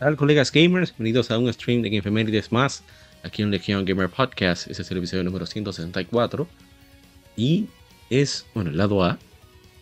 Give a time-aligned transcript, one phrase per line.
[0.00, 0.96] Tal, colegas gamers?
[0.96, 2.82] Bienvenidos a un stream de Gamefemérides más
[3.22, 4.66] aquí en Legion Gamer Podcast.
[4.70, 6.48] Este es el episodio número 164
[7.36, 7.66] y
[8.08, 9.18] es, bueno, el lado A.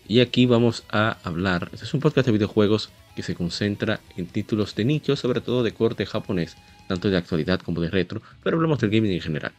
[0.09, 1.69] Y aquí vamos a hablar.
[1.71, 5.63] Este es un podcast de videojuegos que se concentra en títulos de nicho, sobre todo
[5.63, 6.57] de corte japonés,
[6.89, 9.53] tanto de actualidad como de retro, pero hablamos del gaming en general,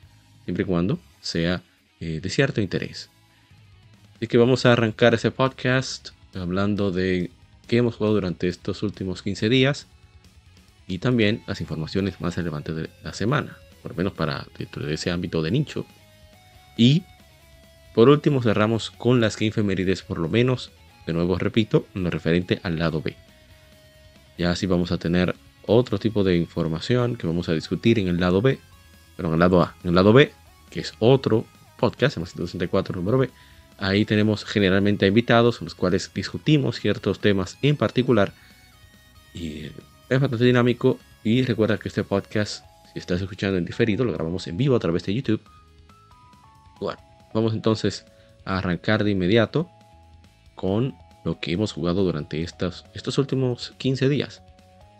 [0.44, 1.62] siempre y cuando sea
[2.00, 3.08] eh, de cierto interés.
[4.16, 7.30] Así que vamos a arrancar ese podcast hablando de
[7.66, 9.86] qué hemos jugado durante estos últimos 15 días
[10.90, 14.94] y también las informaciones más relevantes de la semana, por lo menos para dentro de
[14.94, 15.86] ese ámbito de nicho.
[16.76, 17.04] Y
[17.94, 20.72] por último cerramos con las que infemérides, por lo menos,
[21.06, 23.16] de nuevo repito, en lo referente al lado B.
[24.36, 28.18] Ya así vamos a tener otro tipo de información que vamos a discutir en el
[28.18, 28.58] lado B,
[29.16, 30.32] pero en el lado A, en el lado B,
[30.70, 31.46] que es otro
[31.78, 33.30] podcast, el 164 número B.
[33.78, 38.32] Ahí tenemos generalmente invitados, los cuales discutimos ciertos temas en particular.
[39.32, 39.66] Y
[40.10, 44.46] es bastante dinámico y recuerda que este podcast, si estás escuchando en diferido, lo grabamos
[44.48, 45.40] en vivo a través de YouTube.
[46.80, 47.00] Bueno,
[47.32, 48.04] vamos entonces
[48.44, 49.70] a arrancar de inmediato
[50.56, 50.94] con
[51.24, 54.42] lo que hemos jugado durante estos, estos últimos 15 días.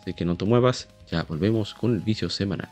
[0.01, 2.69] Así que no te muevas, ya volvemos con el vicio semanal.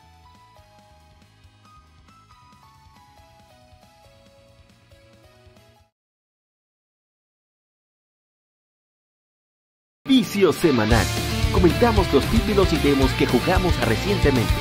[10.06, 11.27] Vicio semanal
[11.60, 14.52] comentamos los títulos y demos que jugamos recientemente.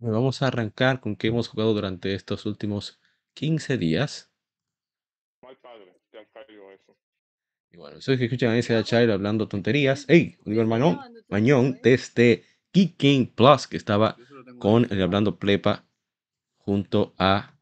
[0.00, 3.00] Vamos a arrancar con qué hemos jugado durante estos últimos
[3.34, 4.32] 15 días.
[7.74, 10.04] Y bueno, eso es que escuchan a ese Child hablando tonterías.
[10.06, 10.36] ¡Hey!
[10.46, 14.16] Oliver Mañón, Mañón desde Geek King Plus, que estaba
[14.60, 15.84] con el Hablando Plepa
[16.58, 17.58] junto a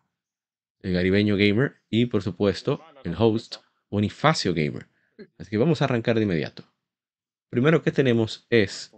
[0.80, 3.56] el Garibeño Gamer y por supuesto el host
[3.90, 4.86] Bonifacio Gamer.
[5.38, 6.64] Así que vamos a arrancar de inmediato.
[7.48, 8.92] Primero que tenemos es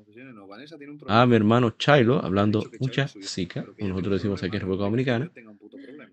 [1.07, 5.31] a mi hermano Chilo hablando mucha zika, como nosotros decimos aquí en República Dominicana,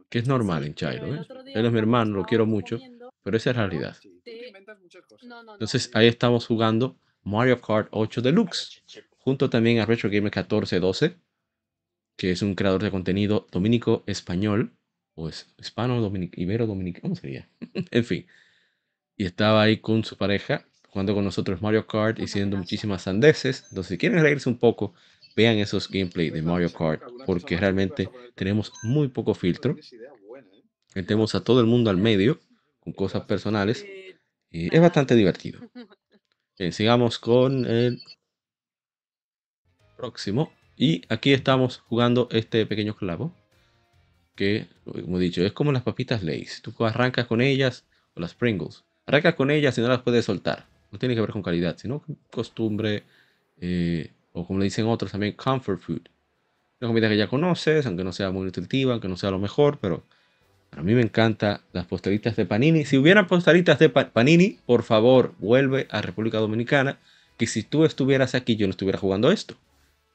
[0.09, 1.15] que es normal en Chilo.
[1.15, 1.25] ¿eh?
[1.55, 2.79] Él es mi hermano, lo quiero mucho,
[3.23, 3.97] pero esa es la realidad.
[5.53, 8.83] Entonces ahí estamos jugando Mario Kart 8 Deluxe,
[9.17, 11.17] junto también a Retro Gamer 1412,
[12.17, 14.73] que es un creador de contenido dominico español,
[15.15, 17.47] o es hispano dominic, ibero dominico, ¿cómo sería?
[17.91, 18.27] en fin.
[19.17, 23.65] Y estaba ahí con su pareja, jugando con nosotros Mario Kart y haciendo muchísimas sandeces.
[23.69, 24.93] Entonces, si quieren reírse un poco,
[25.35, 29.75] vean esos gameplay de Mario Kart, porque realmente tenemos muy poco filtro.
[30.95, 32.39] Metemos a todo el mundo al medio
[32.81, 33.85] con cosas personales
[34.49, 35.61] y es bastante divertido.
[36.71, 38.01] sigamos con el
[39.97, 40.51] próximo.
[40.77, 43.33] Y aquí estamos jugando este pequeño clavo.
[44.35, 46.61] Que, como he dicho, es como las papitas Lays.
[46.61, 48.83] Tú arrancas con ellas o las Pringles.
[49.05, 50.67] Arrancas con ellas y no las puedes soltar.
[50.91, 53.03] No tiene que ver con calidad, sino con costumbre.
[53.59, 56.01] Eh, o como le dicen otros también, comfort food.
[56.79, 59.77] Una comida que ya conoces, aunque no sea muy nutritiva, aunque no sea lo mejor,
[59.79, 60.03] pero
[60.77, 62.85] a mí me encantan las postalitas de Panini.
[62.85, 66.97] Si hubiera postalitas de Panini, por favor, vuelve a República Dominicana.
[67.37, 69.55] Que si tú estuvieras aquí, yo no estuviera jugando esto.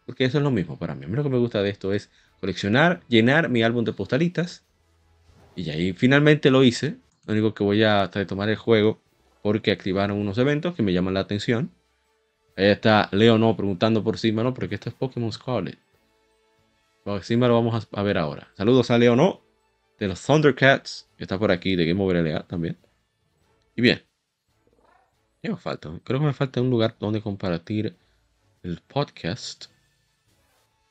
[0.06, 1.04] Porque eso es lo mismo para mí.
[1.04, 2.10] A mí lo que me gusta de esto es
[2.40, 4.64] coleccionar, llenar mi álbum de postalitas.
[5.54, 6.96] Y ahí finalmente lo hice.
[7.26, 9.00] Lo único que voy a tomar el juego
[9.42, 11.70] porque activaron unos eventos que me llaman la atención.
[12.56, 15.78] Ahí está Leo no preguntando por Simba, porque esto es Pokémon Scarlet.
[17.22, 18.48] Simba lo vamos a ver ahora.
[18.56, 19.45] Saludos a Leo no
[19.98, 22.76] de los Thundercats, que está por aquí, de Game Over LA también.
[23.74, 24.02] Y bien,
[25.42, 25.90] ¿qué me falta?
[26.04, 27.96] Creo que me falta un lugar donde compartir
[28.62, 29.66] el podcast.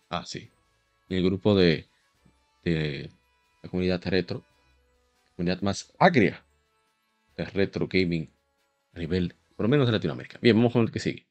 [0.10, 0.50] Ah, sí.
[1.10, 1.88] Y el grupo de,
[2.64, 3.12] de
[3.62, 4.44] la comunidad retro,
[5.26, 6.44] la comunidad más agria
[7.38, 8.32] de retro gaming
[8.94, 10.40] a nivel, por lo menos de Latinoamérica.
[10.42, 11.28] Bien, vamos con el que sigue.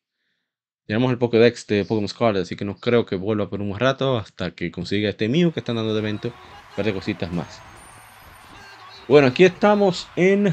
[0.87, 4.19] Tenemos el Pokédex de Pokémon Scarlet, así que no creo que vuelva por un rato
[4.19, 6.33] hasta que consiga este Mew que están dando de evento
[6.75, 7.61] par de cositas más.
[9.07, 10.53] Bueno, aquí estamos en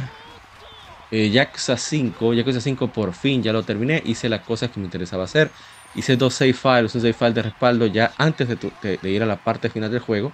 [1.10, 2.34] eh, Yakuza 5.
[2.34, 4.02] Yakuza 5 por fin ya lo terminé.
[4.06, 5.52] Hice las cosas que me interesaba hacer.
[5.96, 9.38] Hice dos save files, un save file de respaldo ya antes de, ir a la
[9.38, 10.34] parte final del juego.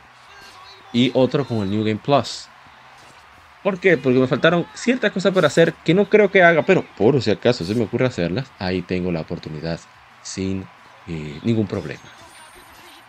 [0.93, 2.47] Y otro con el New Game Plus.
[3.63, 3.97] ¿Por qué?
[3.97, 7.31] Porque me faltaron ciertas cosas por hacer que no creo que haga, pero por si
[7.31, 9.79] acaso se me ocurre hacerlas, ahí tengo la oportunidad
[10.21, 10.65] sin
[11.07, 12.03] eh, ningún problema.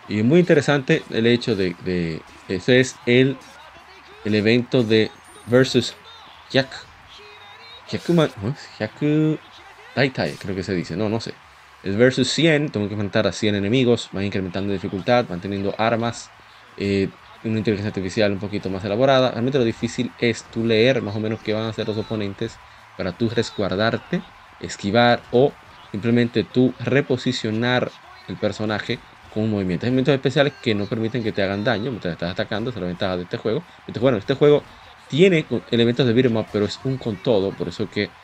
[0.09, 3.37] Y muy interesante el hecho de ese es el,
[4.25, 5.11] el evento de
[5.47, 5.95] versus
[6.51, 6.69] Yak.
[7.91, 8.29] Yakuma,
[8.79, 9.39] Yaku
[9.95, 11.35] Daitai, creo que se dice, no, no sé.
[11.83, 16.31] Es versus 100, tengo que enfrentar a 100 enemigos, van incrementando dificultad, manteniendo armas,
[16.77, 17.09] eh,
[17.45, 19.31] una inteligencia artificial un poquito más elaborada.
[19.31, 22.59] Realmente lo difícil es tú leer más o menos qué van a hacer los oponentes
[22.97, 24.23] para tú resguardarte,
[24.61, 25.53] esquivar o
[25.93, 27.91] simplemente tú reposicionar
[28.27, 28.99] el personaje
[29.29, 29.87] con un movimiento.
[29.87, 32.83] Hay movimientos especiales que no permiten que te hagan daño mientras estás atacando, esa es
[32.83, 33.65] la ventaja de este juego.
[33.87, 34.65] Este, bueno, este juego
[35.07, 38.15] tiene elementos de beat'em pero es un con todo, por eso que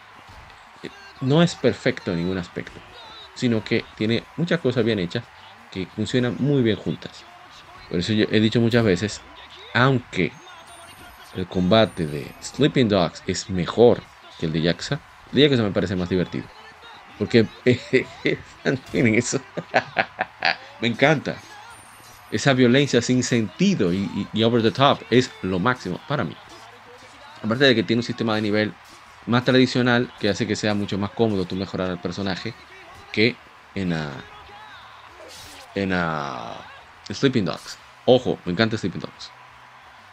[0.83, 0.91] eh,
[1.21, 2.81] no es perfecto en ningún aspecto,
[3.35, 5.31] sino que tiene muchas cosas bien hechas
[5.71, 7.27] que funcionan muy bien juntas.
[7.89, 9.27] Por eso yo he dicho muchas veces,
[9.75, 10.43] aunque
[11.33, 14.05] el combate de Sleeping Dogs es mejor
[14.39, 15.03] que el de Jaxa,
[15.33, 16.49] el de Jaxa me parece más divertido.
[17.19, 17.49] Porque
[18.93, 19.41] miren eso.
[20.81, 21.37] me encanta.
[22.31, 26.37] Esa violencia sin sentido y, over the top es lo máximo para mí.
[27.43, 28.75] Aparte de que tiene un sistema de nivel
[29.27, 32.55] más tradicional que hace que sea mucho más cómodo tú mejorar al personaje
[33.13, 33.37] que
[33.75, 34.25] en, a,
[35.75, 36.65] en a
[37.11, 37.79] Sleeping Dogs.
[38.07, 39.31] Ojo, me encanta Sleeping Dogs.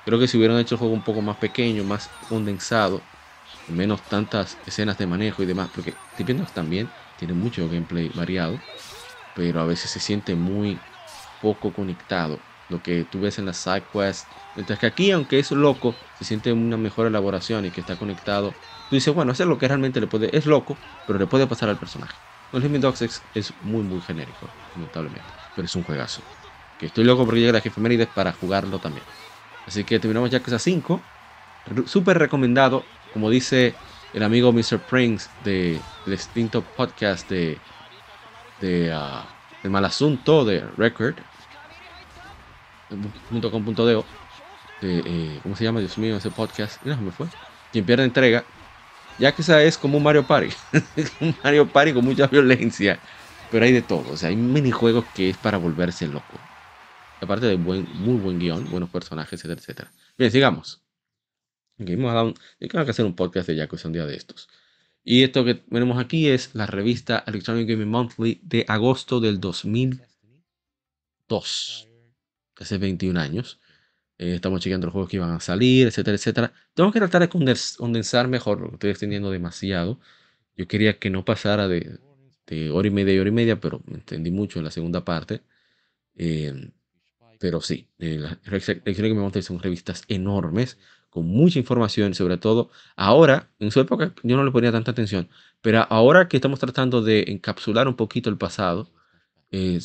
[0.06, 3.02] Creo que si hubieran hecho el juego un poco más pequeño, más condensado,
[3.68, 8.60] menos tantas escenas de manejo y demás, porque Sleeping Dogs también tiene mucho gameplay variado,
[9.36, 10.80] pero a veces se siente muy
[11.42, 12.40] poco conectado.
[12.70, 16.26] Lo que tú ves en las side quests, mientras que aquí, aunque es loco, se
[16.26, 18.54] siente una mejor elaboración y que está conectado.
[18.90, 21.48] Tú dices, bueno, eso es lo que realmente le puede, es loco, pero le puede
[21.48, 22.16] pasar al personaje.
[22.50, 26.22] Con Sleeping Dogs es muy, muy genérico, notablemente, pero es un juegazo.
[26.82, 29.06] Que estoy loco porque llega la efemérides para jugarlo también.
[29.68, 31.02] Así que terminamos ya a 5.
[31.86, 32.84] Súper recomendado.
[33.14, 33.76] Como dice
[34.14, 34.80] el amigo Mr.
[34.80, 37.60] Prince de, del extinto podcast de,
[38.62, 41.16] de, uh, Mal Asunto, de Record.
[42.90, 44.04] .com.de
[44.84, 45.80] eh, ¿Cómo se llama?
[45.80, 46.82] Dios mío, ese podcast.
[46.84, 47.28] Mira, me fue.
[47.72, 48.44] Quien pierde entrega.
[49.20, 50.50] Ya que esa es como un Mario Party.
[51.22, 53.00] un Mario Party con mucha violencia.
[53.52, 54.12] Pero hay de todo.
[54.12, 56.40] O sea, hay minijuegos que es para volverse loco.
[57.22, 59.92] Aparte de buen, muy buen guion, buenos personajes, etcétera, etcétera.
[60.18, 60.82] Bien, sigamos.
[61.80, 64.50] Okay, vamos a dar que hacer un podcast de Yakuza un día de estos.
[65.04, 71.88] Y esto que tenemos aquí es la revista Electronic Gaming Monthly de agosto del 2002.
[72.58, 73.60] Hace 21 años.
[74.20, 76.54] Eh, estamos chequeando los juegos que iban a salir, etcétera, etcétera.
[76.76, 80.00] Tengo que tratar de condensar mejor, porque estoy extendiendo demasiado.
[80.56, 82.00] Yo quería que no pasara de,
[82.46, 85.04] de hora y media y hora y media, pero me entendí mucho en la segunda
[85.04, 85.42] parte.
[86.16, 86.72] Eh,
[87.40, 90.78] pero sí, eh, las que me montan son revistas enormes,
[91.12, 95.30] con mucha información, sobre todo ahora, en su época yo no le ponía tanta atención,
[95.62, 98.90] pero ahora que estamos tratando de encapsular un poquito el pasado,
[99.52, 99.80] eh,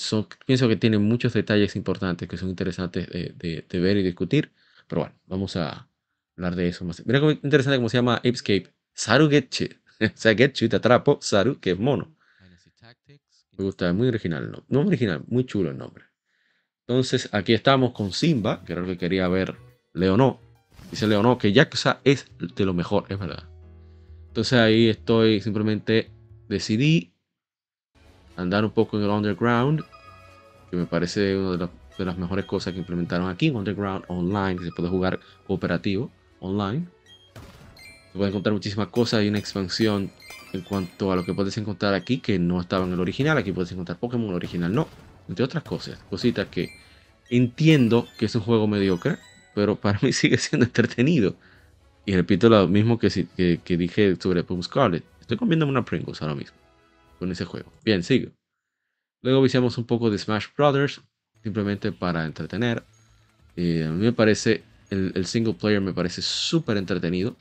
[0.46, 4.52] pienso que tiene muchos detalles importantes que son interesantes de, ver y discutir.
[4.86, 5.88] Pero bueno, vamos a
[6.36, 7.04] hablar de eso más.
[7.04, 8.72] Mira cómo interesante cómo se llama Apescape.
[8.94, 9.64] Saru Getchu.
[10.00, 11.18] o sea, Getchu, te atrapo.
[11.20, 12.14] Saru, que es mono.
[13.58, 14.50] Me gusta, muy original.
[14.50, 16.04] No, no original, muy chulo el nombre.
[16.86, 19.56] Entonces aquí estamos con Simba, que era lo que quería ver
[19.92, 20.45] Leonó.
[20.90, 23.44] Dice Leonó que Yakuza es de lo mejor, es verdad.
[24.28, 26.10] Entonces ahí estoy, simplemente
[26.48, 27.12] decidí
[28.36, 29.82] andar un poco en el underground,
[30.70, 34.66] que me parece una de, las mejores cosas que implementaron aquí, en underground online, que
[34.66, 36.86] se puede jugar cooperativo online.
[38.12, 40.10] Se puede encontrar muchísimas cosas, hay una expansión
[40.52, 43.52] en cuanto a lo que puedes encontrar aquí que no estaba en el original, aquí
[43.52, 44.86] puedes encontrar Pokémon original, no
[45.28, 46.70] entre otras cosas, cositas que
[47.30, 49.16] entiendo que es un juego mediocre,
[49.56, 51.34] pero para mí sigue siendo entretenido.
[52.04, 53.08] Y repito lo mismo que,
[53.66, 55.02] dije sobre Pum Scarlet.
[55.20, 56.56] Estoy comiendo una Pringles ahora mismo
[57.18, 57.72] con ese juego.
[57.82, 58.30] Bien, sigo.
[59.22, 61.00] Luego viciamos un poco de Smash Brothers,
[61.42, 62.84] simplemente para entretener.
[63.56, 67.34] Eh, a mí me parece, el, single player me parece súper entretenido.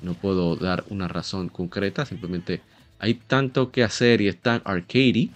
[0.00, 2.62] No puedo dar una razón concreta, simplemente
[2.98, 5.30] hay tanto que hacer y es tan arcadey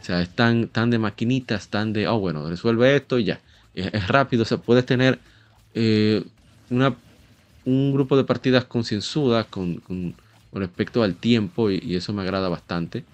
[0.00, 3.40] o sea, están tan, de maquinitas, tan de, oh, bueno, resuelve esto y ya.
[3.74, 5.20] Es, rápido, o sea, puedes tener
[5.74, 6.24] eh,
[6.70, 6.96] una,
[7.64, 10.14] un grupo de partidas concienzudas con, con,
[10.52, 13.04] respecto al tiempo y, eso me agrada bastante.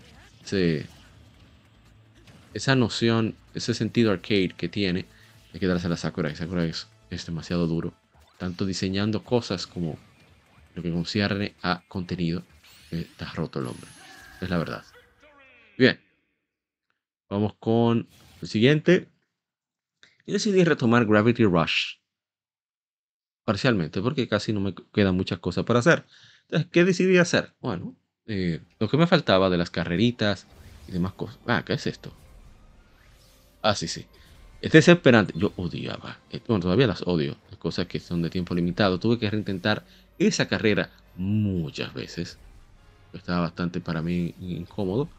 [2.54, 5.06] esa noción, ese sentido arcade que tiene,
[5.52, 6.34] hay que darse a la Sakura.
[6.34, 6.88] Sakura es,
[7.26, 7.94] demasiado duro.
[8.38, 9.98] Tanto diseñando cosas como
[10.74, 12.44] lo que concierne a contenido,
[12.90, 13.88] está roto el hombre.
[14.40, 14.84] Es la verdad.
[15.76, 16.00] Bien.
[17.28, 18.08] Vamos con
[18.40, 19.08] el siguiente.
[20.26, 21.98] Y decidí retomar Gravity Rush.
[23.48, 26.04] Parcialmente, porque casi no me quedan muchas cosas para hacer.
[26.42, 27.54] Entonces, ¿qué decidí hacer?
[27.60, 30.50] Bueno, eh, lo que me faltaba de las carreritas
[30.86, 31.40] y demás cosas.
[31.46, 32.20] Ah, ¿qué es esto?
[33.62, 34.10] Ah, sí, sí.
[34.60, 35.32] Es desesperante.
[35.36, 36.22] Yo odiaba.
[36.30, 37.40] Eh, bueno, todavía las odio.
[37.48, 38.98] Las cosas que son de tiempo limitado.
[38.98, 39.86] Tuve que reintentar
[40.18, 42.40] esa carrera muchas veces.
[43.12, 45.10] Estaba bastante para mí incómodo.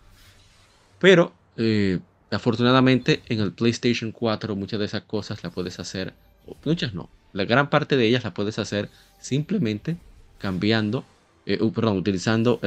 [1.00, 6.16] Pero eh, afortunadamente en el PlayStation 4 muchas de esas cosas las puedes hacer.
[6.64, 7.19] Muchas no.
[7.34, 9.98] La gran parte de ellas las puedes hacer simplemente
[10.38, 11.06] cambiando.
[11.46, 12.60] Eh, perdón, utilizando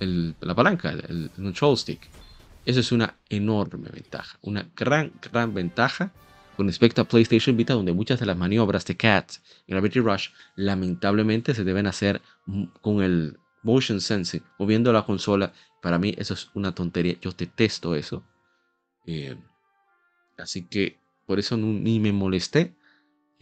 [0.00, 2.08] la palanca, el, control stick.
[2.64, 6.12] Eso es una enorme ventaja, una gran, gran ventaja
[6.56, 9.32] con respecto a PlayStation Vita, donde muchas de las maniobras de Cat
[9.66, 12.20] Gravity Rush lamentablemente se deben hacer
[12.80, 15.52] con el motion sensing, moviendo la consola.
[15.80, 18.22] Para mí eso es una tontería, yo detesto eso.
[19.06, 19.36] Eh,
[20.38, 22.76] así que por eso ni me molesté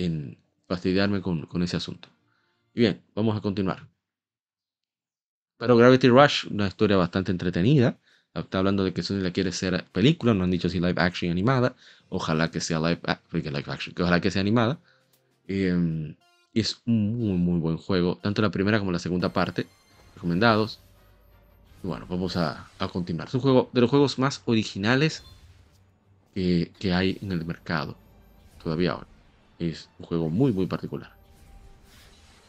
[0.00, 2.08] en fastidiarme con, ese asunto.
[2.74, 3.86] Y bien, vamos a continuar.
[5.58, 7.98] Pero Gravity Rush, una historia bastante entretenida.
[8.32, 11.30] Está hablando de que Sony la quiere ser película, no han dicho si live action
[11.30, 11.74] animada.
[12.08, 14.78] Ojalá que sea live, action, ojalá que sea animada.
[15.46, 15.66] Y
[16.54, 19.66] es un muy, muy buen juego, tanto la primera como la segunda parte.
[20.14, 20.80] Recomendados.
[21.84, 23.28] Y bueno, vamos a, continuar.
[23.28, 25.24] Es un juego de los juegos más originales
[26.34, 27.96] que hay en el mercado.
[28.62, 29.09] Todavía ahora.
[29.60, 31.20] Es un juego muy, muy particular.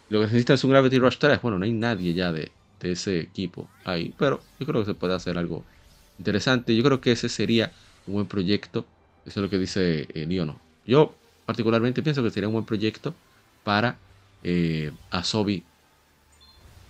[0.10, 1.42] Lo que necesita es un Gravity Rush 3.
[1.42, 4.14] Bueno, no hay nadie ya de, de ese equipo ahí.
[4.18, 5.68] Pero yo creo que se puede hacer algo
[6.18, 6.76] interesante.
[6.76, 8.92] Yo creo que ese sería un buen proyecto.
[9.26, 10.66] Eso es lo que dice eh, Liono.
[10.86, 13.22] Yo particularmente pienso que sería un buen proyecto
[13.64, 14.04] para
[14.44, 15.72] eh, Asobi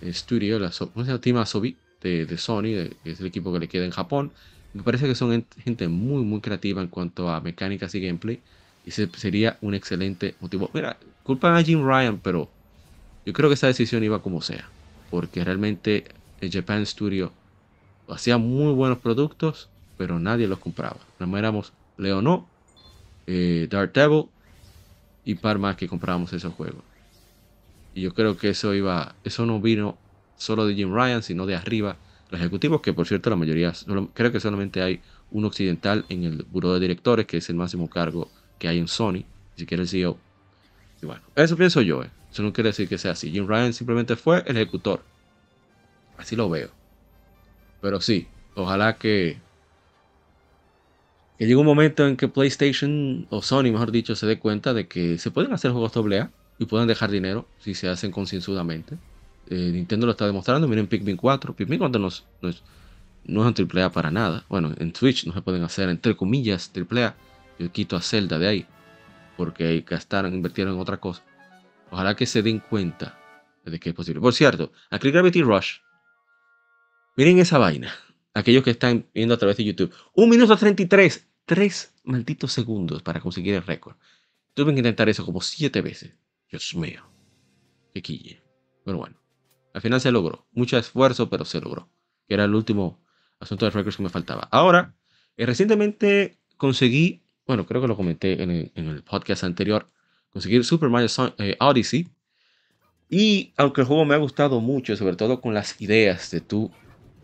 [0.02, 1.20] Studio, la, ¿cómo se llama?
[1.20, 2.62] Team Asobi de, de Sony,
[3.02, 4.34] que es el equipo que le queda en Japón.
[4.72, 8.42] Me parece que son gente muy, muy creativa en cuanto a mecánicas y gameplay.
[8.84, 10.70] Ese sería un excelente motivo.
[10.74, 12.48] Mira, culpan a Jim Ryan, pero
[13.24, 14.68] yo creo que esa decisión iba como sea
[15.12, 16.04] porque realmente
[16.40, 17.34] el Japan Studio
[18.08, 20.96] hacía muy buenos productos, pero nadie los compraba.
[21.18, 22.48] No éramos Leonó,
[23.26, 24.24] eh, Dark Devil
[25.26, 26.82] y par más que comprábamos esos juegos.
[27.94, 29.98] Y yo creo que eso iba, eso no vino
[30.38, 31.98] solo de Jim Ryan, sino de arriba
[32.30, 33.74] los ejecutivos, que por cierto la mayoría,
[34.14, 37.90] creo que solamente hay un occidental en el buró de directores, que es el máximo
[37.90, 38.30] cargo
[38.62, 39.26] que hay en Sony, ni
[39.56, 40.16] siquiera el CEO.
[41.02, 42.10] Y bueno, eso pienso yo, eh.
[42.30, 43.28] Eso no quiere decir que sea así.
[43.32, 45.02] Jim Ryan simplemente fue el ejecutor.
[46.16, 46.70] Así lo veo.
[47.80, 49.36] Pero sí, ojalá que,
[51.38, 54.86] que llegue un momento en que PlayStation o Sony, mejor dicho, se dé cuenta de
[54.86, 58.96] que se pueden hacer juegos AA y pueden dejar dinero si se hacen concienzudamente.
[59.50, 60.68] Eh, Nintendo lo está demostrando.
[60.68, 61.52] Miren Pikmin 4.
[61.56, 62.24] Pikmin 4 no es,
[63.26, 64.44] un AAA para nada.
[64.48, 67.16] Bueno, en Twitch no se pueden hacer, entre comillas, AAA.
[67.58, 68.66] Yo quito a Zelda de ahí.
[69.36, 71.22] Porque gastaron, invirtieron en otra cosa.
[71.90, 73.18] Ojalá que se den cuenta
[73.64, 74.20] de que es posible.
[74.20, 75.78] Por cierto, aquí Gravity Rush.
[77.16, 77.92] Miren esa vaina.
[78.34, 79.94] Aquellos que están viendo a través de YouTube.
[80.14, 81.28] Un minuto 33.
[81.44, 83.96] Tres malditos segundos para conseguir el récord.
[84.54, 86.14] Tuve que intentar eso como siete veces.
[86.50, 87.02] Dios mío.
[87.92, 88.42] Qué quille.
[88.84, 89.20] Pero bueno.
[89.74, 90.46] Al final se logró.
[90.52, 91.90] Mucho esfuerzo, pero se logró.
[92.26, 93.02] Que era el último
[93.40, 94.48] asunto de récords que me faltaba.
[94.50, 94.94] Ahora,
[95.36, 97.21] eh, recientemente conseguí.
[97.46, 99.86] Bueno, creo que lo comenté en el podcast anterior
[100.32, 101.08] conseguir Super Mario
[101.38, 102.08] eh, Odyssey.
[103.08, 106.70] Y aunque el juego me ha gustado mucho, sobre todo con las ideas de tú,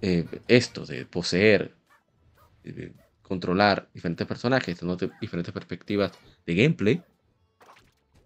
[0.02, 1.74] eh, esto, de poseer,
[2.62, 6.12] de controlar diferentes personajes, de diferentes perspectivas
[6.46, 7.02] de gameplay,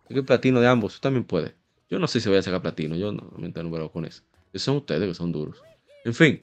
[0.08, 1.54] el platino de ambos, también puede.
[1.88, 4.22] Yo no sé si voy a sacar platino, yo no veo con eso.
[4.52, 5.62] Esos son ustedes que son duros.
[6.04, 6.42] En fin,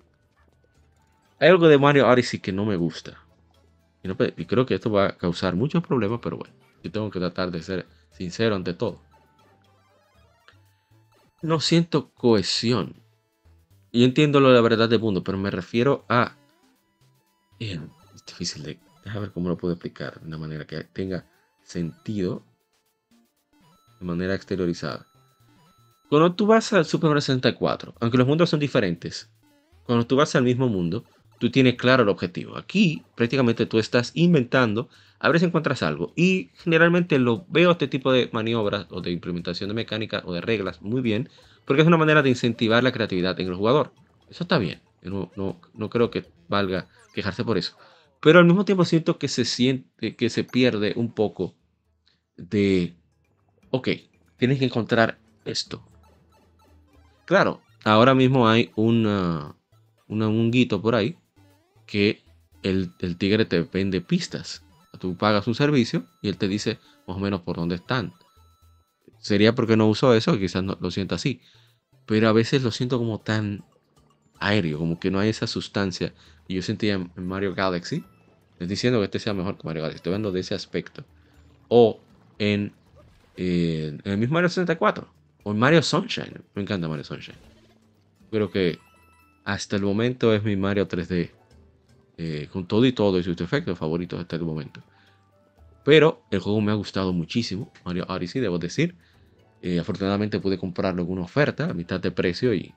[1.40, 3.22] hay algo de Mario Odyssey que no me gusta.
[4.04, 6.54] Y creo que esto va a causar muchos problemas, pero bueno,
[6.84, 9.02] yo tengo que tratar de ser sincero ante todo.
[11.42, 12.96] No siento cohesión.
[13.92, 16.36] Yo entiendo lo de la verdad del mundo, pero me refiero a...
[17.60, 17.80] es
[18.26, 18.80] difícil de...
[19.04, 21.26] Déjame ver cómo lo puedo explicar de una manera que tenga
[21.64, 22.44] sentido.
[24.00, 25.08] De manera exteriorizada.
[26.10, 29.30] Cuando tú vas al Super Mario 64, aunque los mundos son diferentes,
[29.84, 31.06] cuando tú vas al mismo mundo,
[31.40, 32.58] tú tienes claro el objetivo.
[32.58, 36.14] Aquí prácticamente tú estás inventando a ver si encuentras algo.
[36.16, 40.42] Y generalmente lo veo este tipo de maniobras o de implementación de mecánica o de
[40.42, 41.30] reglas muy bien,
[41.66, 43.92] porque es una manera de incentivar la creatividad en el jugador.
[44.30, 44.82] Eso está bien.
[45.02, 47.76] no, no, no creo que valga quejarse por eso.
[48.22, 51.56] Pero al mismo tiempo siento que se siente, que se pierde un poco
[52.36, 52.96] de,
[53.72, 53.90] ok,
[54.38, 55.84] tienes que encontrar esto.
[57.26, 59.56] Claro, ahora mismo hay una,
[60.08, 61.18] una, un guito por ahí
[61.90, 62.22] que
[62.62, 64.64] el, el tigre te vende pistas.
[65.00, 66.78] Tú pagas un servicio y él te dice
[67.08, 68.14] más o menos por dónde están.
[69.18, 71.42] Sería porque no uso eso, quizás lo siento así.
[72.06, 73.64] Pero a veces lo siento como tan
[74.40, 76.14] aéreo, como que no hay esa sustancia
[76.48, 78.04] que yo sentía en, Mario Galaxy.
[78.54, 81.04] estoy diciendo que este sea mejor que Mario Galaxy, estoy hablando de ese aspecto.
[81.70, 82.00] O
[82.38, 82.72] en,
[83.36, 85.08] en el mismo Mario 64.
[85.44, 86.44] O en Mario Sunshine.
[86.54, 87.38] Me encanta Mario Sunshine.
[88.30, 88.78] Creo que
[89.44, 91.39] hasta el momento es mi Mario 3D.
[92.22, 94.82] Eh, con todo y todo y sus efectos favoritos hasta el momento.
[95.86, 98.94] Pero el juego me ha gustado muchísimo, Mario Odyssey, debo decir.
[99.62, 102.74] Eh, afortunadamente pude comprarlo en una oferta a mitad de precio y,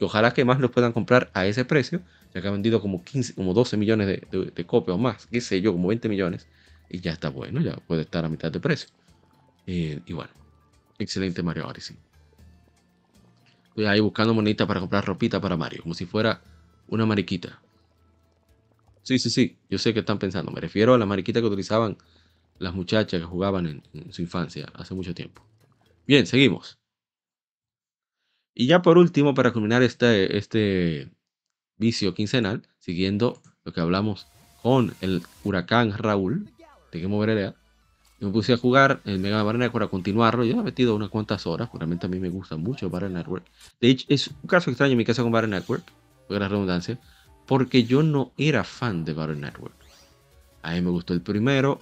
[0.00, 2.00] ojalá que más lo puedan comprar a ese precio,
[2.34, 5.60] ya que ha vendido como, 15, como 12 millones de, copias o más, qué sé
[5.60, 6.48] yo, como 20 millones,
[6.90, 8.88] y ya está bueno, ya puede estar a mitad de precio.
[9.68, 10.32] Eh, y bueno,
[10.98, 11.96] excelente Mario Odyssey.
[13.68, 16.40] Estoy ahí buscando moneditas para comprar ropita para Mario, como si fuera
[16.88, 17.60] una mariquita.
[19.06, 20.50] Sí, sí, sí, yo sé que están pensando.
[20.50, 21.96] Me refiero a la mariquita que utilizaban
[22.58, 25.46] las muchachas que jugaban en, su infancia hace mucho tiempo.
[26.08, 26.80] Bien, seguimos.
[28.52, 31.08] Y ya por último, para culminar este, este
[31.76, 34.26] vicio quincenal, siguiendo lo que hablamos
[34.60, 36.50] con el huracán Raúl
[36.90, 37.54] de Game Over Area,
[38.18, 40.42] me puse a jugar el Mega Man Network a continuarlo.
[40.44, 43.46] Ya he metido unas cuantas horas, realmente a mí me gusta mucho Battle Network.
[43.80, 45.84] De hecho, es un caso extraño en mi casa con Battle Network,
[46.26, 46.98] por la redundancia,
[47.46, 49.74] porque yo no era fan de Battle Network.
[50.62, 51.80] A mí me gustó el primero,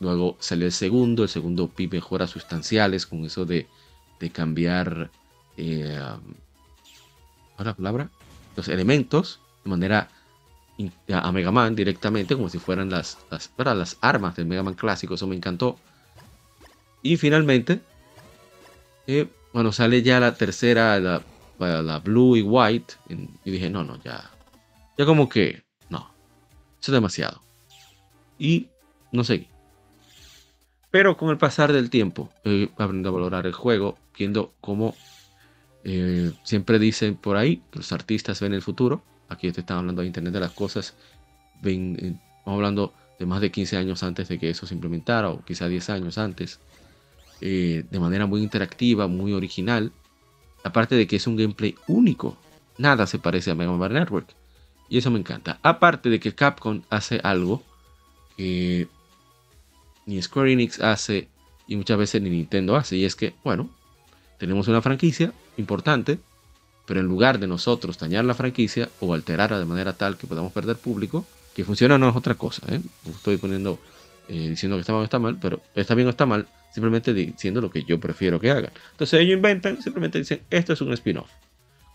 [0.00, 3.66] luego salió el segundo, el segundo vi mejoras sustanciales con eso de,
[4.32, 5.10] cambiar
[5.56, 5.98] eh,
[7.58, 8.10] la palabra?
[8.56, 10.08] los elementos de manera
[11.12, 15.26] a Mega Man directamente, como si fueran las, las, armas del Mega Man clásico, eso
[15.26, 15.78] me encantó.
[17.02, 17.80] Y finalmente,
[19.06, 21.22] eh, bueno, sale ya la tercera,
[21.60, 22.94] para la blue y white.
[23.44, 24.30] Y dije, no, no, ya.
[24.96, 26.10] Ya como que, no.
[26.80, 27.42] Eso es demasiado.
[28.38, 28.68] Y
[29.12, 29.46] no seguí.
[30.90, 34.94] Pero con el pasar del tiempo, he aprendido a valorar el juego, viendo cómo
[35.84, 39.02] eh, siempre dicen por ahí los artistas ven el futuro.
[39.28, 40.94] Aquí te están hablando de Internet de las Cosas.
[41.60, 45.28] Ven, eh, estamos hablando de más de 15 años antes de que eso se implementara,
[45.28, 46.58] o quizá 10 años antes.
[47.42, 49.92] Eh, de manera muy interactiva, muy original.
[50.64, 52.36] Aparte de que es un gameplay único.
[52.78, 54.28] Nada se parece a Mega Man Network.
[54.88, 55.58] Y eso me encanta.
[55.62, 57.62] Aparte de que Capcom hace algo
[58.36, 58.88] que
[60.06, 61.28] ni Square Enix hace
[61.66, 62.96] y muchas veces ni Nintendo hace.
[62.96, 63.70] Y es que, bueno,
[64.38, 66.18] tenemos una franquicia importante,
[66.86, 70.52] pero en lugar de nosotros dañar la franquicia o alterarla de manera tal que podamos
[70.52, 72.62] perder público, que funciona no es otra cosa.
[72.74, 72.80] ¿eh?
[73.08, 73.78] estoy poniendo,
[74.30, 77.12] eh, diciendo que está mal o está mal, pero está bien o está mal, simplemente
[77.12, 78.70] diciendo lo que yo prefiero que hagan.
[78.92, 81.28] Entonces ellos inventan, simplemente dicen, esto es un spin-off.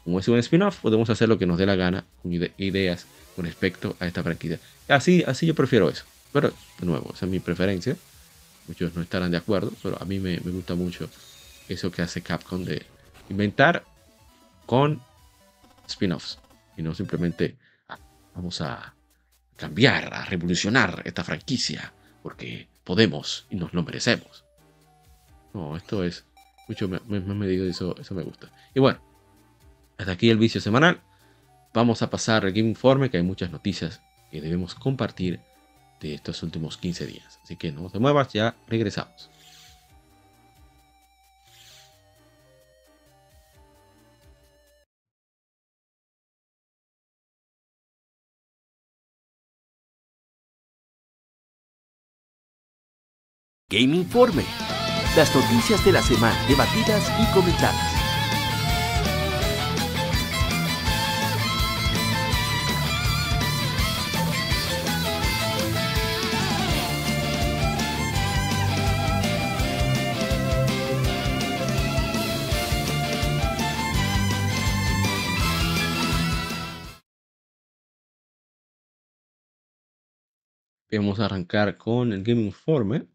[0.04, 3.46] Como es un spin-off, podemos hacer lo que nos dé la gana con ideas con
[3.46, 4.60] respecto a esta franquicia.
[4.90, 6.04] Así, así yo prefiero eso.
[6.34, 7.96] Pero, de nuevo, esa es mi preferencia.
[8.68, 11.10] Muchos no estarán de acuerdo, pero a mí me, me gusta mucho
[11.70, 12.86] eso que hace Capcom de
[13.30, 13.86] inventar
[14.66, 15.00] con
[15.88, 16.38] spin-offs.
[16.76, 17.56] Y no simplemente
[17.88, 17.98] ah,
[18.36, 18.94] vamos a
[19.56, 21.94] cambiar, a revolucionar esta franquicia,
[22.26, 24.46] porque podemos y nos lo merecemos.
[25.54, 26.26] No, esto es
[26.68, 28.52] mucho más medido y eso, eso me gusta.
[28.74, 29.00] Y bueno,
[30.00, 31.02] hasta aquí el vicio semanal.
[31.72, 35.40] Vamos a pasar al Game Informe, que hay muchas noticias que debemos compartir
[36.02, 37.40] de estos últimos 15 días.
[37.44, 39.30] Así que no te muevas, ya regresamos.
[53.76, 54.46] Game Informe
[55.18, 57.76] las noticias de la semana debatidas y comentadas.
[80.94, 83.15] Vamos a arrancar con el Game Informe.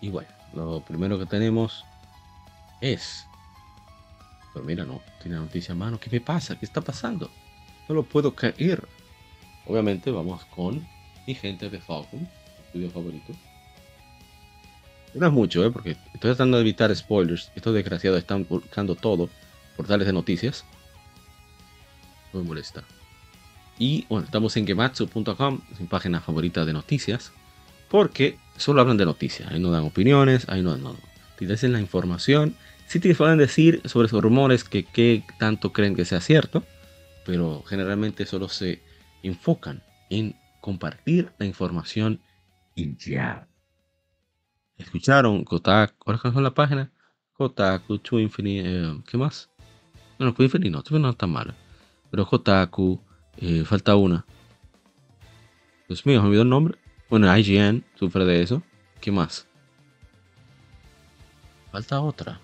[0.00, 1.84] Y bueno, lo primero que tenemos
[2.80, 3.26] es.
[4.52, 5.98] Pero mira, no, tiene noticia a mano.
[6.00, 6.58] ¿Qué me pasa?
[6.58, 7.30] ¿Qué está pasando?
[7.88, 8.86] No lo puedo caer.
[9.66, 10.86] Obviamente vamos con
[11.26, 12.28] mi gente de Falcon,
[12.66, 13.32] estudio favorito.
[15.14, 15.70] No es mucho, ¿eh?
[15.70, 17.50] porque estoy tratando de evitar spoilers.
[17.54, 19.28] Estos desgraciados están buscando todo,
[19.76, 20.64] portales de noticias.
[22.32, 22.84] No me molesta.
[23.78, 27.32] Y bueno, estamos en gematsu.com, mi página favorita de noticias,
[27.88, 30.96] porque solo hablan de noticias, ahí no dan opiniones, ahí no dan nada.
[31.36, 32.54] Te dicen la información
[32.90, 36.64] Sí te pueden decir sobre esos rumores que qué tanto creen que sea cierto,
[37.24, 38.82] pero generalmente solo se
[39.22, 42.18] enfocan en compartir la información
[42.74, 43.46] y ya.
[44.76, 46.90] Escucharon Kotaku, ¿cuál es la página?
[47.34, 49.48] Kotaku, To Infinite, eh, ¿qué más?
[50.18, 51.54] Bueno, To Infinite no, To no está mal.
[52.10, 53.00] Pero Kotaku,
[53.36, 54.26] eh, falta una.
[55.86, 56.76] Dios mío, me olvidó el nombre.
[57.10, 58.62] Bueno, IGN sufre de eso.
[59.00, 59.46] ¿Qué más?
[61.72, 62.40] Falta otra.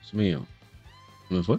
[0.00, 0.46] Dios mío.
[1.30, 1.58] ¿Me fue?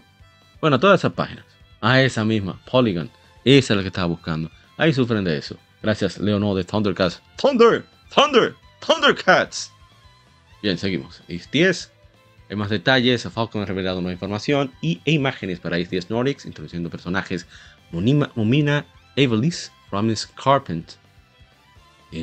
[0.61, 1.45] Bueno, todas esas páginas.
[1.81, 3.09] Ah, esa misma, Polygon.
[3.43, 4.51] Esa es la que estaba buscando.
[4.77, 5.57] Ahí sufren de eso.
[5.81, 7.21] Gracias, Leonor de Thundercats.
[7.41, 9.71] Thunder, Thunder, Thundercats.
[10.61, 11.21] Bien, seguimos.
[11.21, 11.91] Ace 10.
[12.49, 13.23] Hay más detalles.
[13.23, 17.47] Falcon ha revelado nueva información y e imágenes para Ace 10 Nordics, introduciendo personajes
[17.91, 20.93] Momina Evelis, Promise Carpent,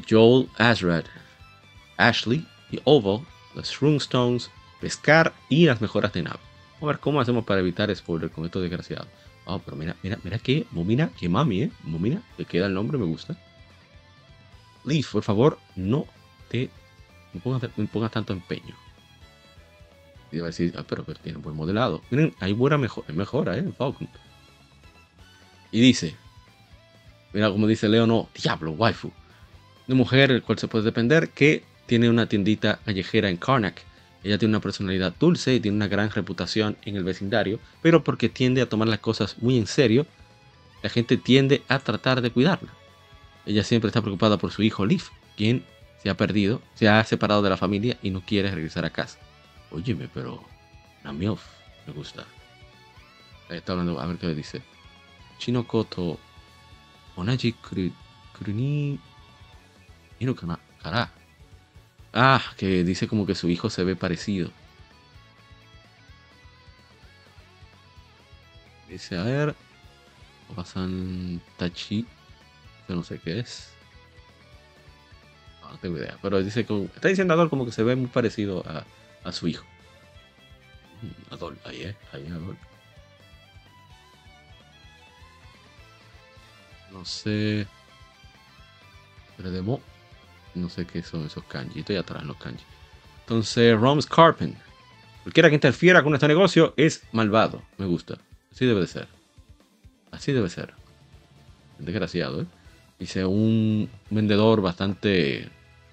[0.09, 1.05] Joel Azrad,
[1.97, 4.51] Ashley y Oval, los Runestones,
[4.81, 6.39] pescar y las mejoras de nave.
[6.75, 9.09] Vamos a ver cómo hacemos para evitar spoiler con estos desgraciados.
[9.47, 11.71] Oh, pero mira, mira, mira que Momina, que mami, eh.
[11.85, 13.37] Momina, te queda el nombre, me gusta.
[14.85, 16.07] Leaf, por favor, no
[16.51, 16.71] te
[17.77, 18.75] me pongas, tanto empeño.
[20.33, 22.03] Y va a decir, ah, pero, pero tiene buen modelado.
[22.11, 24.09] Miren, hay buena mejora, mejora, eh, Falcon.
[25.71, 26.17] Y dice,
[27.37, 29.13] mira como dice Leo, no, diablo, waifu.
[29.87, 33.83] Una mujer el cual se puede depender que tiene una tiendita callejera en Karnak.
[34.25, 38.31] Ella tiene una personalidad dulce y tiene una gran reputación en el vecindario, pero porque
[38.31, 40.07] tiende a tomar las cosas muy en serio,
[40.83, 42.73] la gente tiende a tratar de cuidarla.
[43.45, 45.63] Ella siempre está preocupada por su hijo Leaf, quien
[46.03, 49.19] se ha perdido, se ha separado de la familia y no quiere regresar a casa.
[49.71, 50.43] Óyeme, pero
[51.05, 51.43] la MILF
[51.87, 52.25] me gusta.
[53.51, 54.63] Está hablando, a ver qué le dice.
[57.17, 57.53] Chino Koto, onaji
[58.39, 59.01] kuruni
[60.37, 61.11] kana kara.
[62.13, 64.51] Ah, que dice como que su hijo se ve parecido.
[68.89, 69.55] Dice, a ver.
[70.55, 72.07] Pasan Tachi.
[72.89, 73.71] Yo no sé qué es.
[75.61, 76.17] No, tengo idea.
[76.23, 76.85] Pero dice que.
[76.85, 78.85] Está diciendo Adol como que se ve muy parecido a,
[79.29, 79.65] a su hijo.
[81.03, 81.97] Mm, Adol, ahí, eh.
[82.13, 82.57] Ahí, Adol.
[86.97, 87.67] No sé.
[89.37, 89.81] Pero demo.
[90.55, 91.81] No sé qué son esos kanji.
[91.81, 92.65] Estoy atrás los kanji.
[93.21, 94.57] Entonces, Roms Carpen.
[95.23, 97.63] Cualquiera que interfiera con este negocio es malvado.
[97.77, 98.17] Me gusta.
[98.51, 99.09] Así debe de ser.
[100.11, 100.73] Así debe ser.
[101.79, 102.47] Desgraciado, ¿eh?
[102.99, 105.51] Dice un vendedor bastante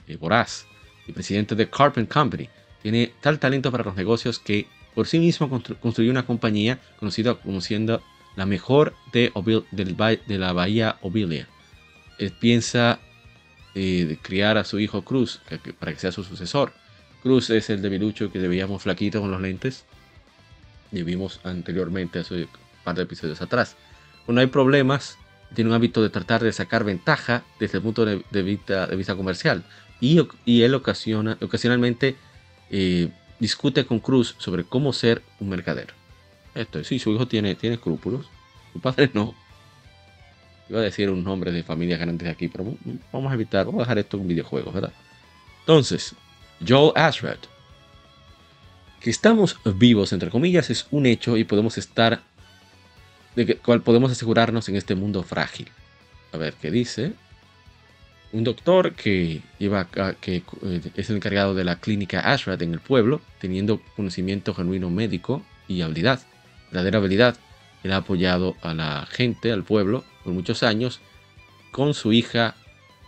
[0.07, 0.65] eh, voraz
[1.05, 2.47] y presidente de Carpen Company.
[2.81, 5.49] Tiene tal talento para los negocios que por sí mismo
[5.81, 8.01] construyó una compañía conocida como siendo
[8.35, 9.31] la mejor de,
[10.27, 11.47] la bahía Obilia.
[12.17, 12.99] Él piensa
[13.73, 15.41] de criar a su hijo Cruz
[15.79, 16.73] para que sea su sucesor.
[17.21, 19.85] Cruz es el debilucho que veíamos flaquito con los lentes.
[20.91, 22.49] Y vimos anteriormente, hace un
[22.83, 23.75] par de episodios atrás.
[24.25, 25.17] Cuando hay problemas,
[25.53, 29.63] tiene un hábito de tratar de sacar ventaja desde el punto de, vista, comercial.
[29.99, 30.19] Y,
[30.61, 32.15] él ocasiona, ocasionalmente
[32.69, 35.93] eh, discute con Cruz sobre cómo ser un mercader.
[36.55, 38.27] Esto es, sí, su hijo tiene, tiene escrúpulos.
[38.73, 39.33] Su padre no.
[40.69, 42.75] Iba a decir un nombre de familia grandes aquí, pero
[43.11, 44.93] vamos a evitar, vamos a dejar esto en videojuegos, ¿verdad?
[45.61, 46.15] Entonces,
[46.65, 47.37] Joel Ashrad.
[48.99, 52.21] Que estamos vivos, entre comillas, es un hecho y podemos estar,
[53.35, 55.69] de cual podemos asegurarnos en este mundo frágil.
[56.31, 57.13] A ver, ¿qué dice?
[58.31, 59.87] Un doctor que, lleva,
[60.21, 64.89] que eh, es el encargado de la clínica Ashrad en el pueblo, teniendo conocimiento genuino
[64.89, 66.21] médico y habilidad,
[66.73, 67.37] verdadera habilidad.
[67.83, 70.99] Él ha apoyado a la gente, al pueblo, por muchos años
[71.71, 72.55] con su hija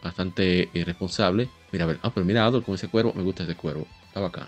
[0.04, 1.49] bastante irresponsable.
[1.71, 4.19] Mira, a ver, ah, pero mira, Adol, con ese cuervo, me gusta ese cuervo, está
[4.19, 4.47] bacán.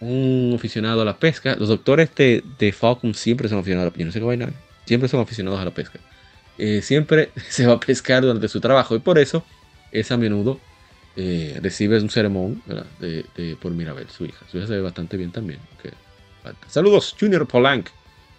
[0.00, 1.54] Un aficionado a la pesca.
[1.56, 4.06] Los doctores de, de Falcon siempre son aficionados a la pesca.
[4.06, 4.50] no sé qué vaina,
[4.86, 5.98] siempre son aficionados a la pesca.
[6.58, 9.44] Eh, siempre se va a pescar durante su trabajo y por eso
[9.90, 10.58] es a menudo
[11.16, 12.62] eh, recibe un sermón
[12.98, 14.46] de, por Mirabel, su hija.
[14.50, 15.60] Su hija se ve bastante bien también.
[16.66, 17.88] Saludos, Junior Polank,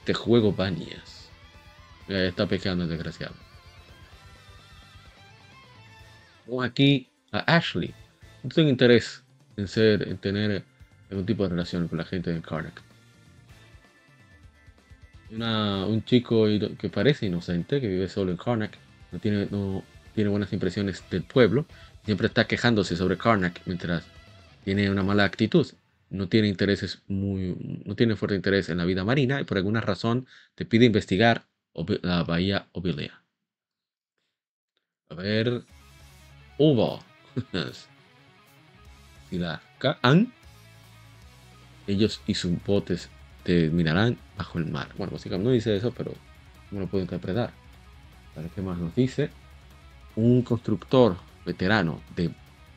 [0.06, 1.24] de Juego Banias
[2.08, 3.34] está pecando el desgraciado.
[6.46, 7.94] Vamos aquí a Ashley.
[8.44, 9.24] No tengo interés
[9.56, 10.64] en ser, en tener
[11.10, 12.82] algún tipo de relación con la gente de Karnak.
[15.30, 16.46] un chico
[16.78, 18.78] que parece inocente, que vive solo en Karnak,
[19.12, 21.66] no tiene, no tiene buenas impresiones del pueblo,
[22.04, 24.04] siempre está quejándose sobre Karnak mientras
[24.66, 25.68] tiene una mala actitud.
[26.14, 29.82] No tiene intereses muy, no tiene fuerte interés en la vida marina y por alguna
[29.82, 31.48] razón te pide investigar
[32.04, 33.24] la bahía Obilia.
[35.10, 35.64] A ver.
[39.32, 40.32] La Kaan,
[41.88, 43.10] ellos y sus botes
[43.44, 44.90] terminarán bajo el mar.
[44.96, 46.14] Bueno, básicamente no dice eso, pero
[46.70, 47.52] no lo puedo interpretar.
[48.36, 49.32] ¿Para qué más nos dice?
[50.16, 52.30] Un constructor veterano de,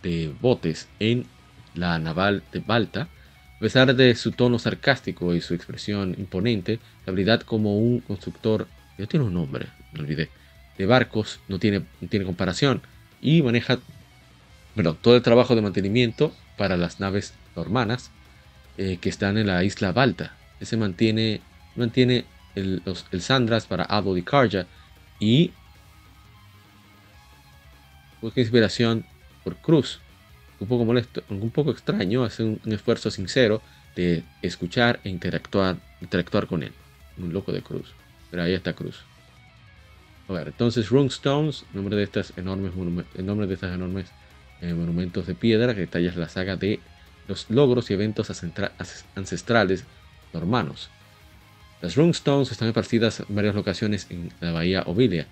[0.02, 1.26] de botes en
[1.74, 3.08] la naval de Balta
[3.56, 8.68] a pesar de su tono sarcástico y su expresión imponente, la habilidad como un constructor,
[8.98, 10.28] ya tiene un nombre, me olvidé,
[10.76, 12.82] de barcos no tiene, tiene comparación
[13.20, 13.78] y maneja
[14.74, 18.10] bueno, todo el trabajo de mantenimiento para las naves normanas
[18.76, 20.36] eh, que están en la isla Balta.
[20.60, 21.40] Ese mantiene,
[21.76, 24.66] mantiene el, el Sandras para Abo y Karja
[25.18, 25.52] y
[28.20, 29.06] busca inspiración
[29.44, 30.00] por Cruz,
[30.60, 33.62] un poco molesto, un poco extraño, hace un, esfuerzo sincero
[33.94, 36.72] de escuchar e interactuar, interactuar con él.
[37.18, 37.92] Un loco de Cruz.
[38.30, 39.04] Pero ahí está Cruz.
[40.28, 42.72] A ver, entonces Runestones, nombre de estas enormes
[43.16, 44.06] el nombre de estas enormes
[44.60, 46.80] eh, monumentos de piedra que detallas la saga de
[47.28, 48.30] los logros y eventos
[49.14, 49.84] ancestrales
[50.32, 50.90] normanos.
[51.82, 55.26] Las Runestones están esparcidas en varias locaciones en la bahía Ovilia.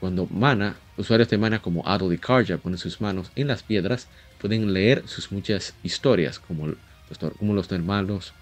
[0.00, 4.06] Cuando Mana, usuarios de Mana como Adol y Karja ponen sus manos en las piedras,
[4.40, 6.76] pueden leer sus muchas historias, como los,
[7.38, 8.32] como hermanos,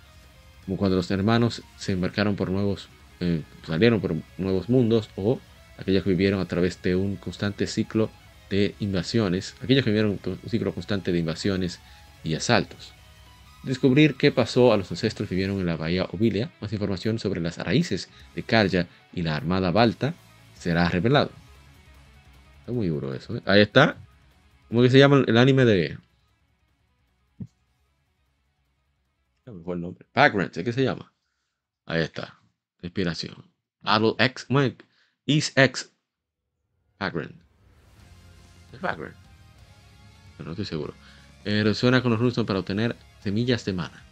[0.64, 2.88] como cuando los hermanos se embarcaron por nuevos,
[3.20, 5.40] eh, salieron por nuevos mundos, o
[5.78, 8.10] aquellos que vivieron a través de un constante ciclo
[8.50, 11.80] de invasiones, aquellos que vivieron un ciclo constante de invasiones
[12.22, 12.92] y asaltos.
[13.62, 17.40] Descubrir qué pasó a los ancestros que vivieron en la bahía Ovilia, más información sobre
[17.40, 20.14] las raíces de Karja y la armada Balta
[20.58, 21.30] será revelado.
[22.66, 23.36] Está muy duro eso.
[23.36, 23.42] ¿eh?
[23.46, 23.96] Ahí está
[24.66, 25.96] ¿Cómo que se llama el anime de.
[29.44, 30.04] ¿Cómo fue el nombre?
[30.12, 31.12] Background, ¿qué se llama?
[31.84, 32.40] Ahí está.
[32.82, 33.36] Inspiración.
[33.82, 34.48] Adult X.
[35.26, 35.92] Is X.
[36.98, 37.40] Background.
[38.72, 39.14] ¿Es Background?
[40.40, 40.92] No, estoy seguro.
[41.44, 44.02] Eh, resuena con los runestones para obtener semillas de mana.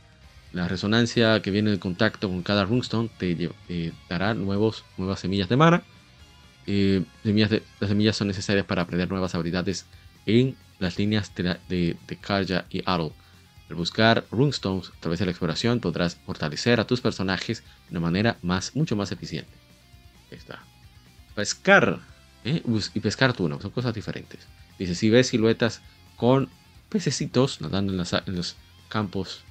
[0.52, 3.50] La resonancia que viene en contacto con cada runestone te,
[4.08, 5.82] dará nuevos, nuevas semillas de mana.
[6.66, 9.86] Eh, las semillas son necesarias para aprender nuevas habilidades
[10.26, 13.12] en las líneas de, de, Karja y Arl.
[13.68, 18.00] Al buscar runestones a través de la exploración podrás fortalecer a tus personajes de una
[18.00, 19.50] manera más, mucho más eficiente.
[21.34, 22.00] Pescar
[22.44, 22.62] ¿eh?
[22.94, 24.40] y pescar tuna son cosas diferentes.
[24.78, 25.80] Dice, si ves siluetas
[26.16, 26.48] con
[26.88, 28.56] pececitos nadando en, los
[28.88, 29.44] campos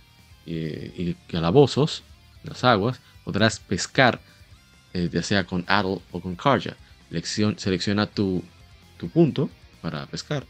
[0.45, 2.03] eh, y calabozos,
[2.43, 4.21] en las aguas, podrás pescar
[4.93, 6.75] eh, ya sea con Adol o con Karja.
[7.21, 8.43] Selecciona tu,
[9.13, 9.49] punto
[9.81, 10.45] para pescar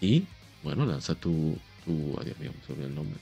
[0.00, 0.24] y
[0.62, 1.58] bueno, lanza tu.
[1.84, 3.18] tu adiós, mío, sobre el nombre.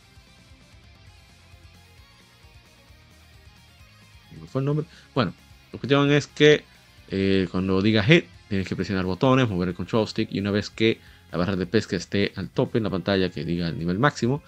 [4.34, 4.86] ¿Cómo fue el nombre?
[5.14, 5.32] Bueno,
[5.72, 6.64] la cuestión es que
[7.10, 10.68] eh, cuando diga hit, tienes que presionar botones, mover el control stick y una vez
[10.68, 11.00] que
[11.32, 14.42] la barra de pesca esté al tope en la pantalla, que diga el nivel máximo,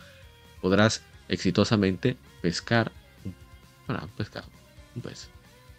[0.61, 2.93] podrás exitosamente pescar
[3.87, 4.47] bueno, pescado,
[4.95, 5.29] un pez.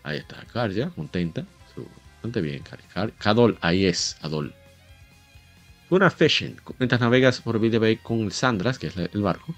[0.04, 1.46] Ahí está, Karja, contenta,
[2.22, 2.64] bastante bien,
[3.18, 4.54] Kadol, ahí es, Adol.
[5.90, 6.56] Una Fishing.
[6.78, 9.56] Mientras navegas por Video Bay con el Sandras, que es el barco,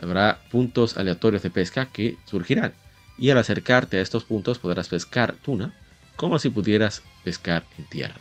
[0.00, 2.74] habrá puntos aleatorios de pesca que surgirán.
[3.16, 5.72] Y al acercarte a estos puntos podrás pescar tuna
[6.16, 8.20] como si pudieras pescar en tierra.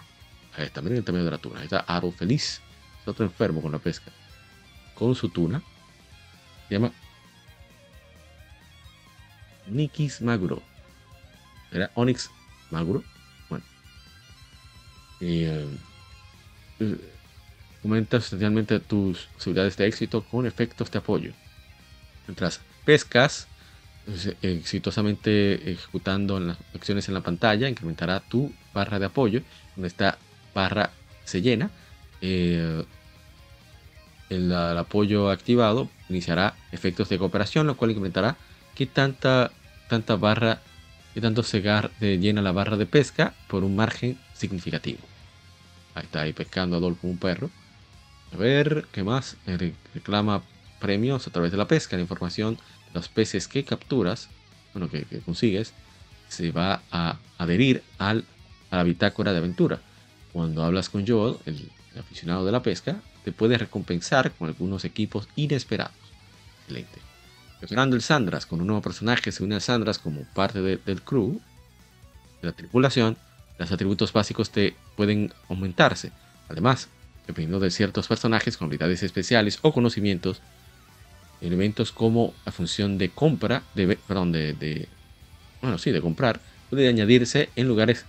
[0.56, 1.60] Ahí está, miren el tamaño de la tuna.
[1.60, 2.62] Ahí está Aro feliz.
[3.02, 4.12] Es otro enfermo con la pesca.
[4.94, 5.64] Con su tuna.
[6.68, 6.92] Se llama
[9.66, 10.62] Nikis Maguro.
[11.72, 12.30] Era Onyx
[12.70, 13.04] Maguro.
[15.22, 15.68] Eh,
[17.84, 21.34] aumenta sustancialmente tus posibilidades de éxito con efectos de apoyo.
[22.28, 23.48] Mientras pescas
[24.06, 29.42] pues, exitosamente ejecutando las acciones en la pantalla, incrementará tu barra de apoyo.
[29.74, 30.18] Cuando esta
[30.54, 30.92] barra
[31.26, 31.70] se llena,
[32.22, 32.84] eh,
[34.30, 38.38] el, apoyo activado iniciará efectos de cooperación, lo cual incrementará
[38.76, 39.52] que tanta,
[39.90, 40.62] tanta barra,
[41.14, 41.62] que tanto se
[42.18, 45.09] llena la barra de pesca por un margen significativo.
[45.96, 47.50] Ahí está ahí pescando a Dolph como un perro.
[48.34, 49.38] A ver, ¿qué más?
[49.94, 50.44] Reclama
[50.80, 51.96] premios a través de la pesca.
[51.96, 54.30] La información de los peces que capturas,
[54.74, 55.74] bueno, que, consigues,
[56.28, 58.26] se va a adherir al,
[58.72, 59.82] a la bitácora de aventura.
[60.32, 65.28] Cuando hablas con Joel, el, aficionado de la pesca, te puede recompensar con algunos equipos
[65.36, 65.94] inesperados.
[66.62, 67.00] Excelente.
[67.62, 71.42] Mejorando el Sandras con un nuevo personaje, se une a Sandras como parte del crew,
[72.42, 73.18] de la tripulación,
[73.60, 76.12] los atributos básicos te pueden aumentarse.
[76.48, 76.90] Además,
[77.28, 80.42] dependiendo de ciertos personajes con habilidades especiales o conocimientos,
[81.42, 84.88] elementos como la función de compra, de, perdón, de,
[85.62, 88.06] bueno, sí, de comprar, puede añadirse en lugares,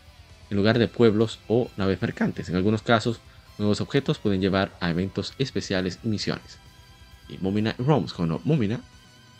[0.50, 2.48] en lugar de pueblos o naves mercantes.
[2.48, 3.20] En algunos casos,
[3.58, 6.58] nuevos objetos pueden llevar a eventos especiales y misiones.
[7.28, 8.12] y Momina y Roms.
[8.12, 8.80] Cuando Momina,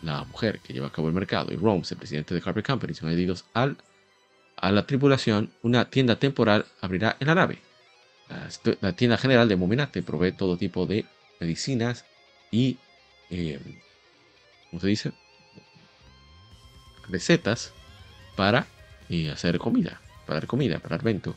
[0.01, 2.93] la mujer que lleva a cabo el mercado, y Roms, el presidente de Carpet Company,
[2.93, 3.77] son añadidos al,
[4.61, 7.59] a la tripulación, una tienda temporal abrirá en la nave.
[8.79, 11.03] La, tienda general de Momina te provee todo tipo de
[11.39, 12.05] medicinas
[12.51, 12.77] y,
[13.31, 13.59] eh,
[14.69, 15.11] ¿cómo se dice?
[17.09, 17.73] Recetas
[18.37, 18.67] para
[19.09, 21.35] eh, hacer comida, para dar comida, para dar vento.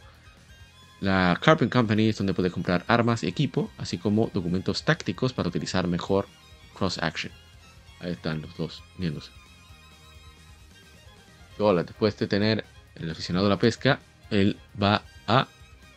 [1.00, 5.48] La Carpet Company es donde puedes comprar armas y equipo, así como documentos tácticos para
[5.48, 6.26] utilizar mejor
[6.74, 7.32] cross action.
[8.00, 9.30] Ahí están los dos uniéndose.
[11.58, 12.64] Hola, después de tener
[12.96, 15.48] el aficionado a la pesca, él va a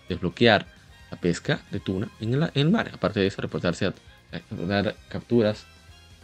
[0.09, 0.65] desbloquear
[1.11, 2.91] la pesca de tuna en, el mar.
[2.93, 5.65] Aparte de eso, reportarse a, a dar capturas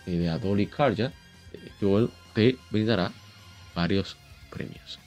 [0.06, 1.12] eh, de Adol y Karja.
[1.54, 3.12] eh, Joel te brindará
[3.76, 4.18] varios
[4.50, 5.00] premios.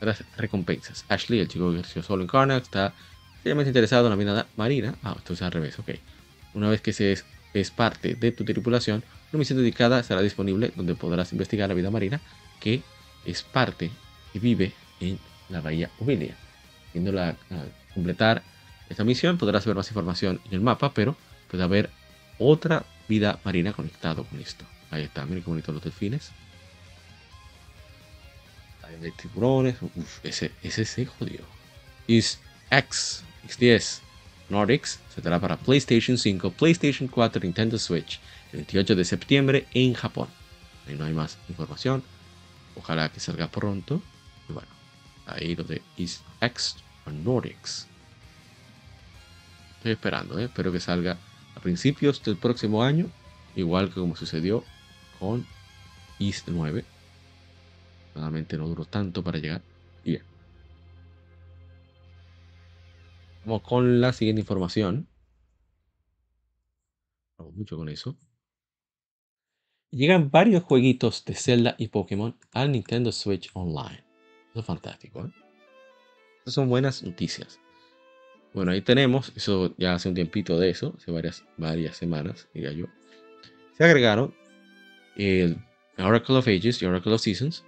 [0.00, 1.04] Las recompensas.
[1.08, 2.92] Ashley, el chico que ejerció solo en Karnak, está
[3.42, 4.94] seriamente interesado en la vida marina.
[5.02, 5.90] Ah, esto es al revés, ok.
[6.54, 7.16] Una vez que se
[7.54, 11.90] es parte de tu tripulación, una misión dedicada estará disponible donde podrás investigar la vida
[11.90, 12.20] marina
[12.60, 12.82] que
[13.24, 13.90] es parte
[14.34, 16.36] y vive en la bahía Humilia.
[16.92, 18.42] Viéndola a completar
[18.88, 21.16] esta misión podrás ver más información en el mapa, pero
[21.50, 21.90] puede haber
[22.38, 24.64] otra vida marina conectado con esto.
[24.90, 26.30] Ahí está, miren qué bonitos los delfines.
[28.82, 29.76] Ahí hay tiburones.
[29.80, 31.40] Uf, ese, ese se jodió.
[32.06, 32.38] Is
[32.70, 34.00] X, X10,
[34.50, 38.20] Nordics, se dará para PlayStation 5, PlayStation 4, Nintendo Switch,
[38.52, 40.28] el 28 de septiembre en Japón.
[40.86, 42.02] Ahí no hay más información.
[42.76, 44.02] Ojalá que salga pronto.
[45.26, 47.86] Ahí lo de Is X Nordics.
[49.76, 50.44] Estoy esperando, ¿eh?
[50.44, 51.18] espero que salga
[51.56, 53.10] a principios del próximo año,
[53.56, 54.64] igual que como sucedió
[55.18, 55.46] con
[56.18, 56.84] East 9.
[58.14, 59.62] Nuevamente no duró tanto para llegar.
[60.04, 60.22] Bien.
[63.44, 65.08] Vamos con la siguiente información.
[67.38, 68.16] Vamos mucho con eso.
[69.90, 74.11] Llegan varios jueguitos de Zelda y Pokémon al Nintendo Switch Online.
[74.52, 75.30] Eso es fantástico, ¿eh?
[76.46, 77.58] Son buenas noticias.
[78.52, 82.72] Bueno, ahí tenemos, eso ya hace un tiempito de eso, hace varias, varias semanas, diría
[82.72, 82.86] yo.
[83.78, 84.34] Se agregaron
[85.16, 85.56] el
[85.98, 87.64] Oracle of Ages y Oracle of Seasons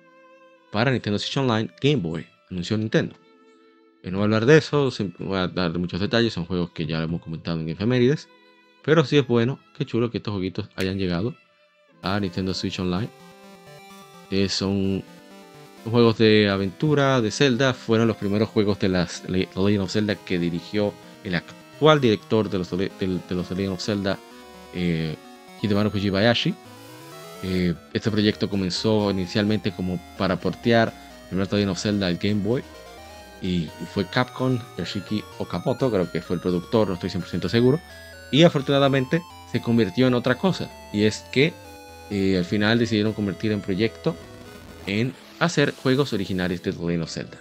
[0.71, 3.17] para Nintendo Switch Online Game Boy, anunció Nintendo.
[4.03, 6.85] Eh, No voy a hablar de eso, voy a dar muchos detalles, son juegos que
[6.85, 8.29] ya hemos comentado en efemérides.
[8.83, 11.35] Pero sí es bueno, qué chulo que estos jueguitos hayan llegado
[12.03, 13.09] a Nintendo Switch Online.
[14.31, 15.03] Eh, son
[15.91, 20.15] juegos de aventura de Zelda, fueron los primeros juegos de las The Legend of Zelda
[20.15, 20.93] que dirigió
[21.25, 24.19] el actual director de los, de, de los The Legend of Zelda,
[24.75, 25.17] eh,
[25.61, 26.55] Fujibayashi.
[27.43, 30.93] Eh, este proyecto comenzó inicialmente como para portear
[31.25, 32.63] el primer Legend of Zelda al Game Boy
[33.43, 37.79] y fue Capcom, Yoshiki Okamoto, creo que fue el productor, no estoy 100% seguro,
[38.33, 41.53] y afortunadamente se convirtió en otra cosa, y es que
[42.11, 44.17] eh, al final decidieron convertir en proyecto
[44.87, 47.39] en hacer juegos originales de The Legend of Zelda.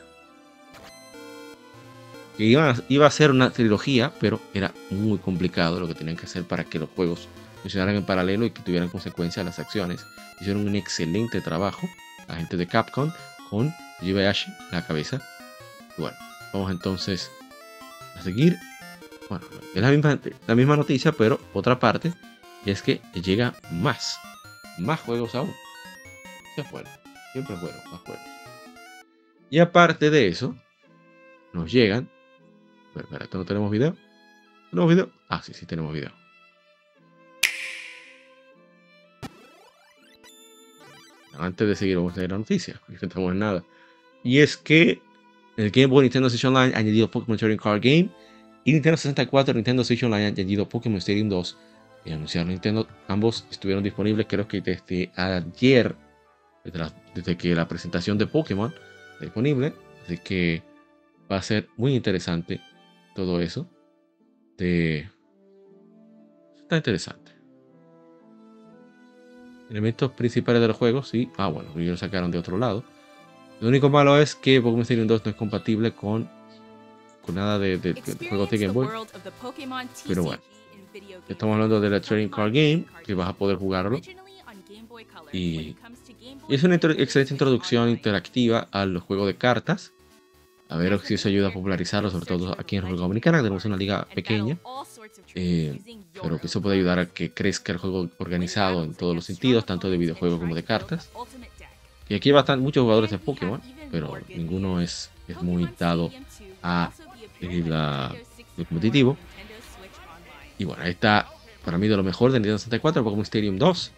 [2.37, 6.25] Iba, a- iba a ser una trilogía, pero era muy complicado lo que tenían que
[6.25, 7.27] hacer para que los juegos
[7.61, 10.01] funcionaran en paralelo y que tuvieran consecuencias las acciones.
[10.41, 11.87] Hicieron un excelente trabajo,
[12.27, 13.11] la gente de Capcom,
[13.49, 15.21] con Jibayashi a la cabeza.
[15.97, 16.17] Bueno,
[16.53, 17.29] vamos entonces
[18.17, 18.57] a seguir.
[19.29, 22.13] Bueno, es la misma, la misma noticia, pero otra parte,
[22.65, 24.17] es que llega más,
[24.79, 25.53] más juegos aún.
[26.57, 26.89] Es bueno,
[27.33, 28.23] siempre es bueno, más juegos.
[29.49, 30.55] Y aparte de eso,
[31.51, 32.09] nos llegan.
[32.87, 33.97] Espera, espera, ¿esto no tenemos video?
[34.69, 35.11] ¿Tenemos video?
[35.27, 36.11] Ah, sí, sí, tenemos video.
[41.37, 43.63] Antes de seguir, vamos a leer la noticia, no estamos en nada.
[44.23, 45.01] Y es que
[45.57, 48.09] el Game Boy Nintendo Switch Online ha añadido Pokémon Trading Card Game
[48.63, 51.57] y Nintendo 64 Nintendo Switch Online ha añadido Pokémon Stadium 2
[52.05, 52.87] y anunciaron Nintendo.
[53.07, 55.95] Ambos estuvieron disponibles creo que desde ayer,
[56.63, 58.73] desde, la- desde que la presentación de Pokémon
[59.13, 59.73] está disponible.
[60.05, 60.63] Así que
[61.31, 62.61] va a ser muy interesante
[63.15, 63.67] todo eso.
[64.57, 65.09] De...
[66.57, 67.31] Está interesante.
[69.69, 71.29] Elementos principales del juego, sí.
[71.37, 72.83] Ah, bueno, ellos lo sacaron de otro lado.
[73.59, 76.29] Lo único malo es que Pokémon Stadium 2 no es compatible con,
[77.25, 78.87] con nada de, de- de juegos de Game Boy.
[80.07, 80.41] Pero bueno,
[81.27, 83.97] Estamos hablando de la Trading Card Game, que vas a poder jugarlo.
[85.31, 86.02] Y, y
[86.49, 89.91] es una excelente introducción interactiva a los juegos de cartas.
[90.69, 93.65] A ver si eso ayuda a popularizarlo, sobre todo aquí en República Dominicana, que tenemos
[93.65, 94.57] una liga pequeña.
[95.35, 95.79] eh,
[96.21, 99.65] pero que eso puede ayudar a que crezca el juego organizado en todos los sentidos,
[99.65, 101.09] tanto de videojuegos como de cartas.
[102.09, 103.61] Y aquí están muchos jugadores de Pokémon,
[103.91, 106.11] pero ninguno es, es muy dado
[106.61, 106.91] a
[107.41, 108.15] eh, la-
[108.57, 109.17] el competitivo.
[110.57, 111.27] Y bueno, ahí está
[111.65, 113.91] para mí de lo mejor de Nintendo 64, Pokémon Stadium 2.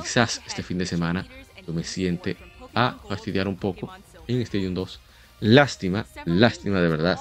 [0.00, 1.26] Quizás este fin de semana
[1.72, 2.36] me siente
[2.74, 3.92] a fastidiar un poco
[4.26, 5.00] en Stadium 2.
[5.40, 7.18] Lástima, lástima de verdad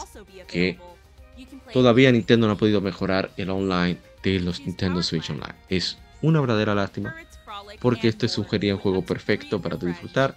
[0.47, 0.79] que
[1.71, 5.55] todavía Nintendo no ha podido mejorar el online de los Nintendo Switch Online.
[5.69, 7.15] Es una verdadera lástima
[7.79, 10.35] porque este sugería un juego perfecto para disfrutar.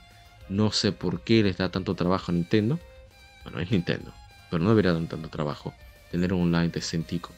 [0.49, 2.79] No sé por qué les da tanto trabajo a Nintendo.
[3.43, 4.13] Bueno, es Nintendo,
[4.51, 5.75] pero no debería dar tanto trabajo
[6.11, 7.31] tener un online decentico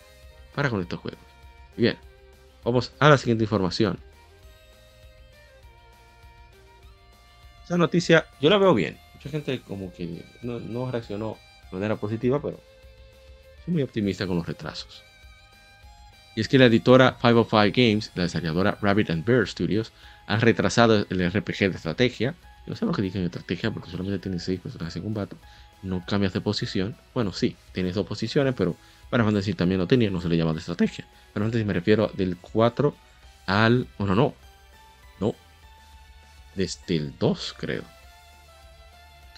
[0.55, 1.21] para con estos juegos.
[1.77, 1.97] Bien,
[2.65, 3.99] vamos a la siguiente información.
[7.65, 8.99] Esa noticia yo la veo bien.
[9.15, 11.39] Mucha gente como que no, reaccionó
[11.71, 12.61] de manera positiva, pero
[13.65, 15.03] soy muy optimista con los retrasos.
[16.37, 19.93] Y es que la editora 505 Games, la desarrolladora Rabbit and Bear Studios,
[20.27, 22.35] han retrasado el RPG de estrategia.
[22.67, 25.37] No sé lo que dicen estrategia porque solamente tiene 6 personajes en combate.
[25.83, 26.97] No cambias de posición.
[27.15, 28.77] Bueno, sí, tienes dos posiciones, pero
[29.11, 31.07] para Fantasy también lo tenía, no se le llama de estrategia.
[31.33, 32.95] Pero antes me refiero del 4
[33.47, 33.87] al.
[33.99, 34.23] Bueno, no.
[34.23, 34.44] No.
[36.55, 37.83] Desde el 2, creo.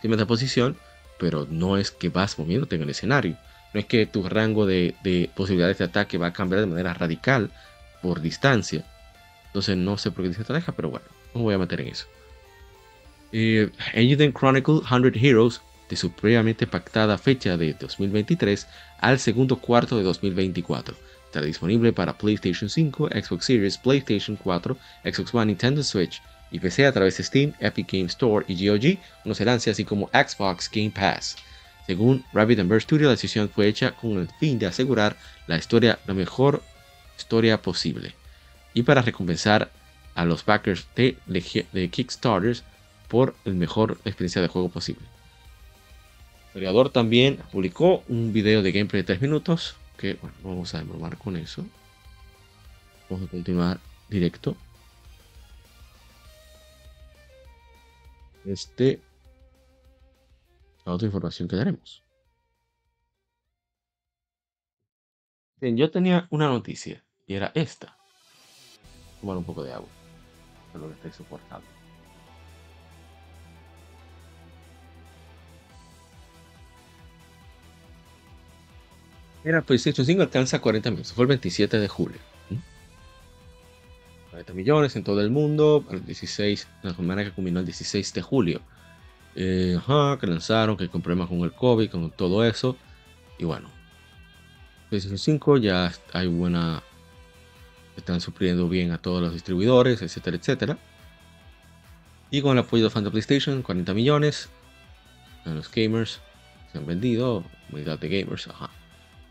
[0.01, 0.77] Tienes de posición,
[1.19, 3.37] pero no es que vas moviéndote en el escenario.
[3.73, 4.95] No es que tu rango de,
[5.35, 7.51] posibilidades de ataque va a cambiar de manera radical
[8.03, 8.85] por distancia.
[9.47, 12.07] Entonces no sé por qué dice estrategia, pero bueno, no voy a meter en eso.
[13.33, 13.71] Eh,
[14.35, 18.67] Chronicle 100 Heroes de su previamente pactada fecha de 2023
[18.99, 20.97] al segundo cuarto de 2024.
[21.27, 26.87] Estará disponible para PlayStation 5, Xbox Series, PlayStation 4, Xbox One, Nintendo Switch y PC
[26.87, 30.91] a través de Steam, Epic Game Store y GOG, no serán así como Xbox Game
[30.91, 31.37] Pass.
[31.87, 35.17] Según Rabbit and Bird Studio, la decisión fue hecha con el fin de asegurar
[35.47, 36.63] la historia, la mejor
[37.17, 38.15] historia posible,
[38.75, 39.71] y para recompensar
[40.15, 42.65] a los backers de, de Kickstarters
[43.09, 45.03] por el mejor experiencia de juego posible.
[46.55, 51.19] El creador también publicó un video de gameplay de 3 minutos, que vamos a demormar
[51.19, 51.65] con eso.
[53.09, 53.79] Vamos a continuar
[54.09, 54.57] directo.
[58.47, 59.01] Este
[60.85, 62.05] la otra información que daremos.
[65.61, 67.99] Bien, yo tenía una noticia y era esta.
[69.21, 69.89] Tomar un poco de agua.
[70.73, 71.67] Es lo que estoy soportando.
[79.43, 81.13] Era PlayStation 5 alcanza 40 millones.
[81.13, 82.36] Fue el 27 de julio.
[84.37, 85.83] 40 millones en todo el mundo.
[85.91, 88.61] El 16, la semana que culminó el 16 de julio.
[89.35, 89.79] Eh,
[90.21, 92.77] que lanzaron, que con problemas con el COVID, con todo eso.
[93.39, 93.71] Y bueno,
[94.91, 96.83] PlayStation 5 ya hay buena.
[97.97, 100.79] Están supliendo bien a todos los distribuidores, etcétera, etcétera.
[102.31, 104.51] Y con el apoyo de fans de PlayStation, 40 millones.
[105.47, 106.21] A los gamers
[106.73, 108.69] se han vendido, unidad de gamers, ajá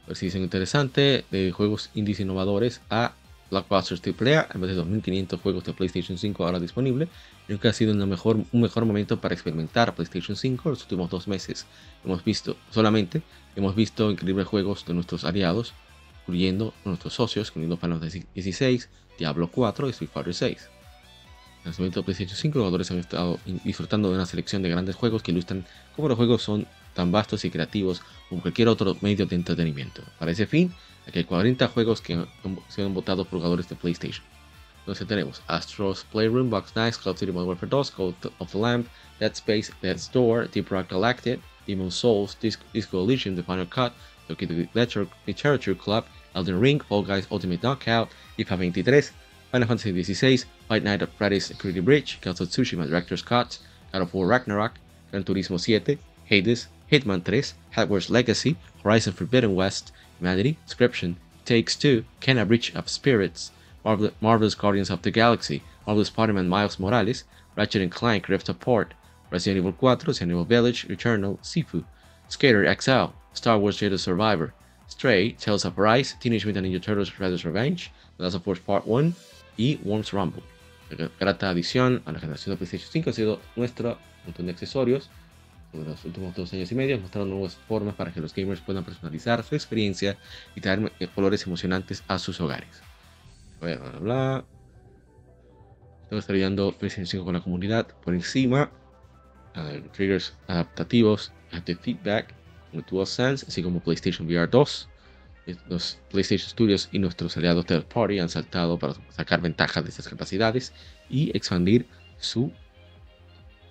[0.08, 3.14] ver si dicen interesante, de juegos indies innovadores a
[3.50, 7.08] blockbusters AAA, en vez de 2500 juegos de PlayStation 5 ahora disponible.
[7.48, 11.10] Creo que ha sido un mejor, un mejor momento para experimentar PlayStation 5 los últimos
[11.10, 11.66] dos meses.
[12.04, 13.22] Hemos visto, solamente,
[13.56, 15.74] hemos visto increíbles juegos de nuestros aliados,
[16.22, 18.90] incluyendo nuestros socios, incluyendo Final Fantasy 16,
[19.20, 20.58] Diablo 4 y Street Fighter 6.
[20.58, 20.68] En
[21.60, 24.96] el lanzamiento de PlayStation 5, los jugadores han estado disfrutando de una selección de grandes
[24.96, 25.66] juegos que ilustran
[25.96, 30.02] cómo los juegos son tan vastos y creativos como cualquier otro medio de entretenimiento.
[30.18, 30.74] Para ese fin,
[31.08, 32.28] aquí hay 40 juegos que han
[32.70, 34.24] sido votados por jugadores de PlayStation.
[34.80, 38.58] Entonces tenemos Astro's Playroom, Box Nights, Call of Duty Modern Warfare 2, Call of the
[38.58, 38.88] Lamp,
[39.20, 43.94] Dead Space, Dead's Door, Deep Rock Galactic, Demon Souls, Disco, Disco Elysium, The Final Cut,
[44.28, 49.02] Tokyo Literature Club, Elden Ring, Fall Guys Ultimate Knockout, IFA 23,
[49.52, 53.58] Final Fantasy XVI, Fight Night at Freddy's Security Breach, Ghost of Tsushima Director's Cut,
[53.92, 54.74] God of War Ragnarok,
[55.10, 57.42] Gran Turismo 7, Hades, Hitman 3,
[57.76, 63.52] Hogwarts Legacy, Horizon Forbidden West, Humanity, Inscription, Takes Two, Kenna Breach of Spirits,
[63.84, 67.24] Marvel Marvel's Guardians of the Galaxy, Marvel's Spider-Man Miles Morales,
[67.56, 68.94] Ratchet & Clank Rift Apart,
[69.30, 71.84] Resident Evil 4, Resident Evil Village, Returnal, Sifu,
[72.30, 74.54] Skater XL, Star Wars Jedi Survivor,
[74.88, 78.88] Stray, Tales of Rise, Teenage Mutant Ninja Turtles Shredder's Revenge, The Last of Us Part
[78.88, 79.16] 1
[79.58, 80.44] y Worms Rumble.
[81.20, 85.10] Grata adición a la generación de PlayStation 5 ha sido nuestro montón de accesorios
[85.78, 88.84] de los últimos dos años y medio, mostrando nuevas formas para que los gamers puedan
[88.84, 90.18] personalizar su experiencia
[90.56, 92.82] y traer eh, colores emocionantes a sus hogares.
[93.62, 94.46] Bla, bla, bla.
[96.04, 98.72] Estamos estudiando PlayStation 5 con la comunidad por encima.
[99.56, 101.32] Uh, triggers adaptativos,
[101.66, 102.34] de feedback,
[102.90, 104.90] DualSense, así como PlayStation VR 2.
[105.70, 110.08] Los PlayStation Studios y nuestros aliados third party han saltado para sacar ventaja de estas
[110.08, 110.74] capacidades
[111.10, 112.52] y expandir su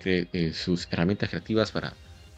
[0.03, 1.93] eh, sus herramientas creativas para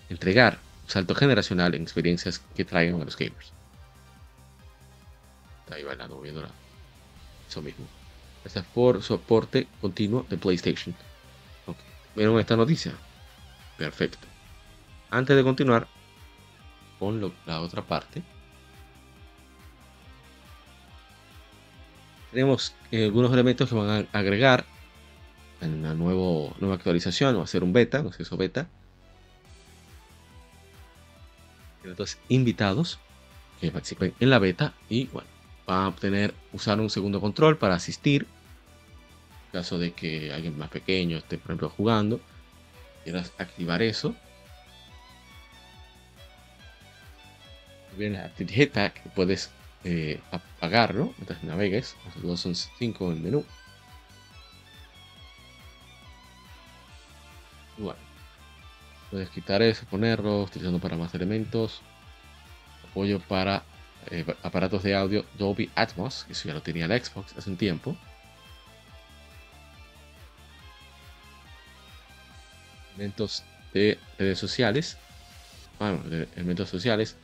[0.10, 3.51] entregar un salto generacional en experiencias que traigan a los gamers.
[5.64, 6.47] Está ahí bailando, viendo
[7.49, 7.86] Eso mismo.
[8.43, 10.95] Gracias por soporte continuo de PlayStation.
[11.66, 11.78] Ok.
[12.16, 12.93] ¿Vieron esta noticia?
[13.78, 14.28] Perfecto.
[15.10, 15.88] Antes de continuar
[16.99, 18.24] con la otra parte,
[22.32, 24.66] tenemos eh, algunos elementos que van a agregar
[25.62, 28.68] en una nuevo, nueva actualización o hacer un beta, no sé eso beta.
[31.95, 32.99] Dos invitados
[33.62, 35.30] que participen en la beta y bueno,
[35.66, 38.28] van a obtener, usar un segundo control para asistir.
[39.47, 42.20] En caso de que alguien más pequeño esté, por ejemplo, jugando,
[43.03, 44.16] quieras activar eso.
[47.97, 49.49] Viene Active Hitpack, puedes
[49.84, 51.95] eh, apagarlo mientras navegues.
[52.22, 53.45] Los son 5 en el menú.
[57.78, 58.00] Bueno,
[59.12, 61.82] puedes quitar eso, ponerlo, utilizando para más elementos.
[62.90, 63.64] Apoyo para
[64.10, 67.58] eh, aparatos de audio Dolby Atmos, que eso ya lo tenía el Xbox hace un
[67.58, 67.96] tiempo.
[72.96, 74.98] Elementos de redes sociales.
[75.78, 77.16] Bueno, de elementos sociales.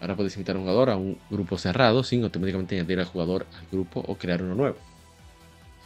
[0.00, 3.46] Ahora puedes invitar a un jugador a un grupo cerrado sin automáticamente añadir al jugador
[3.56, 4.76] al grupo o crear uno nuevo.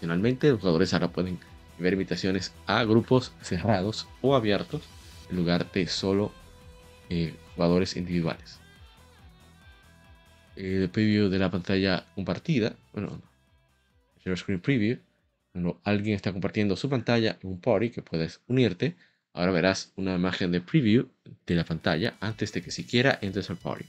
[0.00, 1.38] Finalmente, los jugadores ahora pueden
[1.78, 4.82] ver invitaciones a grupos cerrados o abiertos
[5.30, 6.32] en lugar de solo
[7.10, 8.60] eh, jugadores individuales.
[10.56, 13.22] El preview de la pantalla compartida, bueno,
[14.24, 14.98] share screen preview,
[15.52, 18.96] cuando alguien está compartiendo su pantalla en un party que puedes unirte,
[19.32, 21.08] ahora verás una imagen de preview
[21.46, 23.84] de la pantalla antes de que siquiera entres al party.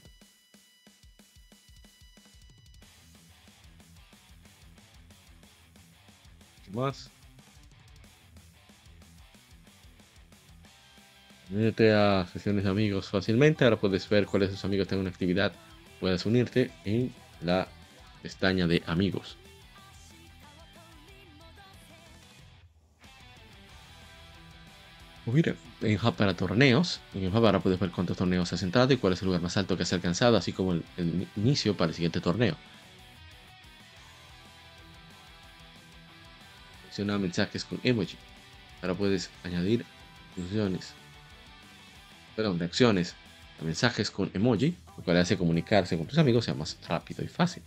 [6.64, 7.10] ¿Qué más?
[11.52, 13.64] Únete a sesiones de amigos fácilmente.
[13.64, 15.52] Ahora puedes ver cuáles de tus amigos tienen una actividad.
[15.98, 17.66] Puedes unirte en la
[18.22, 19.36] pestaña de amigos.
[25.26, 27.00] Mira, en Hub para torneos.
[27.14, 29.56] En Hub ahora puedes ver cuántos torneos has entrado y cuál es el lugar más
[29.56, 32.56] alto que has alcanzado, así como el, el inicio para el siguiente torneo.
[36.90, 38.16] Selecciona mensajes con emoji.
[38.82, 39.84] Ahora puedes añadir
[40.34, 40.94] funciones
[42.40, 43.14] perdón, reacciones
[43.60, 47.28] a mensajes con emoji, lo cual hace comunicarse con tus amigos sea más rápido y
[47.28, 47.62] fácil.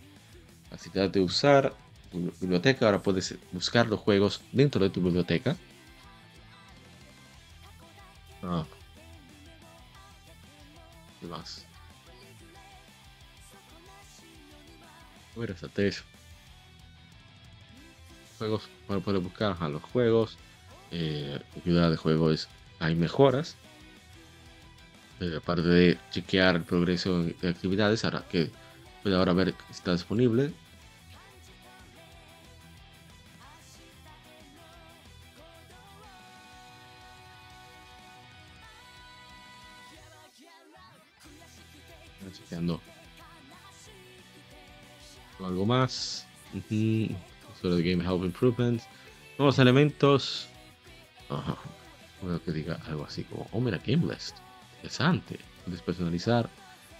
[0.68, 1.72] Facilidad de usar
[2.10, 5.56] tu biblioteca, ahora puedes buscar los juegos dentro de tu biblioteca.
[8.42, 8.64] Ah.
[11.20, 11.64] ¿Qué más?
[15.36, 15.54] Bueno,
[18.38, 20.36] Juegos, para poder buscar a los juegos.
[20.90, 22.48] Eh, ayuda de juegos,
[22.80, 23.56] hay mejoras
[25.24, 28.50] eh, aparte de chequear el progreso de actividades, ahora que
[29.02, 30.52] puede ahora ver que está disponible.
[42.32, 42.80] Chequeando
[45.38, 46.26] algo más.
[47.60, 48.84] Sobre el Game Help Improvements.
[49.38, 50.48] Nuevos elementos.
[51.28, 51.56] Ajá.
[52.44, 54.36] que diga algo así como, oh mira, Game List
[54.84, 56.50] interesante, despersonalizar.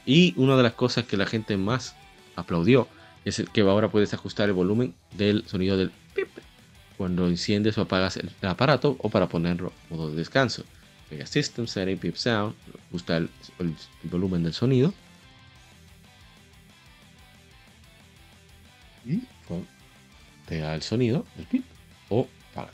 [0.07, 1.95] Y una de las cosas que la gente más
[2.37, 2.89] aplaudió
[3.25, 6.29] es que ahora puedes ajustar el volumen del sonido del pip
[6.97, 10.65] cuando enciendes o apagas el, aparato o para ponerlo en modo de descanso.
[11.11, 12.55] Mega System Setting Pip Sound,
[12.89, 13.29] ajusta el,
[14.05, 14.93] volumen del sonido.
[19.05, 19.23] Y
[20.47, 21.65] te da el sonido del pip
[22.09, 22.71] o para.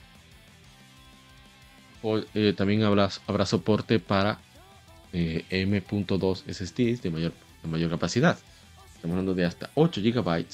[2.03, 4.39] O, eh, también habrá, habrá soporte para
[5.13, 7.33] eh, M.2 SSDs de mayor,
[7.63, 8.39] de mayor capacidad.
[8.95, 10.29] Estamos hablando de hasta 8 GB.
[10.29, 10.47] El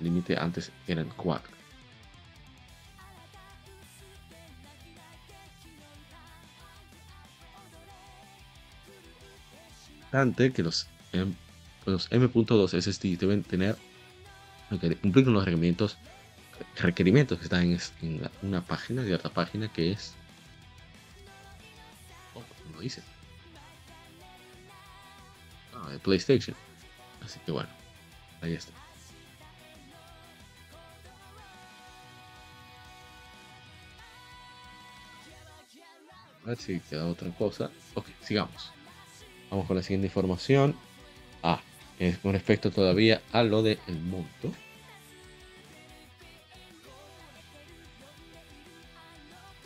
[0.00, 1.60] límite antes eran 4.
[10.10, 10.88] Importante que los,
[11.86, 13.76] los M.2 SSD deben tener
[15.02, 15.98] cumplir con los requerimientos
[16.76, 20.14] requerimientos que están en, una página otra página que es
[22.72, 23.02] lo dice
[25.88, 26.56] de PlayStation.
[27.24, 27.68] Así que bueno,
[28.42, 28.72] ahí está.
[36.44, 37.70] A ver si queda otra cosa.
[37.94, 38.72] Ok, sigamos.
[39.50, 40.74] Vamos con la siguiente información.
[41.42, 41.60] Ah,
[41.98, 44.52] es con respecto todavía a lo del el monto.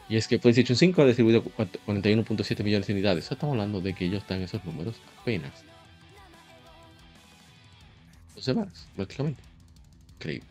[0.09, 3.31] Y es que PlayStation 5 ha distribuido 41.7 millones de unidades.
[3.31, 5.65] Estamos hablando de que ellos están esos números apenas
[8.45, 9.43] semanas, prácticamente.
[10.15, 10.49] Increíble.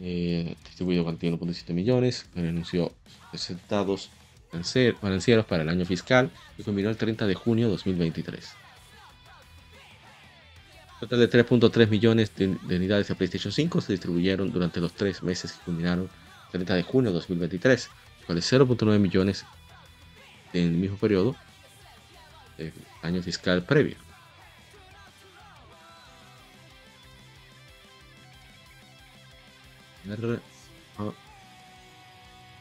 [0.00, 2.92] eh, distribuido 41.7 millones, anunció
[3.32, 4.10] resultados
[4.50, 8.54] financieros para el año fiscal y culminó el 30 de junio de 2023.
[11.00, 15.52] total de 3.3 millones de, unidades de PlayStation 5 se distribuyeron durante los tres meses
[15.52, 16.04] que culminaron
[16.46, 17.90] el 30 de junio de 2023,
[18.26, 19.44] cuales 0.9 millones
[20.52, 21.36] en el mismo periodo
[22.56, 22.72] del
[23.02, 24.07] año fiscal previo.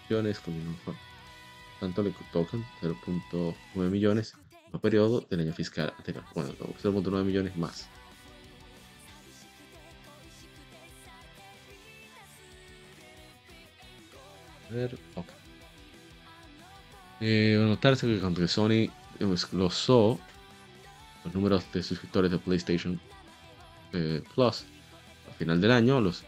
[0.10, 0.42] Millones
[1.80, 4.36] tanto le tocan 0.9 millones
[4.74, 6.24] el periodo del año fiscal anterior.
[6.34, 7.88] Bueno, 0.9 millones más.
[14.70, 15.28] A ver, ok.
[17.22, 20.20] Eh, notarse que cuando Sony desglosó
[21.24, 23.00] los números de suscriptores de PlayStation
[23.94, 24.66] eh, Plus
[25.38, 26.24] final del año, los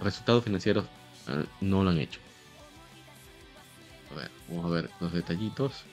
[0.00, 0.84] resultados financieros
[1.28, 2.20] eh, no lo han hecho.
[4.48, 5.84] Vamos a ver los detallitos.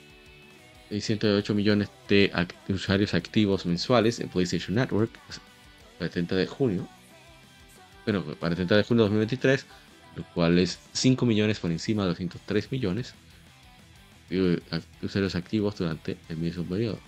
[0.90, 2.32] Hay 108 millones de
[2.68, 5.10] usuarios activos mensuales en PlayStation Network
[5.98, 6.88] para el 30 de junio.
[8.04, 9.66] Bueno, para el 30 de junio de 2023,
[10.16, 13.14] lo cual es 5 millones por encima de 203 millones
[14.30, 14.60] de
[15.02, 16.98] usuarios activos durante el mismo periodo.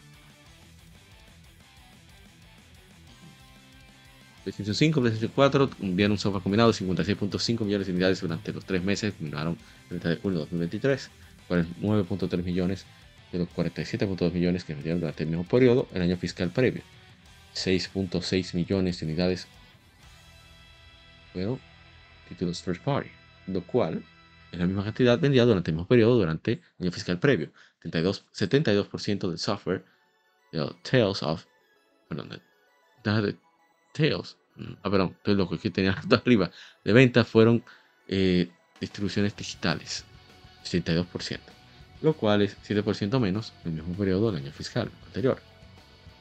[4.45, 8.65] PlayStation 5, PlayStation 4 envían un software combinado de 56.5 millones de unidades durante los
[8.65, 11.11] tres meses, terminaron el 30 de junio de 2023,
[11.49, 12.87] 9.3 millones
[13.33, 16.83] de los 47.2 millones que vendieron durante el mismo periodo, el año fiscal previo.
[17.55, 19.47] 6.6 millones de unidades
[21.33, 21.61] fueron
[22.29, 23.11] títulos first party,
[23.47, 24.03] lo cual
[24.53, 27.51] es la misma cantidad vendida durante el mismo periodo durante el año fiscal previo.
[27.83, 29.85] 72, 72% del software
[30.53, 31.45] de Tales of,
[32.09, 32.29] perdón,
[33.05, 33.37] de,
[33.93, 34.37] Tales,
[34.83, 36.51] ah, perdón, estoy loco, es que tenía arriba,
[36.85, 37.65] de ventas fueron
[38.09, 40.05] eh, distribuciones digitales,
[40.65, 41.39] 72%,
[42.03, 45.41] lo cual es 7% menos en el mismo periodo del año fiscal anterior.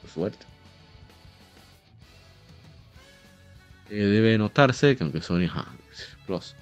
[0.00, 0.46] Por suerte.
[3.90, 5.48] Eh, debe notarse que aunque Sony
[6.26, 6.54] Plus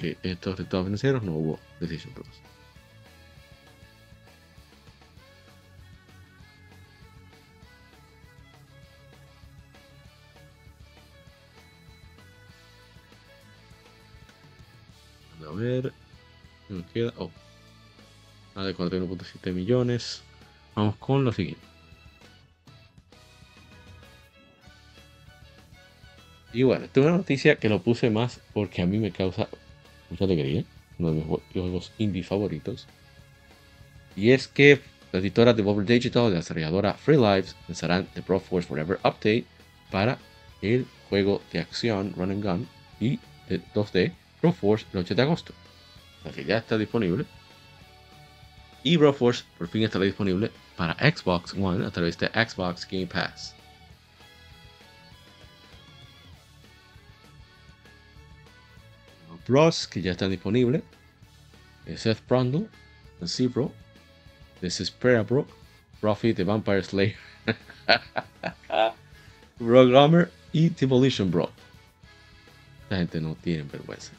[0.00, 2.26] que estos resultados financieros no hubo Decision Plus.
[15.60, 15.92] Ver,
[16.70, 17.12] me queda.
[17.18, 17.30] Oh,
[18.56, 20.22] nada de 41.7 millones.
[20.74, 21.60] Vamos con lo siguiente.
[26.54, 29.48] Y bueno, tengo una noticia que lo puse más porque a mí me causa
[30.08, 30.64] mucha alegría,
[30.98, 32.86] uno de mis juegos indie favoritos.
[34.16, 34.80] Y es que
[35.12, 38.98] la editora de Devolver Digital y la desarrolladora Free Lives lanzarán The Pro Force Forever
[39.04, 39.44] Update
[39.90, 40.18] para
[40.62, 45.22] el juego de acción Run and Gun y de 2D Pro Force el 8 de
[45.22, 45.52] agosto.
[46.24, 47.24] O que ya está disponible.
[48.82, 53.06] Y Pro Force por fin estará disponible para Xbox One a través de Xbox Game
[53.06, 53.54] Pass.
[59.50, 60.82] Bros, que ya están disponibles.
[61.96, 62.68] Seth Brundle,
[63.18, 63.72] The Zebro,
[64.60, 65.44] Desesperable,
[66.00, 67.16] Profit, The Vampire Slayer,
[69.58, 71.50] Programmer y Demolition Bro.
[72.90, 74.12] La gente no tiene vergüenza.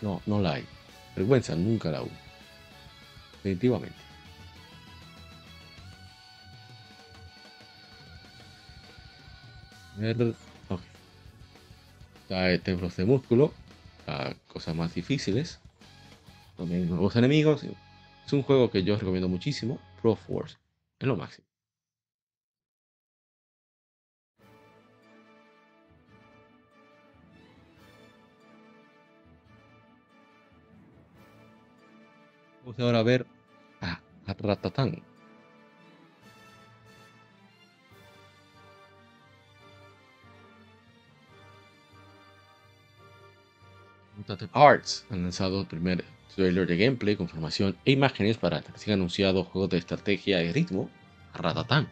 [0.00, 0.66] No, no la hay.
[1.16, 2.10] Vergüenza nunca la hubo.
[3.42, 3.96] Definitivamente.
[12.28, 12.58] Okay.
[12.58, 13.52] templos de músculo.
[14.46, 15.58] cosas más difíciles.
[16.56, 17.64] También nuevos enemigos.
[18.26, 19.78] Es un juego que yo recomiendo muchísimo.
[20.00, 20.56] Pro Force.
[20.98, 21.49] Es lo máximo.
[32.70, 33.26] Vamos ahora a ver
[33.80, 35.02] a, a Ratatán.
[44.52, 46.04] Arts han lanzado el primer
[46.36, 50.52] trailer de gameplay con información e imágenes para el recién anunciado juego de estrategia y
[50.52, 50.88] ritmo,
[51.34, 51.88] Ratatán.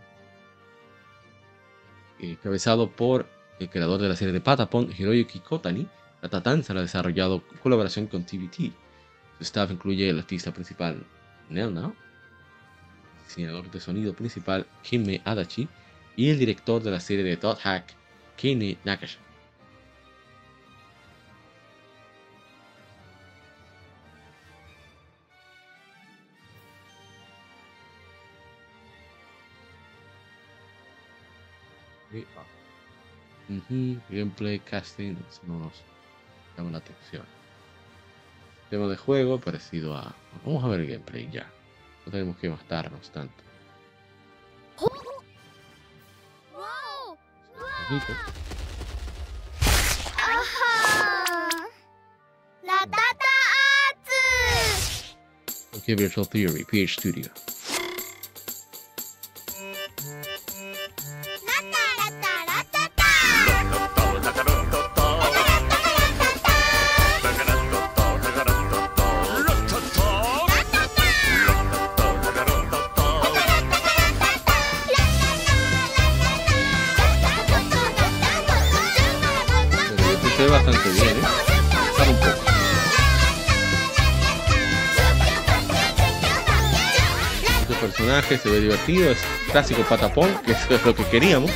[2.20, 3.26] Encabezado por
[3.59, 5.89] el creador de la serie de Patapon, Hiroyuki Kotani,
[6.22, 8.88] Ratatán será desarrollado en colaboración con TBT.
[9.39, 11.05] Su staff incluye el artista principal
[11.49, 15.68] Nelna, el diseñador de sonido principal Kimi Adachi
[16.16, 17.95] y el director de la serie de Dot Hack,
[18.36, 19.20] Kini Nakasha.
[34.11, 35.16] Gameplay casting
[35.47, 35.82] no nos
[36.57, 37.38] llama la atención.
[38.71, 40.14] Tema de juego parecido a.
[40.45, 41.51] Vamos a ver el gameplay ya.
[42.05, 43.43] No tenemos que bastarnos tanto.
[55.79, 57.31] Okay, Virtual Theory, PH Studio.
[88.29, 89.18] Personaje se ve divertido, es
[89.51, 91.51] clásico patapón, que eso es lo que queríamos.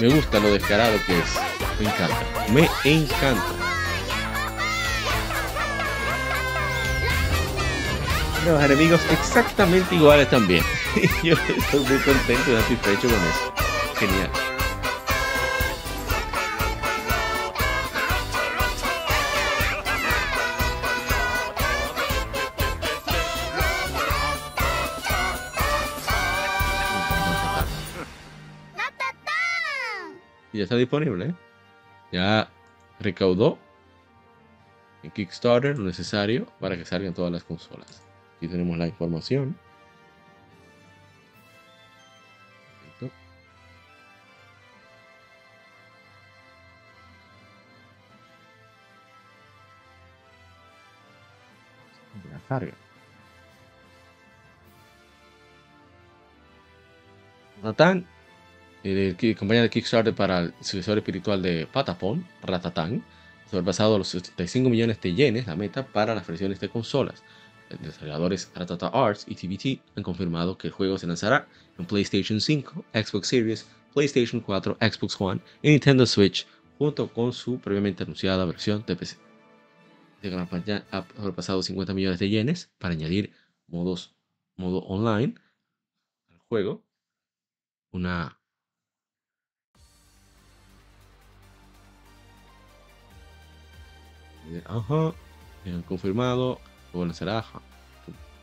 [0.00, 1.38] Me gusta lo descarado que es.
[1.78, 2.16] Me encanta.
[2.52, 3.42] Me encanta.
[8.46, 10.64] Los enemigos exactamente iguales también.
[11.22, 13.52] Yo estoy muy contento y satisfecho con eso.
[13.98, 14.49] Genial.
[30.70, 31.26] Está disponible.
[31.26, 31.34] ¿eh?
[32.12, 32.48] Ya
[33.00, 33.58] recaudó
[35.02, 38.04] en Kickstarter lo necesario para que salgan todas las consolas.
[38.36, 39.58] Aquí tenemos la información.
[52.30, 52.74] La carga.
[57.60, 58.06] Natán
[58.82, 63.04] el, el, campaña de Kickstarter para el sucesor espiritual de Patapon, Ratatán,
[63.50, 67.22] sobrepasado los 75 millones de yenes, la meta para las versiones de consolas.
[67.68, 71.46] Los desarrolladores Ratata Arts y TBT han confirmado que el juego se lanzará
[71.78, 76.46] en PlayStation 5, Xbox Series, PlayStation 4, Xbox One y Nintendo Switch,
[76.78, 79.16] junto con su previamente anunciada versión de PC.
[80.22, 83.32] La campaña ha sobrepasado 50 millones de yenes para añadir
[83.68, 84.14] modos,
[84.56, 85.34] modo online
[86.28, 86.84] al juego,
[87.92, 88.39] una
[94.66, 95.12] Ajá.
[95.66, 96.60] Han confirmado.
[96.92, 97.44] Bueno, será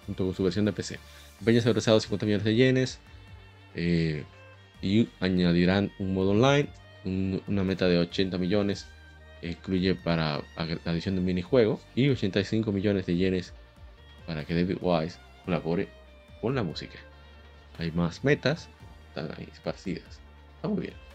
[0.05, 0.99] junto con su versión de PC.
[1.43, 2.99] Se ha procesado 50 millones de yenes.
[3.76, 4.24] eh,
[4.82, 6.70] y añadirán un modo online.
[7.05, 8.88] un- una meta de 80 millones.
[9.41, 11.80] que incluye para la adición de un minijuego.
[11.95, 13.53] Y 85 millones de yenes
[14.26, 15.89] para que David Wise colabore
[16.41, 16.97] con la música.
[17.78, 18.68] Hay más metas.
[19.10, 20.20] Están ahí esparcidas.
[20.55, 21.07] Está muy bien.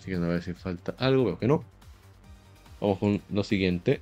[0.00, 1.62] Estoy chequeando a ver si falta algo, veo que no.
[2.80, 4.00] Vamos con lo siguiente.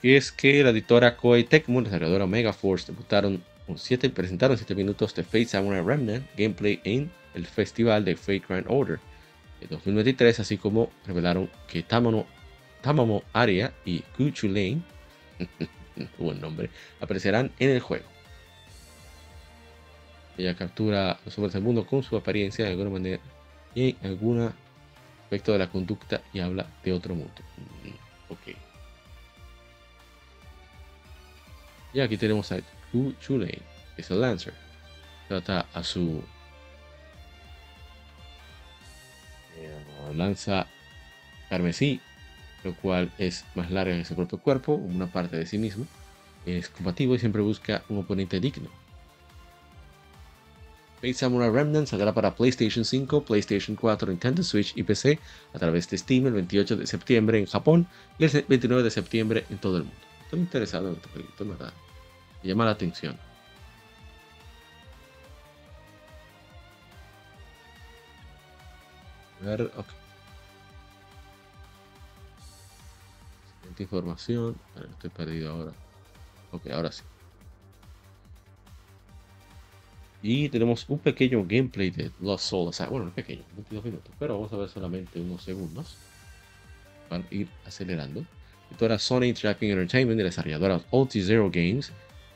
[0.00, 4.56] Que es que la editora Koei Tecmo y la desarrolladora Megaforce debutaron con siete, presentaron
[4.56, 9.00] 7 minutos de Fate Samurai Remnant gameplay en el festival de Fate Grand Order
[9.60, 12.26] de 2023, así como revelaron que Tamamo,
[12.80, 14.82] Tamamo Aria y Guchu Lane
[16.18, 16.70] buen nombre,
[17.00, 18.06] aparecerán en el juego.
[20.38, 23.20] Ella captura los hombres del mundo con su apariencia de alguna manera
[23.74, 24.52] y en algún
[25.22, 27.34] aspecto de la conducta y habla de otro mundo.
[27.56, 28.56] Mm, ok.
[31.94, 32.60] Y aquí tenemos a
[32.92, 33.60] Gu Chulane,
[33.94, 34.54] que es el Lancer.
[35.28, 36.22] Trata a su
[39.56, 40.66] eh, lanza
[41.48, 42.00] carmesí
[42.64, 45.86] lo cual es más larga que su propio cuerpo, una parte de sí mismo.
[46.46, 48.68] Es combativo y siempre busca un oponente digno.
[50.96, 55.18] Fate Samurai Remnant saldrá para PlayStation 5, PlayStation 4, Nintendo Switch y PC
[55.52, 57.88] a través de Steam el 28 de septiembre en Japón
[58.18, 59.98] y el 29 de septiembre en todo el mundo.
[60.24, 61.72] Estoy interesado en este proyecto, verdad.
[62.42, 63.18] Me llama la atención.
[69.42, 70.01] A ver, ok.
[73.82, 74.56] Siguiente información.
[74.92, 75.72] Estoy perdido ahora.
[76.52, 77.02] Ok, ahora sí.
[80.22, 82.68] Y tenemos un pequeño gameplay de Lost Soul.
[82.68, 84.12] O sea, bueno, pequeño, 22 minutos.
[84.18, 85.96] Pero vamos a ver solamente unos segundos.
[87.10, 88.24] Van a ir acelerando.
[88.70, 91.92] editora Sony Interactive Entertainment y desarrolladora OT Zero Games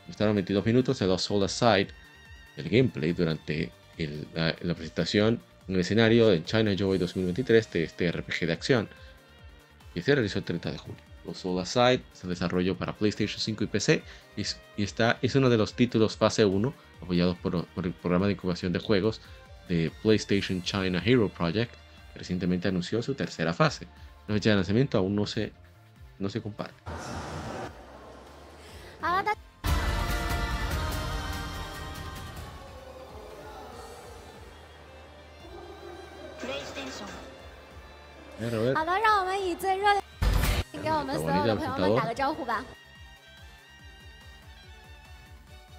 [0.06, 1.88] mostraron 22 minutos de dos Soul Aside
[2.56, 7.84] del gameplay durante el- la, la presentación en el escenario de China Joy 2023 de
[7.84, 8.88] este RPG de acción
[9.94, 11.00] que se realizó el 30 de julio.
[11.26, 14.02] Los Soul Aside se desarrolló para PlayStation 5 y PC
[14.36, 16.72] y, es- y está, es uno de los títulos fase 1
[17.02, 19.20] apoyados por, por el programa de incubación de juegos
[19.68, 21.72] de PlayStation China Hero Project
[22.12, 23.86] que recientemente anunció su tercera fase.
[24.28, 25.52] La fecha de lanzamiento aún no se,
[26.18, 26.74] no se comparte.
[38.74, 40.05] 好
[40.85, 42.63] 了，大 Eh, Robert, 好的，让我们以最热烈给我们所有的朋友们打个招呼吧。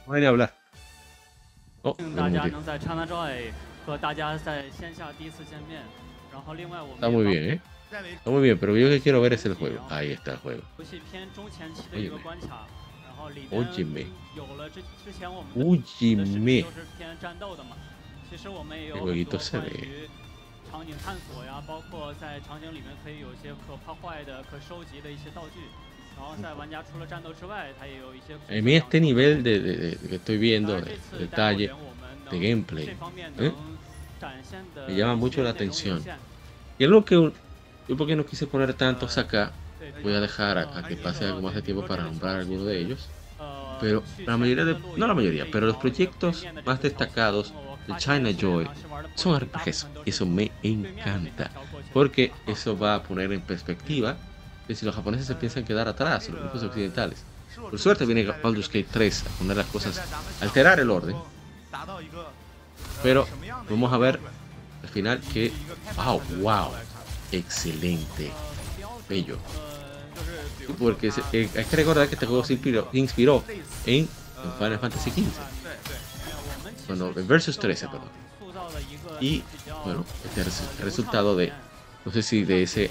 [0.07, 0.51] no hay ni hablar.
[1.83, 2.51] Oh, 欢迎 me 大家 muteé.
[2.51, 3.53] 能在 ChinaJoy
[3.87, 5.83] 和大家在线下第一次见面。
[6.33, 7.61] 然后另外我们 Está muy bien, ¿eh?
[7.93, 9.85] Está muy bien, pero yo lo que quiero ver es el juego.
[9.91, 10.63] Ahí está el juego.
[10.79, 12.67] 游戏偏中前期的一个关卡，
[13.07, 17.77] 然后里 Óyeme 面有了之之前我们的 Óyeme 都是偏战斗的嘛。
[18.31, 20.09] 其实我们也有 El 很 jueguito 多 se 关 ve 于
[20.71, 25.61] 场景探索呀，包括在场景里面可以有一些可破坏的、可收集的一些道具。
[26.17, 28.35] 然后在玩家除了战斗之外，它也有一些。
[28.49, 32.05] A mí este nivel de, de- de- que estoy viendo, 当然 de 这次 detalle, 待会儿我们
[32.31, 33.51] de 能 gameplay, 这方面 ¿eh?
[33.51, 33.55] 能
[34.21, 36.03] 展现的 Me llama 一 mucho 些 la 内容有 atención.
[36.03, 36.17] 限
[36.79, 37.33] Y algo que un-
[37.89, 41.03] yo porque no quise poner tantos acá, 对 voy a dejar a, a que 呃
[41.03, 43.09] pase algo más de tiempo para nombrar alguno de ellos.
[43.39, 45.89] 呃 Pero 去 la mayoría de, 前面的 no la 路 mayoría, 可以 pero los 找一个
[45.89, 47.47] proyectos 对面的 más 这个条 destacados
[47.98, 48.68] China Joy
[49.16, 51.50] son RPGs eso me encanta
[51.94, 54.18] porque eso va a poner en perspectiva
[54.68, 57.24] de si los japoneses se piensan quedar atrás, los grupos occidentales.
[57.56, 60.02] Por suerte viene Baldur's Gate 3 a poner las cosas,
[60.42, 61.16] alterar el orden.
[63.02, 63.28] Pero
[63.70, 64.20] vamos a ver
[64.84, 65.52] al final que,
[65.96, 66.72] wow, wow,
[67.32, 68.32] excelente,
[69.10, 69.38] bello.
[70.78, 73.44] Porque eh, hay que recordar que este juego se inspiró, inspiró
[73.86, 74.08] en
[74.60, 75.24] Final Fantasy XV
[76.88, 78.10] bueno, versus 13, eh, perdón.
[79.20, 79.44] Y
[79.84, 81.52] bueno, este resultado de,
[82.06, 82.90] no sé si de ese,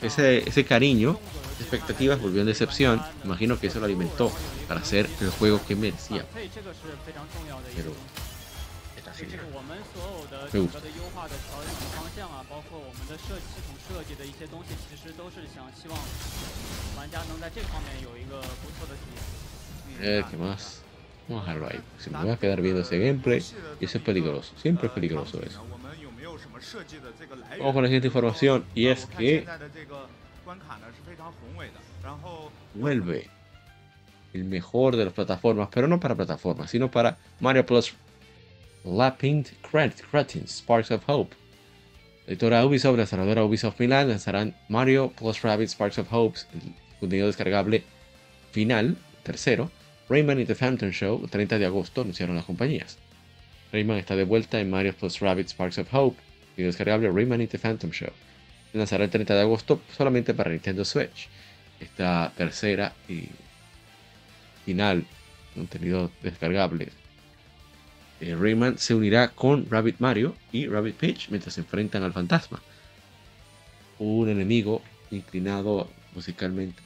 [0.00, 1.18] ese, ese cariño,
[1.60, 3.02] expectativas volvió en decepción.
[3.24, 4.32] Imagino que eso lo alimentó
[4.66, 6.24] para hacer el juego que merecía.
[7.76, 7.92] Pero
[10.52, 10.78] me gusta.
[20.00, 20.82] Eh, ¿qué más?
[21.28, 21.80] Vamos a dejarlo ahí.
[21.98, 23.44] Si me voy a quedar viendo ese gameplay,
[23.80, 24.52] y eso es peligroso.
[24.56, 25.62] Siempre es peligroso eso.
[27.58, 29.46] Vamos con la siguiente información, y es que
[32.74, 33.28] vuelve
[34.32, 37.94] el mejor de las plataformas, pero no para plataformas, sino para Mario Plus
[38.84, 41.36] Lapping Cretins, Sparks of Hope.
[42.26, 46.74] La editora Ubisoft, la desarrolladora Ubisoft Milan lanzarán Mario Plus Rabbids Sparks of Hope, el
[47.00, 47.84] contenido descargable
[48.50, 49.70] final, tercero,
[50.08, 52.98] Rayman y The Phantom Show, el 30 de agosto, anunciaron las compañías.
[53.72, 56.18] Rayman está de vuelta en Mario Plus Rabbids Sparks of Hope,
[56.56, 58.10] y descargable Rayman y The Phantom Show.
[58.72, 61.28] Se lanzará el 30 de agosto solamente para Nintendo Switch.
[61.80, 63.28] Esta tercera y
[64.64, 65.06] final
[65.54, 66.88] contenido descargable.
[68.20, 72.60] Eh, Rayman se unirá con Rabbit Mario y Rabbit Peach mientras se enfrentan al fantasma.
[73.98, 76.82] Un enemigo inclinado musicalmente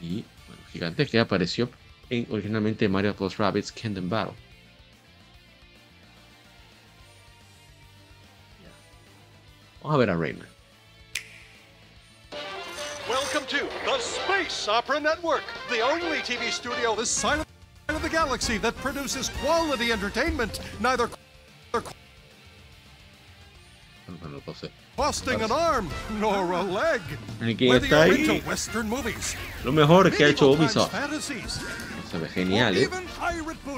[0.00, 1.70] y bueno, gigante que apareció
[2.10, 4.34] en originalmente Mario Plus Rabbids Kingdom Battle.
[9.82, 10.46] Vamos a ver a Rayman.
[13.08, 17.44] Welcome to the Space Opera Network, the only TV studio this side
[17.88, 21.08] of the galaxy that produces quality entertainment, neither
[24.96, 25.88] costing an arm
[26.18, 27.00] nor a leg.
[27.40, 30.92] Aquí Whether está you're ahí into Western movies, lo mejor que ha hecho Ubisoft.
[32.10, 32.88] Se ve genial, ¿eh?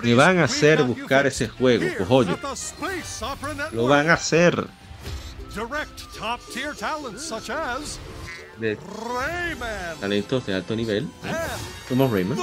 [0.03, 2.39] Me van a hacer buscar ese juego, cojollo.
[3.73, 4.67] Lo van a hacer.
[8.59, 8.77] De
[10.01, 11.05] talentos de alto nivel.
[11.25, 11.33] ¿eh?
[11.89, 12.39] Como Rayman.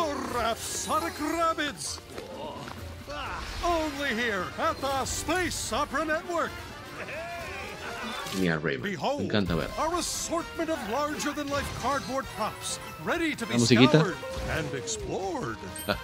[8.34, 8.36] Network.
[8.36, 9.19] Genial Rayman.
[9.19, 9.67] Me encanta ver.
[9.77, 14.15] our assortment of larger-than-life cardboard props, ready to be La musiquita.
[14.49, 15.57] and.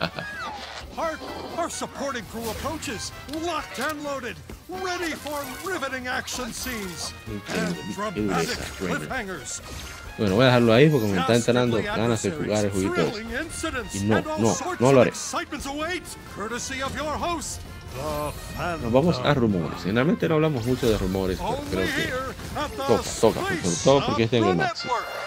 [0.95, 1.19] Hark!
[1.57, 3.11] Our supporting crew approaches,
[3.43, 4.37] locked and loaded,
[4.69, 7.41] ready for riveting action scenes and
[7.75, 9.61] Increíble, dramatic cliffhangers.
[10.17, 12.71] Bueno, voy a dejarlo ahí porque me está entrando ganas de jugar el
[13.41, 15.11] incidents, Y no, and no, no lo of haré.
[18.81, 19.83] Nos vamos a rumores.
[19.83, 21.39] Generalmente no hablamos mucho de rumores,
[21.69, 22.35] pero creo
[22.87, 23.41] toca, toca,
[23.83, 24.57] todo porque este es en el.
[24.57, 25.25] Network.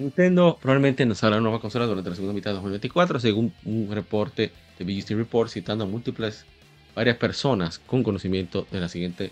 [0.00, 3.90] Nintendo probablemente nos hará una nueva consola durante la segunda mitad de 2024, según un
[3.92, 6.46] reporte de BGC Report citando a múltiples,
[6.94, 9.30] varias personas con conocimiento de la siguiente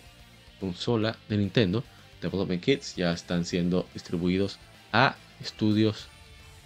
[0.61, 1.85] consola de Nintendo.
[2.21, 4.59] Development Kits ya están siendo distribuidos
[4.93, 6.09] a estudios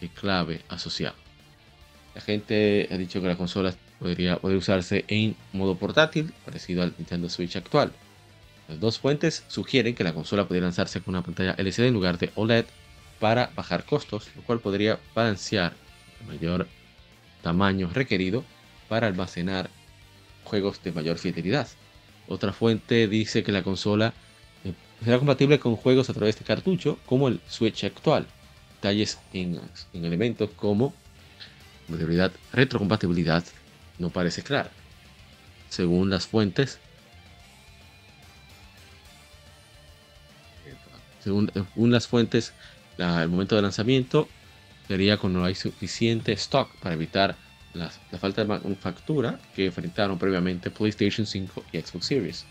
[0.01, 1.22] de clave asociados.
[2.15, 6.95] La gente ha dicho que la consola podría poder usarse en modo portátil, parecido al
[6.99, 7.93] Nintendo Switch actual.
[8.69, 12.19] Las dos fuentes sugieren que la consola podría lanzarse con una pantalla LCD en lugar
[12.19, 12.67] de OLED
[13.19, 15.75] para bajar costos, lo cual podría balancear
[16.21, 16.69] el mayor
[17.43, 18.45] tamaño requerido
[18.89, 19.71] para almacenar
[20.45, 21.69] juegos de mayor fidelidad.
[22.29, 24.13] Otra fuente dice que la consola
[24.65, 24.73] eh,
[25.05, 28.27] será compatible con juegos a través de cartucho como el Switch actual.
[28.75, 29.61] Detalles en,
[29.93, 30.93] en elementos como
[31.93, 33.45] compatibilidad, retrocompatibilidad
[33.99, 34.71] no parece clara.
[35.69, 36.79] Según las fuentes,
[41.23, 41.51] según,
[41.93, 42.53] las fuentes,
[42.99, 44.29] el momento de lanzamiento
[44.89, 47.37] sería cuando no hay suficiente stock para evitar
[47.75, 52.45] la, falta de manufactura que enfrentaron previamente PlayStation 5 y Xbox Series.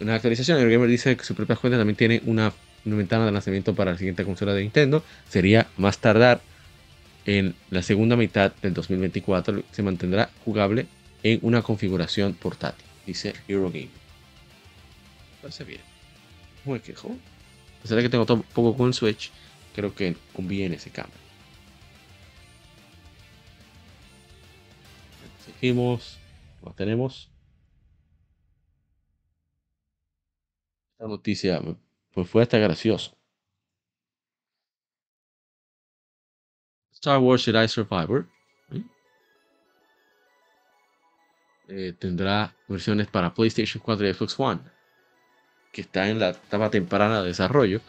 [0.00, 2.52] Una actualización, el gamer dice que su propia cuenta también tiene una,
[2.84, 5.02] una ventana de lanzamiento para la siguiente consola de Nintendo.
[5.28, 6.42] Sería más tardar
[7.26, 10.86] en la segunda mitad del 2024 se mantendrá jugable
[11.22, 13.88] en una configuración portátil, dice Eurogame.
[15.40, 15.80] Parece bien.
[16.64, 17.08] Muy quejo.
[17.78, 19.30] A pesar de que tengo todo poco con Switch,
[19.74, 21.18] creo que conviene ese cambio.
[25.44, 26.18] Seguimos.
[26.64, 27.28] Lo tenemos.
[30.92, 31.60] Esta noticia
[32.12, 33.16] pues fue hasta gracioso.
[37.02, 38.26] Star Wars Jedi Survivor
[41.68, 44.60] eh, tendrá versiones para PlayStation 4 y Xbox One,
[45.72, 47.80] que está en la etapa temprana de desarrollo.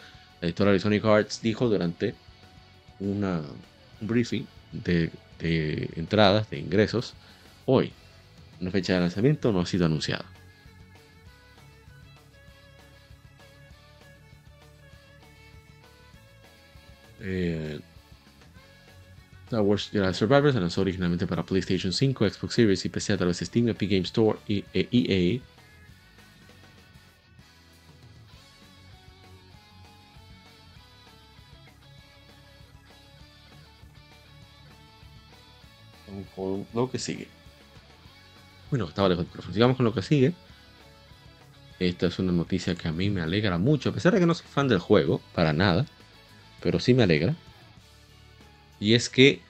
[0.41, 2.15] La editora de Sonic Arts dijo durante
[2.99, 3.43] una,
[4.01, 7.13] un briefing de, de entradas, de ingresos,
[7.67, 7.93] hoy.
[8.61, 10.25] Una fecha de lanzamiento no ha sido anunciada.
[17.19, 17.79] Eh,
[19.53, 23.17] Star Wars Jedi Survivor se lanzó originalmente para PlayStation 5, Xbox Series y PC a
[23.17, 25.39] través de Steam, Epic Game Store y EA.
[36.07, 37.27] Vamos con lo que sigue.
[38.71, 40.33] Bueno, estaba lejos del Sigamos con lo que sigue.
[41.77, 44.33] Esta es una noticia que a mí me alegra mucho, a pesar de que no
[44.33, 45.85] soy fan del juego, para nada,
[46.59, 47.35] pero sí me alegra
[48.79, 49.41] y es que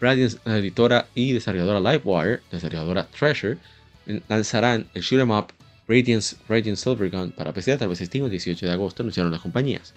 [0.00, 3.58] Radiance, la editora y desarrolladora Livewire, desarrolladora Treasure,
[4.28, 5.52] lanzarán el shoot 'em up
[5.88, 9.40] Radiance, Radiance Silvergun para PC a través de Steam el 18 de agosto, anunciaron las
[9.40, 9.94] compañías.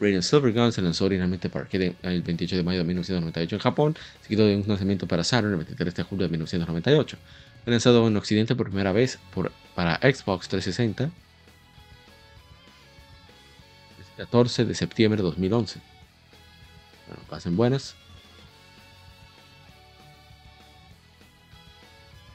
[0.00, 3.96] Radiant Silvergun se lanzó originalmente para arcade el 28 de mayo de 1998 en Japón,
[4.22, 7.16] seguido de un lanzamiento para Saturn el 23 de julio de 1998.
[7.64, 9.20] Fue lanzado en Occidente por primera vez
[9.76, 11.10] para Xbox 360 el
[14.16, 15.91] 14 de septiembre de 2011.
[17.12, 17.94] Bueno, pasen buenas.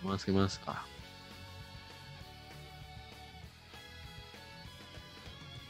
[0.03, 0.59] Más que más.
[0.67, 0.85] Ah.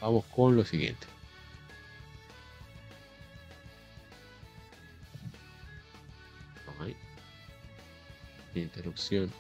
[0.02, 1.08] Vamos con lo siguiente.
[6.82, 6.98] Ahí.
[8.56, 9.32] Interrupción.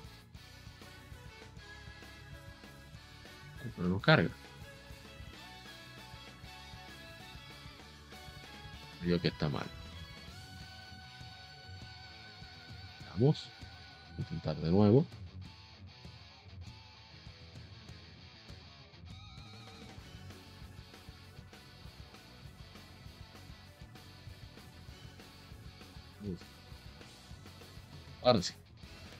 [3.75, 4.29] Pero no carga.
[9.03, 9.65] Digo que está mal.
[13.11, 13.49] Vamos.
[14.17, 15.05] Intentar de nuevo.
[28.23, 28.53] Ahora sí.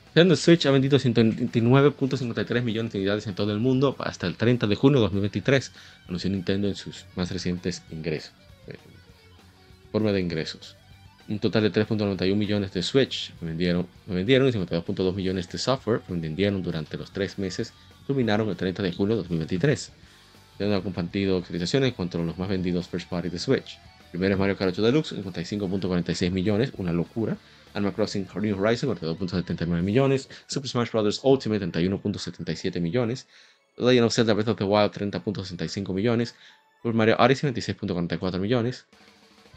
[0.07, 4.65] Nintendo Switch ha vendido 129.53 millones de unidades en todo el mundo hasta el 30
[4.65, 5.71] de junio de 2023,
[6.07, 8.33] anunció Nintendo en sus más recientes ingresos
[9.91, 10.75] forma de ingresos.
[11.29, 16.63] Un total de 3.91 millones de Switch vendieron, vendieron y 52.2 millones de software vendieron
[16.63, 17.73] durante los tres meses
[18.07, 19.91] culminaron el 30 de julio de 2023.
[20.59, 23.77] Ya han compartido actualizaciones en cuanto a los más vendidos first party de Switch.
[24.09, 27.37] Primero es Mario Kart 8 Deluxe, 55.46 millones, una locura.
[27.73, 30.29] Animal Crossing New Horizon, 42.79 millones.
[30.47, 31.21] Super Smash Bros.
[31.23, 33.27] Ultimate, 31.77 millones.
[33.75, 36.33] Legend of Zelda Breath of the Wild, 30.65 millones.
[36.81, 38.85] Super Mario Odyssey, 26.44 millones.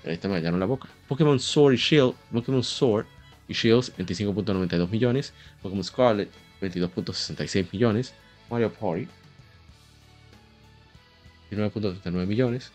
[0.05, 0.89] Ahí está, me hallaron la boca.
[1.09, 3.07] Pokémon Sword y Shield, Pokémon Sword
[3.49, 5.33] y Shields 25.92 millones.
[5.63, 6.31] Pokémon Scarlet
[6.61, 8.15] 22.66 millones.
[8.49, 9.07] Mario Party
[11.51, 12.73] 19.39 millones.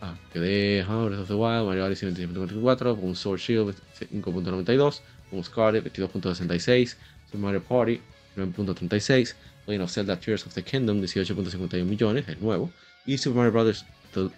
[0.00, 5.44] ah, que de Breath of the Wild, Mario Odyssey 26.44, con Sword Shield 5.92, con
[5.44, 6.96] Scarlet 22.66,
[7.26, 8.00] Super Mario Party
[8.36, 9.34] 9.36,
[9.68, 12.72] Legend of Zelda Tears of the Kingdom 18.51 millones, el nuevo,
[13.06, 13.84] y Super Mario Bros.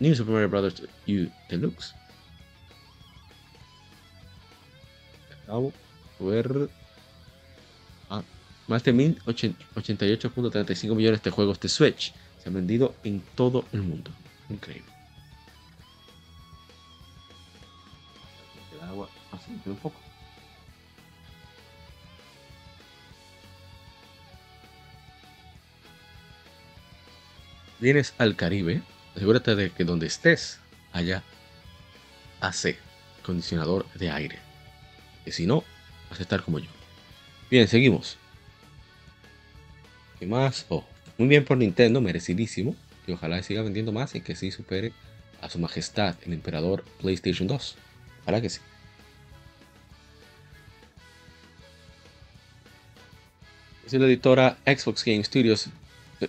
[0.00, 0.82] New Super Mario Bros.
[1.06, 1.94] U Deluxe.
[5.44, 5.72] Acabo
[6.18, 6.68] de ver
[8.10, 8.22] ah,
[8.66, 12.12] más de 1088.35 millones de juegos de Switch
[12.42, 14.10] se han vendido en todo el mundo.
[14.48, 14.90] Increíble.
[18.72, 20.09] El agua así, un poco.
[27.80, 28.82] Vienes al Caribe,
[29.16, 30.58] asegúrate de que donde estés
[30.92, 31.22] haya
[32.40, 32.76] AC,
[33.22, 34.38] acondicionador de aire.
[35.24, 35.64] Que si no,
[36.10, 36.68] vas a estar como yo.
[37.50, 38.18] Bien, seguimos.
[40.18, 40.66] ¿Qué más?
[40.68, 40.84] Oh,
[41.16, 42.76] muy bien por Nintendo, merecidísimo.
[43.06, 44.92] Y ojalá siga vendiendo más y que sí supere
[45.40, 47.76] a su majestad, el emperador PlayStation 2.
[48.22, 48.60] Ojalá que sí.
[53.86, 55.70] Es la editora Xbox Game Studios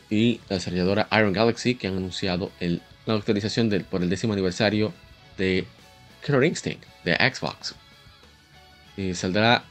[0.10, 4.94] y la desarrolladora Iron Galaxy que han anunciado la actualización del, por el décimo aniversario
[5.38, 5.66] de
[6.26, 7.76] Killer Instinct de Xbox.
[8.98, 9.64] Y saldrá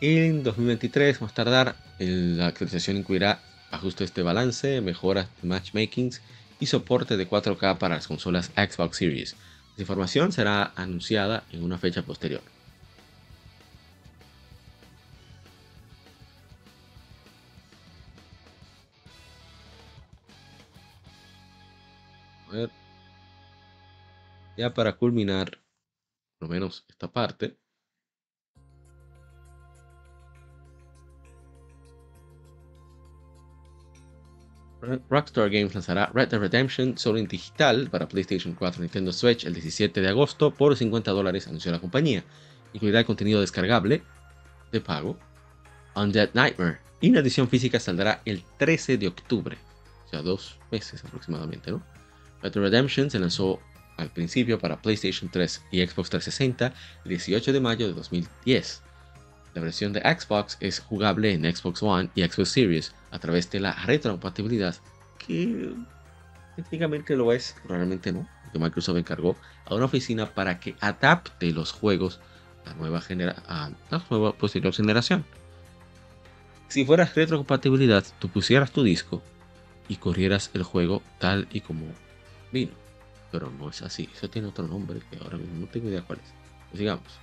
[0.00, 1.76] en 2023, más tardar.
[1.98, 6.20] La actualización incluirá ajustes de balance, mejoras de matchmakings
[6.60, 9.36] y soporte de 4K para las consolas Xbox Series.
[9.76, 12.42] La información será anunciada en una fecha posterior.
[24.56, 25.58] Ya para culminar,
[26.38, 27.56] por lo menos esta parte,
[35.08, 39.44] Rockstar Games lanzará Red Dead Redemption solo en digital para PlayStation 4 y Nintendo Switch
[39.44, 42.22] el 17 de agosto por 50 dólares, anunció la compañía.
[42.72, 44.02] Incluirá contenido descargable
[44.72, 45.18] de pago,
[45.94, 49.56] Undead Nightmare, y la edición física saldrá el 13 de octubre,
[50.06, 51.70] o sea, dos meses aproximadamente.
[52.42, 53.60] Red Dead Redemption se lanzó
[53.96, 56.72] al principio para PlayStation 3 y Xbox 360
[57.04, 58.82] el 18 de mayo de 2010.
[59.54, 63.60] La versión de Xbox es jugable en Xbox One y Xbox Series a través de
[63.60, 64.74] la retrocompatibilidad,
[65.18, 65.72] que
[66.56, 71.70] técnicamente lo es, realmente no, que Microsoft encargó a una oficina para que adapte los
[71.70, 72.20] juegos
[72.64, 75.24] a la nueva, genera a la nueva posterior generación.
[76.66, 79.22] Si fuera retrocompatibilidad, tú pusieras tu disco
[79.86, 81.86] y corrieras el juego tal y como
[82.50, 82.83] vino.
[83.34, 86.20] Pero no es así, eso tiene otro nombre que ahora mismo no tengo idea cuál
[86.20, 86.78] es.
[86.78, 87.18] Sigamos.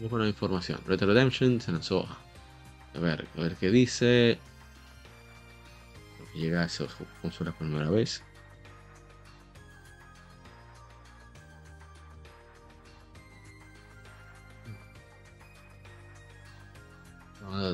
[0.00, 0.80] Vamos con la información.
[0.88, 2.08] Red Redemption se lanzó.
[2.96, 4.40] A ver, a ver qué dice.
[6.34, 6.86] Llega a esa
[7.22, 8.24] consola por primera vez.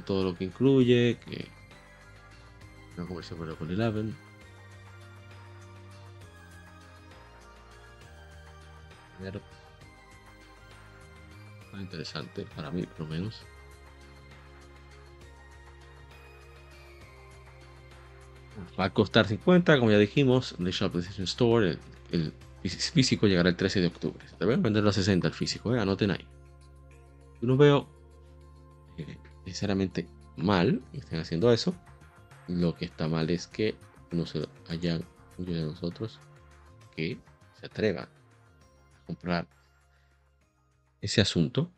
[0.05, 1.49] Todo lo que incluye, que
[2.97, 4.15] una conversión para con 11.
[9.19, 9.41] A ver,
[11.79, 13.43] interesante para mí, por lo menos.
[18.79, 21.79] Va a costar 50, como ya dijimos, en el Shop PlayStation Store.
[22.11, 24.27] El, físico llegará el 13 de octubre.
[24.29, 25.81] Se deben vender los 60 el físico, ¿eh?
[25.81, 26.27] anoten ahí.
[27.41, 27.89] Yo no veo
[28.99, 29.17] eh,
[29.51, 30.07] sinceramente
[30.37, 31.75] mal que estén haciendo eso.
[32.47, 33.75] Lo que está mal es que
[34.13, 35.05] no se hayan
[35.37, 36.21] muchos de nosotros
[36.95, 37.19] que
[37.59, 39.49] se atrevan a comprar
[41.01, 41.73] ese asunto.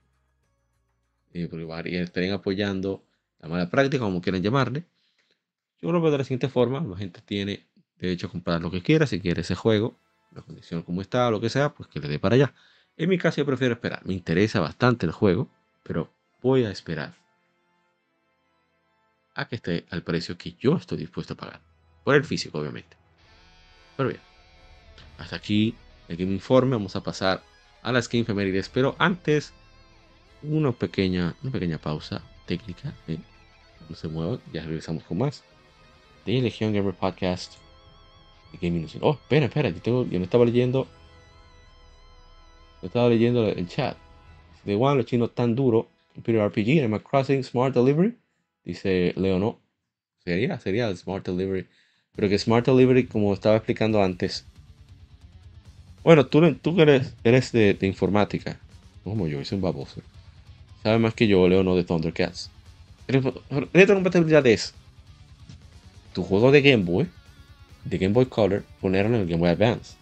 [1.33, 3.03] Eh, porque apoyando
[3.41, 4.85] la mala práctica, como quieran llamarle.
[5.81, 7.67] Yo lo veo de la siguiente forma: la gente tiene
[7.97, 9.99] derecho a comprar lo que quiera, si quiere ese juego,
[10.33, 12.55] la condición como está, lo que sea, pues que le dé para allá.
[12.99, 14.05] En mi caso, yo prefiero esperar.
[14.05, 15.49] Me interesa bastante el juego,
[15.83, 16.13] pero
[16.43, 17.22] voy a esperar
[19.35, 21.61] a que esté al precio que yo estoy dispuesto a pagar.
[22.05, 22.97] Por el físico, obviamente.
[23.97, 24.21] Pero bien,
[25.19, 25.75] hasta aquí
[26.09, 26.77] el Game Informe.
[26.77, 27.43] Vamos a pasar
[27.83, 28.69] a las Game Femérides.
[28.69, 29.53] Pero antes,
[30.43, 32.95] una pequeña, una pequeña pausa técnica.
[33.09, 33.19] ¿eh?
[33.89, 35.45] No se muevan, ya regresamos con más.
[36.27, 37.55] De Legion Gamer Podcast.
[38.61, 40.87] Gaming Oh, espera, espera, yo, tengo, yo no estaba leyendo.
[42.83, 43.97] No estaba leyendo el chat.
[44.65, 45.89] De One, los chinos tan duro.
[46.15, 48.15] Imperial RPG, Animal Crossing, Smart Delivery.
[48.65, 49.61] Dice Leo, no.
[50.25, 51.67] Sería, sería el Smart Delivery.
[52.15, 54.45] Pero que Smart Delivery, como estaba explicando antes.
[56.05, 58.59] Bueno, tú, tú eres, eres de, informática.
[59.05, 60.03] Como yo, soy un baboso.
[60.83, 62.51] Sabe más que yo, Leo, no de Thundercats.
[63.73, 64.75] Retrocompatibilidad es
[66.13, 67.09] tu juego de Game Boy,
[67.85, 69.97] de Game Boy Color, ponerlo en el Game Boy Advance.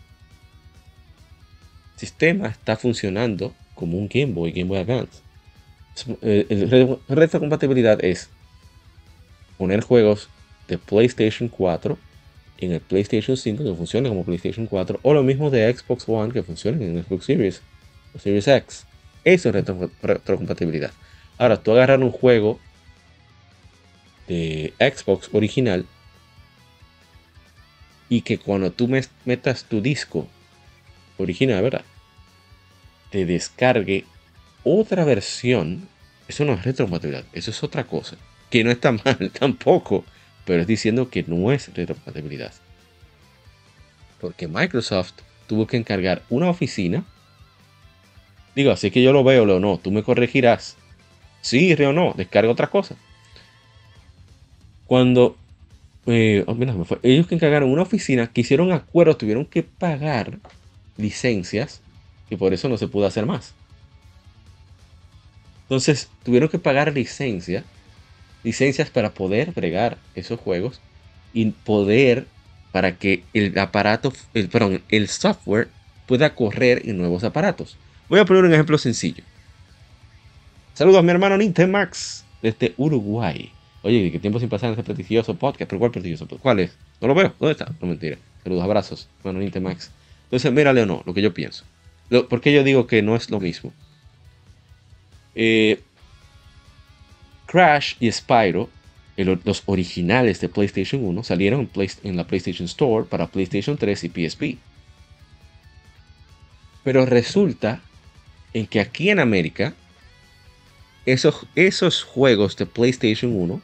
[1.95, 5.23] El sistema está funcionando como un Game Boy, Game Boy Advance.
[6.23, 8.31] Eh, el retrocompatibilidad es
[9.61, 10.31] poner juegos
[10.69, 11.99] de PlayStation 4
[12.61, 16.33] en el PlayStation 5 que funcione como PlayStation 4 o lo mismo de Xbox One
[16.33, 17.61] que funcione en Xbox Series
[18.15, 18.87] o Series X.
[19.23, 19.67] Eso es
[20.03, 20.93] retrocompatibilidad.
[21.37, 22.59] Ahora, tú agarrar un juego
[24.29, 25.85] de Xbox original
[28.09, 28.89] y que cuando tú
[29.27, 30.27] metas tu disco
[31.19, 31.85] original, ¿verdad?
[33.11, 34.07] Te descargue
[34.65, 35.87] otra versión.
[36.29, 38.17] Eso no es retrocompatibilidad, eso es otra cosa.
[38.51, 40.05] Que no está mal tampoco,
[40.45, 42.53] pero es diciendo que no es retrocompatibilidad.
[44.21, 45.15] Porque Microsoft
[45.47, 47.05] tuvo que encargar una oficina
[48.55, 50.77] Digo, así que yo lo veo o no, tú me corregirás.
[51.41, 52.97] Sí, o no, descarga otra cosa.
[54.87, 55.37] Cuando
[56.07, 56.57] eh, oh,
[57.03, 60.39] ellos que encargaron una oficina, que hicieron acuerdos, tuvieron que pagar
[60.97, 61.81] licencias
[62.29, 63.55] y por eso no se pudo hacer más.
[65.63, 67.65] Entonces tuvieron que pagar licencias,
[68.43, 70.81] licencias para poder bregar esos juegos
[71.33, 72.27] y poder
[72.73, 75.69] para que el aparato, el, perdón, el software
[76.07, 77.77] pueda correr en nuevos aparatos.
[78.09, 79.23] Voy a poner un ejemplo sencillo.
[80.75, 83.53] Saludos a mi hermano Nintemax desde Uruguay.
[83.83, 85.69] Oye, qué tiempo sin pasar en ese prestigioso podcast.
[85.69, 86.77] ¿Pero cuál prestigioso ¿Cuál es?
[87.01, 87.35] No lo veo.
[87.39, 87.73] ¿Dónde está?
[87.81, 88.19] No mentira.
[88.43, 89.91] Saludos, abrazos, hermano Nintemax.
[90.25, 91.65] Entonces, mírale o no, lo que yo pienso.
[92.29, 93.73] ¿Por qué yo digo que no es lo mismo?
[95.35, 95.81] Eh,
[97.51, 98.71] Crash y Spyro,
[99.17, 101.69] los originales de PlayStation 1, salieron
[102.05, 104.43] en la PlayStation Store para PlayStation 3 y PSP.
[106.85, 107.83] Pero resulta
[108.55, 109.75] en que aquí en América,
[111.07, 113.61] esos, esos juegos de PlayStation 1,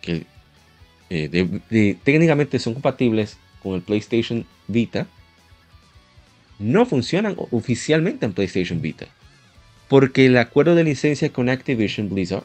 [0.00, 0.24] que
[1.10, 5.08] eh, técnicamente son compatibles con el PlayStation Vita,
[6.60, 9.08] no funcionan oficialmente en PlayStation Vita.
[9.88, 12.44] Porque el acuerdo de licencia con Activision Blizzard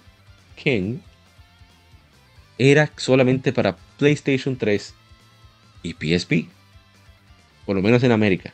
[0.62, 0.98] King
[2.58, 4.94] era solamente para PlayStation 3
[5.84, 6.50] y PSP.
[7.66, 8.54] Por lo menos en América.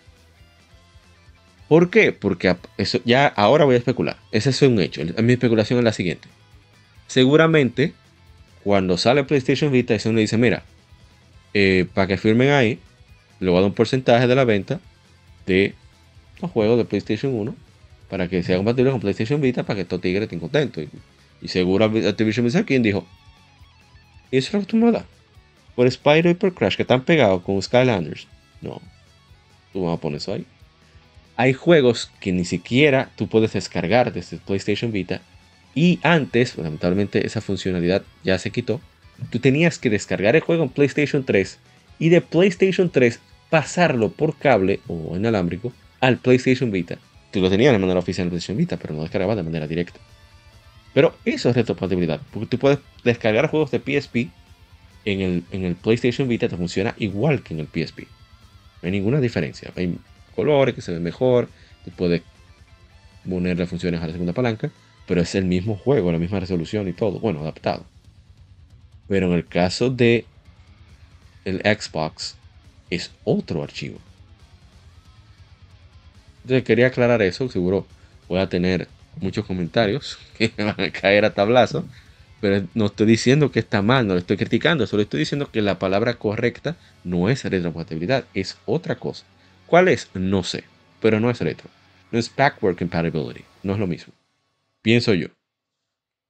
[1.68, 2.12] ¿Por qué?
[2.12, 4.18] Porque eso ya ahora voy a especular.
[4.32, 5.02] Ese es un hecho.
[5.24, 6.28] Mi especulación es la siguiente.
[7.08, 7.94] Seguramente,
[8.64, 10.64] cuando sale PlayStation Vita, eso le dice, mira,
[11.54, 12.80] eh, para que firmen ahí,
[13.40, 14.80] le voy a dar un porcentaje de la venta
[15.46, 15.74] de
[16.42, 17.56] los juegos de PlayStation 1
[18.10, 20.86] para que sea compatible con PlayStation Vita para que estos tigres estén contentos.
[21.48, 23.06] Seguro Activision Blizzard dijo,
[24.32, 25.06] ¿y eso es lo que tú me das?
[25.76, 28.28] Por Spyro y por Crash que están pegados con Skylanders.
[28.62, 28.82] No,
[29.72, 30.46] tú vas a poner eso ahí
[31.36, 35.22] hay juegos que ni siquiera tú puedes descargar desde PlayStation Vita.
[35.76, 38.80] Y antes, lamentablemente, esa funcionalidad ya se quitó.
[39.32, 41.58] Tú tenías que descargar el juego en PlayStation 3
[41.98, 46.98] y de PlayStation 3 pasarlo por cable o inalámbrico al PlayStation Vita.
[47.32, 50.00] Tú lo tenías de manera oficial en PlayStation Vita, pero no descargabas de manera directa.
[50.94, 54.30] Pero eso es retrocompatibilidad, porque tú puedes descargar juegos de PSP
[55.06, 58.02] en el, en el PlayStation Vita, te funciona igual que en el PSP.
[58.82, 59.72] No hay ninguna diferencia.
[59.76, 59.98] Hay
[60.36, 61.50] colores, que se ve mejor,
[61.86, 62.24] y puede
[63.28, 64.72] ponerle funciones a la segunda palanca,
[65.08, 67.86] pero es el mismo juego, la misma resolución y todo, bueno, adaptado.
[69.08, 70.26] Pero en el caso de
[71.46, 72.36] el Xbox
[72.90, 74.00] es otro archivo.
[76.44, 77.86] Entonces quería aclarar eso, seguro
[78.28, 78.88] voy a tener
[79.22, 81.86] muchos comentarios que van a caer a tablazo,
[82.42, 85.62] pero no estoy diciendo que está mal, no lo estoy criticando, solo estoy diciendo que
[85.62, 89.26] la palabra correcta no es retrocompatibilidad, es otra cosa.
[89.66, 90.10] ¿Cuál es?
[90.14, 90.66] No sé,
[91.02, 91.70] pero no es retro.
[92.12, 94.14] No es backward compatibility, no es lo mismo.
[94.82, 95.30] Pienso yo.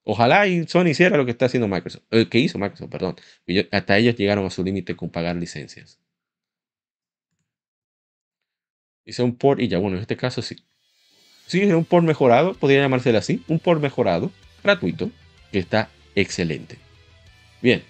[0.05, 3.15] Ojalá Sony hiciera lo que está haciendo Microsoft, eh, que hizo Microsoft, perdón.
[3.71, 5.99] hasta ellos llegaron a su límite con pagar licencias.
[9.05, 10.57] Hice un port y ya, bueno, en este caso sí.
[11.47, 14.31] Sí, es un port mejorado, podría llamárselo así, un port mejorado,
[14.63, 15.11] gratuito,
[15.51, 16.77] que está excelente.
[17.61, 17.83] Bien,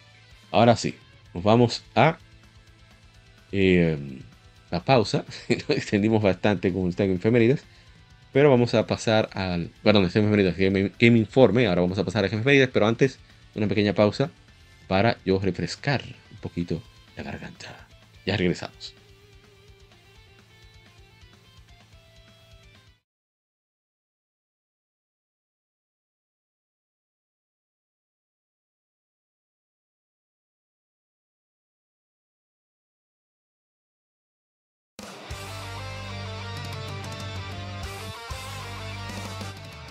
[0.51, 0.95] ahora sí,
[1.33, 2.17] nos vamos a
[3.51, 3.97] eh,
[4.71, 5.25] la pausa.
[5.49, 7.63] Nos extendimos bastante con el en efemérides.
[8.33, 9.69] Pero vamos a pasar al.
[9.83, 11.67] Perdón, este efemérides, que me informe.
[11.67, 12.69] Ahora vamos a pasar a efemérides.
[12.73, 13.19] Pero antes,
[13.53, 14.31] una pequeña pausa
[14.87, 16.81] para yo refrescar un poquito
[17.15, 17.87] la garganta.
[18.25, 18.95] Ya regresamos.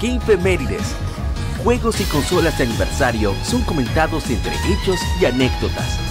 [0.00, 0.94] Game Mérides.
[1.62, 6.09] Juegos y consolas de aniversario son comentados entre hechos y anécdotas.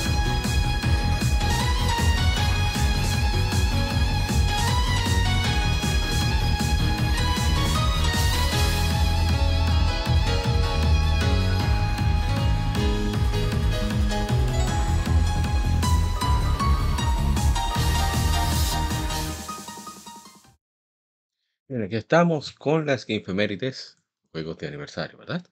[21.79, 23.97] Bien, aquí estamos con las Gamefemérides,
[24.33, 25.49] juegos de aniversario, ¿verdad?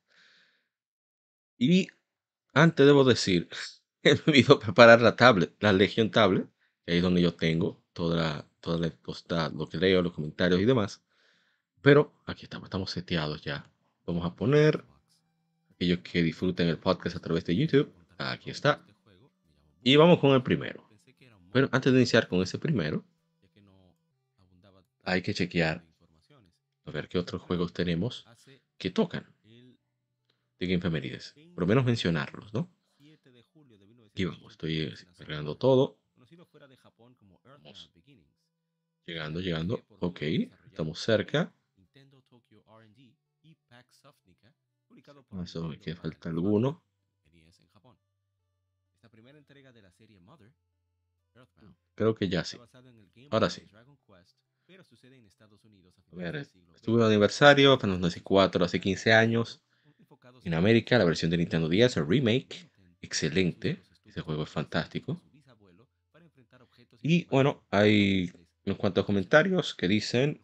[1.57, 1.87] Y
[2.53, 3.47] antes debo decir,
[4.03, 6.45] he debido preparar la tablet, la Legion Tablet,
[6.85, 10.59] que ahí es donde yo tengo toda toda la posta, lo que leo, los comentarios
[10.59, 11.01] y demás.
[11.81, 13.65] Pero aquí estamos, estamos seteados ya.
[14.05, 14.83] Vamos a poner
[15.71, 17.89] aquellos que disfruten el podcast a través de YouTube.
[18.17, 18.85] Aquí está.
[19.81, 20.89] Y vamos con el primero.
[21.53, 23.05] Pero antes de iniciar con ese primero,
[25.05, 25.86] hay que chequear
[26.87, 28.25] a ver qué otros juegos tenemos
[28.77, 29.25] que tocan
[30.59, 31.33] de Game Femérides.
[31.53, 32.69] Por lo menos mencionarlos, ¿no?
[34.11, 35.99] Aquí vamos, estoy cargando todo.
[37.43, 37.89] Vamos.
[39.05, 39.83] Llegando, llegando.
[39.99, 40.21] Ok,
[40.69, 41.53] estamos cerca.
[45.43, 46.83] Eso me queda falta alguno.
[51.95, 52.57] Creo que ya sí.
[53.29, 53.61] Ahora sí.
[56.11, 56.35] A ver,
[56.75, 59.61] estuvo de aniversario, Final Fantasy 4 hace 15 años.
[60.43, 62.69] En América, la versión de Nintendo 10, el remake,
[63.01, 63.81] excelente.
[64.05, 65.21] Ese juego es fantástico.
[67.01, 68.31] Y bueno, hay
[68.65, 70.41] unos cuantos comentarios que dicen.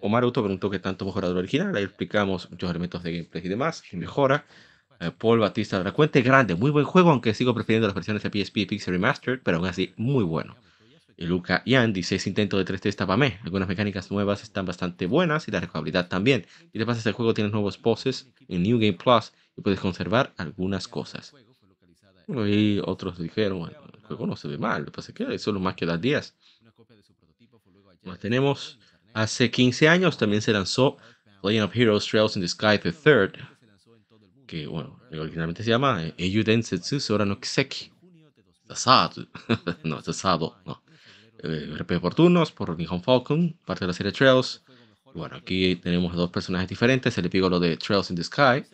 [0.00, 1.74] Omar Auto preguntó qué tanto mejorado el original.
[1.76, 3.82] Ahí explicamos muchos elementos de gameplay y demás.
[3.82, 4.44] Que mejora.
[5.00, 8.22] Eh, Paul Batista de la cuenta grande, muy buen juego, aunque sigo prefiriendo las versiones
[8.22, 10.56] de PSP y Pixel Remastered, pero aún así muy bueno.
[11.16, 13.32] Y Luca Ian dice, ese intento de 3D está para mí.
[13.44, 16.46] Algunas mecánicas nuevas están bastante buenas y la rejugabilidad también.
[16.72, 20.34] Y de paso este juego tiene nuevos poses en New Game Plus y puedes conservar
[20.36, 21.34] algunas cosas.
[22.26, 25.38] Y otros dijeron, bueno, el juego no se ve mal, lo que pasa es que
[25.38, 26.34] solo más que las 10.
[28.02, 28.78] Más tenemos,
[29.12, 30.96] hace 15 años también se lanzó
[31.42, 33.36] Legend of Heroes Trails in the Sky the Third,
[34.46, 37.92] que bueno, originalmente se llama Eyu Densetsu Sora no Kiseki.
[39.84, 40.83] no, Sasado, no.
[41.44, 44.64] RP por turnos por Nihon Falcon, parte de la serie Trails.
[45.14, 48.64] Bueno, aquí tenemos dos personajes diferentes, el epígolo de Trails in the Sky.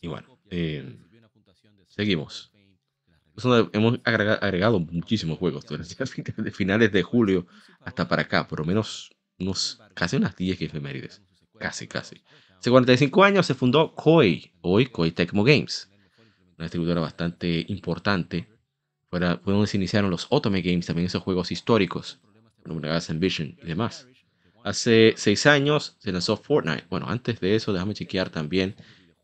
[0.00, 0.96] Y bueno, eh,
[1.86, 2.50] seguimos.
[3.72, 7.46] hemos agregado, muchísimos juegos desde finales de julio
[7.80, 11.22] hasta para acá, por lo menos unos, casi unas 10 efemérides.
[11.58, 12.22] Casi, casi.
[12.58, 15.88] Hace 45 años se fundó Koei, hoy Koei Tecmo Games,
[16.56, 18.51] una distribuidora bastante importante.
[19.12, 22.18] Fue donde se iniciaron los Otome Games, también esos juegos históricos,
[22.66, 22.80] como
[23.10, 24.08] Ambition y demás.
[24.64, 26.86] Hace seis años se lanzó Fortnite.
[26.88, 28.74] Bueno, antes de eso, déjame chequear también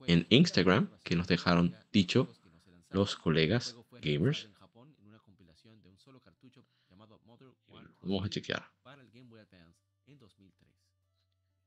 [0.07, 2.29] en Instagram, que nos dejaron dicho
[2.91, 4.51] los colegas gamers.
[8.03, 8.71] Vamos a chequear.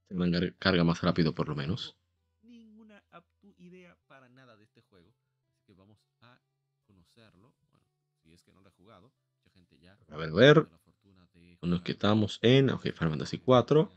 [0.09, 1.97] Se carga más rápido por lo menos.
[10.11, 10.17] Gente ya.
[10.17, 10.67] A ver, ver
[11.61, 13.91] nos estamos en ok, Final Fantasy 4.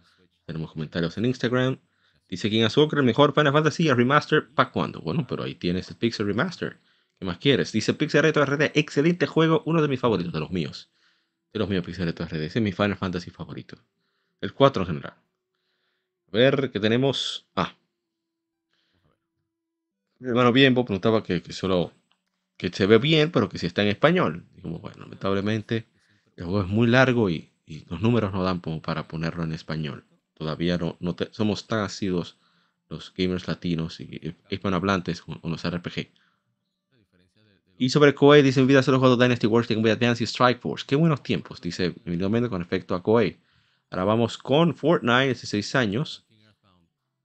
[0.46, 1.80] Tenemos comentarios en Instagram.
[2.28, 5.00] Dice King Azúcar, el mejor Final Fantasy Remaster, ¿para cuándo?
[5.00, 6.80] Bueno, pero ahí tienes el Pixel Remaster.
[7.18, 7.72] ¿Qué más quieres?
[7.72, 10.90] Dice Pixel Retro RD, excelente juego, uno de mis favoritos, de los míos.
[11.52, 12.44] De los míos, Pixel Retro RD.
[12.44, 13.76] Ese es mi Final Fantasy favorito.
[14.40, 15.14] El 4 en general.
[15.14, 17.46] A ver, ¿qué tenemos?
[17.54, 17.74] Ah.
[20.18, 21.92] Mi hermano Bienbo preguntaba que, solo
[22.56, 24.46] que se ve bien, pero que si está en español.
[24.54, 25.86] Dijimos, bueno, lamentablemente
[26.36, 29.52] el juego es muy largo y y los números no dan como para ponerlo en
[29.52, 30.04] español.
[30.34, 32.36] Todavía no, no somos tan asidos
[32.88, 36.10] los gamers latinos y hispanohablantes con, los RPG.
[37.76, 40.60] Y sobre Koei, dice en vida solo juego Dynasty Wars, Game Boy Advance y Strike
[40.60, 40.84] Force.
[40.86, 43.38] Qué buenos tiempos, dice Emilio con respecto a Koei.
[43.90, 46.24] Ahora vamos con Fortnite, hace 6 años.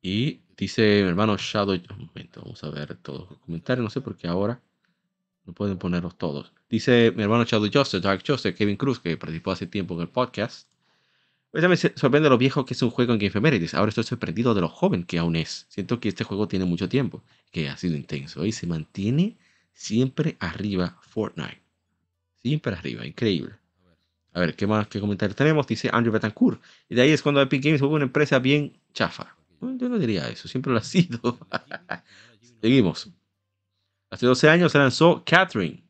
[0.01, 1.75] Y dice mi hermano Shadow.
[1.75, 3.83] Un momento, vamos a ver todos los comentarios.
[3.83, 4.61] No sé por qué ahora
[5.45, 6.53] no pueden ponerlos todos.
[6.69, 10.09] Dice mi hermano Shadow Joseph, Dark Joseph, Kevin Cruz, que participó hace tiempo en el
[10.09, 10.69] podcast.
[11.51, 13.67] Pues me sorprende lo viejo que es un juego en Game.
[13.73, 15.65] Ahora estoy sorprendido de lo joven que aún es.
[15.69, 19.35] Siento que este juego tiene mucho tiempo, que ha sido intenso y se mantiene
[19.73, 21.61] siempre arriba Fortnite.
[22.35, 23.55] Siempre arriba, increíble.
[24.33, 25.65] A ver, ¿qué más qué comentarios tenemos?
[25.65, 26.61] Dice Andrew Betancourt.
[26.87, 29.35] Y de ahí es cuando Epic Games fue una empresa bien chafa.
[29.59, 31.39] Yo no diría eso, siempre lo ha sido.
[32.61, 33.09] Seguimos.
[34.09, 35.83] Hace 12 años se lanzó Catherine,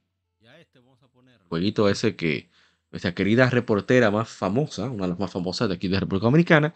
[1.48, 2.50] jueguito ese que
[2.92, 6.74] nuestra querida reportera más famosa, una de las más famosas de aquí de República Dominicana,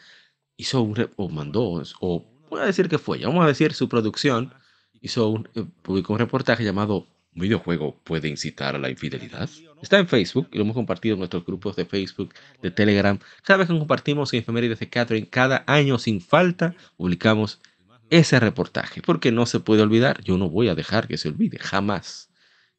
[0.57, 3.89] hizo un, o mandó, o voy a decir que fue, ya vamos a decir su
[3.89, 4.53] producción,
[5.01, 9.49] hizo un, eh, publicó un reportaje llamado ¿Un videojuego puede incitar a la infidelidad?
[9.81, 13.17] Está en Facebook y lo hemos compartido en nuestros grupos de Facebook, de Telegram.
[13.43, 17.59] Cada vez que compartimos en efemérides de Catherine, cada año sin falta publicamos
[18.09, 20.21] ese reportaje, porque no se puede olvidar.
[20.23, 22.29] Yo no voy a dejar que se olvide, jamás.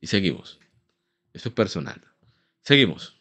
[0.01, 0.59] Y seguimos.
[1.33, 2.01] Eso es personal.
[2.63, 3.21] Seguimos.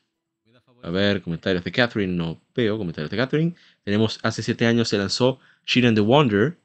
[0.83, 2.13] A ver, comentarios de Catherine.
[2.13, 3.55] No veo comentarios de Catherine.
[3.83, 6.59] Tenemos, hace siete años se lanzó She and the Wonder,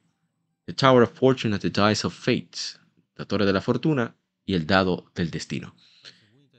[0.66, 2.58] The Tower of Fortune and the Dice of Fate,
[3.16, 5.74] la Torre de la Fortuna y el Dado del Destino.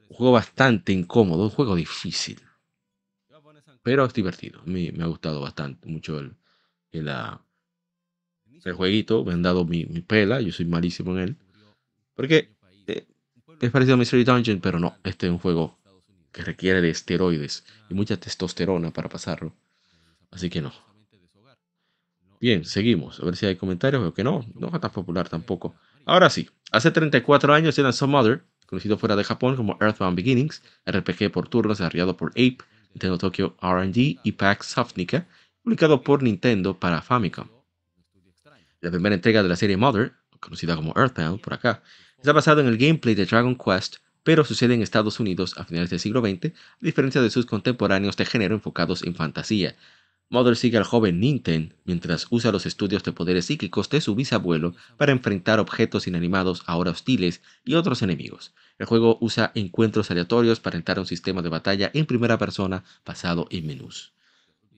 [0.09, 2.39] Un juego bastante incómodo, un juego difícil.
[3.83, 4.61] Pero es divertido.
[4.65, 6.35] Mí me ha gustado bastante, mucho el,
[6.91, 7.41] el, ah,
[8.65, 9.23] el jueguito.
[9.23, 11.35] Me han dado mi, mi pela, yo soy malísimo en él.
[12.15, 12.49] Porque
[12.87, 15.77] es parecido a Mystery Dungeon, pero no, este es un juego
[16.31, 19.53] que requiere de esteroides y mucha testosterona para pasarlo.
[20.31, 20.71] Así que no.
[22.39, 23.19] Bien, seguimos.
[23.19, 24.01] A ver si hay comentarios.
[24.01, 24.45] Veo que no.
[24.55, 25.75] No es tan popular tampoco.
[26.05, 26.49] Ahora sí.
[26.71, 31.49] Hace 34 años se lanzó Mother, conocido fuera de Japón como Earthbound Beginnings, RPG por
[31.49, 32.59] turnos desarrollado por Ape,
[32.93, 35.27] Nintendo Tokyo R&D y PAX Softnica,
[35.63, 37.47] publicado por Nintendo para Famicom.
[38.81, 41.83] La primera entrega de la serie Mother, conocida como Earthbound por acá,
[42.19, 45.89] Está basado en el gameplay de Dragon Quest, pero sucede en Estados Unidos a finales
[45.89, 49.77] del siglo XX, a diferencia de sus contemporáneos de género enfocados en fantasía.
[50.29, 54.75] Mother sigue al joven Nintendo mientras usa los estudios de poderes psíquicos de su bisabuelo
[54.97, 58.53] para enfrentar objetos inanimados ahora hostiles y otros enemigos.
[58.77, 62.83] El juego usa encuentros aleatorios para entrar a un sistema de batalla en primera persona
[63.05, 64.11] basado en menús.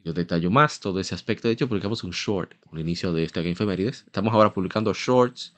[0.04, 1.48] Yo detallo más todo ese aspecto.
[1.48, 4.04] De hecho, publicamos un short al inicio de esta Game Femérides.
[4.06, 5.54] Estamos ahora publicando shorts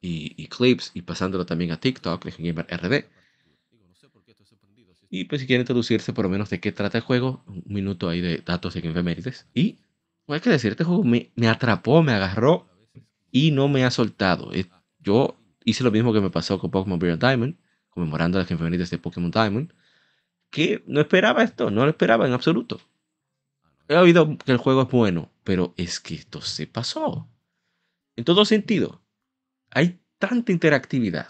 [0.00, 3.04] y, clips y pasándolo también a TikTok, de Gamer RD.
[5.12, 8.08] Y pues si quieren introducirse por lo menos de qué trata el juego, un minuto
[8.08, 9.46] ahí de datos de Gamefemérides.
[9.54, 9.78] Y
[10.24, 12.68] pues, hay que decir, este juego me, atrapó, me agarró
[13.32, 14.52] y no me ha soltado.
[14.52, 14.66] Eh,
[15.00, 17.56] yo hice lo mismo que me pasó con Pokémon Brilliant Diamond,
[17.88, 19.72] conmemorando las Gamefemérides de Pokémon Diamond,
[20.50, 22.80] que no esperaba esto, no lo esperaba en absoluto.
[23.90, 27.28] He oído que el juego es bueno, pero es que esto se pasó.
[28.14, 29.02] En todo sentido
[29.68, 31.28] hay tanta interactividad.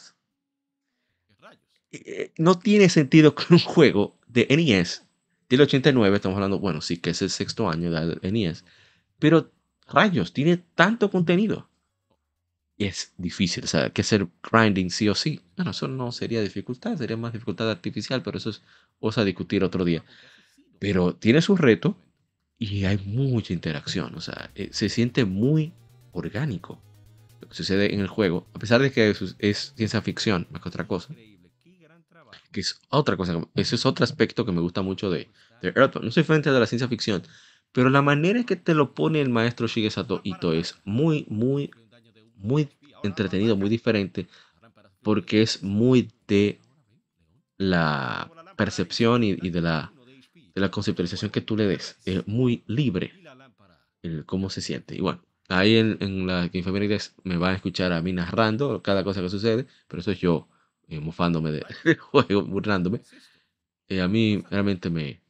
[1.90, 5.06] Eh, no tiene sentido que un juego de NES
[5.48, 8.66] del 89, estamos hablando, bueno, sí que es el sexto año de NES,
[9.18, 9.50] Pero
[9.88, 11.70] rayos, tiene tanto contenido.
[12.76, 15.40] Y es difícil, o sea, hay que hacer grinding sí o sí.
[15.56, 18.62] Bueno, eso no sería dificultad, sería más dificultad artificial, pero eso es
[18.98, 20.04] cosa a discutir otro día.
[20.78, 21.96] Pero tiene su reto
[22.60, 25.72] y hay mucha interacción, o sea, eh, se siente muy
[26.12, 26.78] orgánico
[27.40, 30.60] lo que sucede en el juego, a pesar de que es, es ciencia ficción, más
[30.60, 31.14] que otra cosa.
[32.52, 35.30] Que es otra cosa, ese es otro aspecto que me gusta mucho de,
[35.62, 36.04] de Earthbound.
[36.04, 37.22] No soy frente de la ciencia ficción,
[37.72, 41.70] pero la manera en que te lo pone el maestro Shigesato Ito es muy, muy,
[42.36, 42.68] muy
[43.02, 44.28] entretenido, muy diferente,
[45.02, 46.60] porque es muy de
[47.56, 49.94] la percepción y, de, la,
[50.60, 51.98] de la conceptualización que tú le des.
[52.04, 53.12] Es muy libre
[54.02, 54.94] el cómo se siente.
[54.94, 59.04] Y bueno, ahí en, en la Infamérides me van a escuchar a mí narrando cada
[59.04, 60.48] cosa que sucede, pero eso es yo
[60.88, 61.64] eh, mofándome del
[61.98, 63.00] juego, burlándome.
[63.88, 65.20] Eh, a mí realmente me,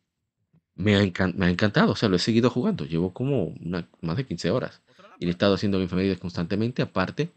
[0.75, 2.85] me ha, encantado, o sea, lo he seguido jugando.
[2.85, 3.55] Llevo como
[4.01, 4.83] más de 15 horas.
[5.19, 7.31] Y he estado haciendo enfermerías constantemente, aparte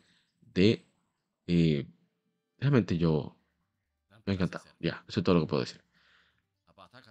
[0.54, 0.86] de...
[1.48, 1.86] Eh,
[2.58, 3.36] realmente yo...
[4.26, 4.64] Me ha encantado.
[4.80, 5.82] Ya, eso es todo lo que puedo decir.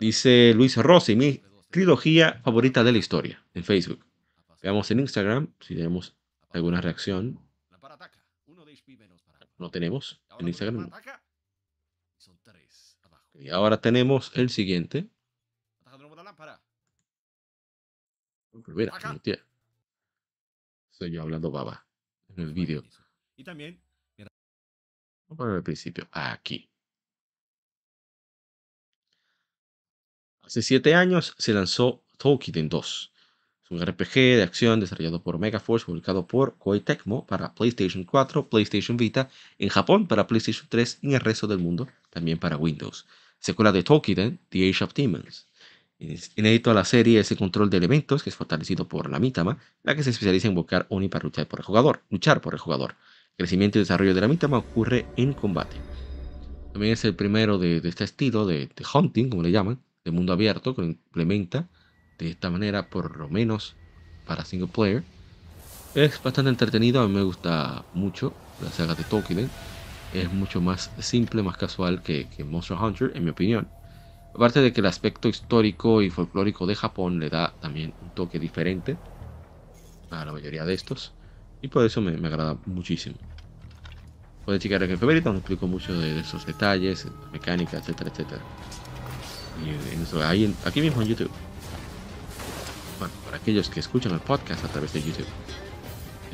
[0.00, 4.04] Dice Luis Rossi, mi trilogía favorita de la historia en Facebook.
[4.62, 6.14] Veamos en Instagram si tenemos
[6.50, 7.38] alguna reacción.
[9.58, 10.90] No tenemos en Instagram.
[13.34, 15.08] Y ahora tenemos el siguiente.
[18.66, 18.92] Mira,
[20.90, 21.86] Soy yo hablando baba
[22.28, 22.82] en el vídeo.
[23.36, 23.80] Y también.
[24.18, 24.30] Vamos
[25.30, 26.06] a poner al principio.
[26.12, 26.71] Aquí.
[30.52, 33.12] Hace siete años se lanzó Tolkien 2.
[33.64, 38.50] Es un RPG de acción desarrollado por Megaforce, publicado por Koei Tecmo para PlayStation 4,
[38.50, 42.58] PlayStation Vita, en Japón para PlayStation 3 y en el resto del mundo también para
[42.58, 43.06] Windows.
[43.38, 45.48] Secuela de Tolkien, The Age of Demons.
[45.98, 49.96] Inédito a la serie ese control de elementos que es fortalecido por la Mitama, la
[49.96, 52.02] que se especializa en invocar Oni para luchar por el jugador.
[52.10, 52.96] Luchar por el jugador.
[53.38, 55.78] El crecimiento y desarrollo de la Mitama ocurre en combate.
[56.74, 60.74] También es el primero de, este estilo de, hunting, como le llaman, de mundo abierto,
[60.74, 61.68] que implementa
[62.18, 63.76] de esta manera, por lo menos
[64.26, 65.02] para single player.
[65.94, 69.50] Es bastante entretenido, a mí me gusta mucho la saga de Tolkien.
[70.14, 73.68] Es mucho más simple, más casual que Monster Hunter, en mi opinión
[74.34, 78.38] Aparte de que el aspecto histórico y folclórico de Japón le da también un toque
[78.38, 78.96] diferente
[80.10, 81.12] a la mayoría de estos.
[81.60, 83.16] Y por eso me, agrada muchísimo.
[84.44, 88.42] Pueden checar en febrero donde explico mucho de, esos detalles, mecánica, etcétera, etcétera.
[89.60, 91.30] Y ahí aquí mismo en YouTube.
[92.98, 95.26] Bueno, para aquellos que escuchan el podcast a través de YouTube.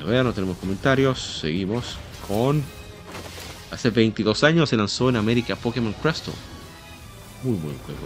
[0.06, 1.40] Ya no tenemos comentarios.
[1.40, 1.96] Seguimos
[2.26, 2.62] con...
[3.70, 6.34] Hace 22 años se lanzó en América Pokémon Crystal
[7.42, 8.00] muy buen juego,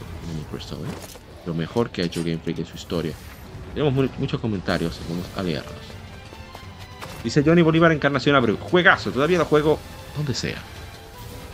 [0.51, 1.47] Crystal, ¿eh?
[1.47, 3.12] Lo mejor que ha hecho Game Freak en su historia.
[3.74, 5.72] Tenemos muchos comentarios, vamos a leerlos.
[7.24, 8.59] Dice Johnny Bolívar Encarnación Abreu.
[8.59, 9.78] Juegazo, todavía lo juego
[10.16, 10.59] donde sea.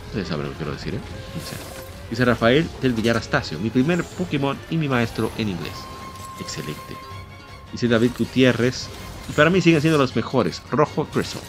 [0.07, 1.78] Ustedes saben lo que quiero decir, ¿eh?
[2.17, 3.59] Rafael del Villar Astacio.
[3.59, 5.75] Mi primer Pokémon y mi maestro en inglés.
[6.39, 6.95] Excelente.
[7.71, 8.87] Dice David Gutiérrez.
[9.29, 10.61] Y para mí siguen siendo los mejores.
[10.71, 11.41] Rojo Crystal.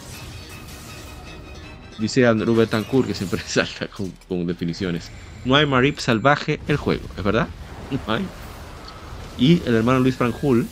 [1.97, 5.11] Dice Andrew Betancourt, que siempre salta con definiciones
[5.45, 7.47] no hay Marip salvaje el juego, ¿es verdad?
[7.89, 8.25] No hay.
[9.37, 10.67] Y el hermano Luis Franjul,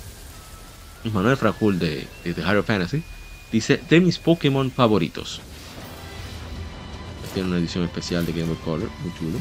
[1.12, 3.04] Manuel Franjul de, de, Hero Fantasy,
[3.52, 5.42] dice de mis Pokémon favoritos.
[7.34, 9.40] Tiene una edición especial de Game Boy Color, muy chulo.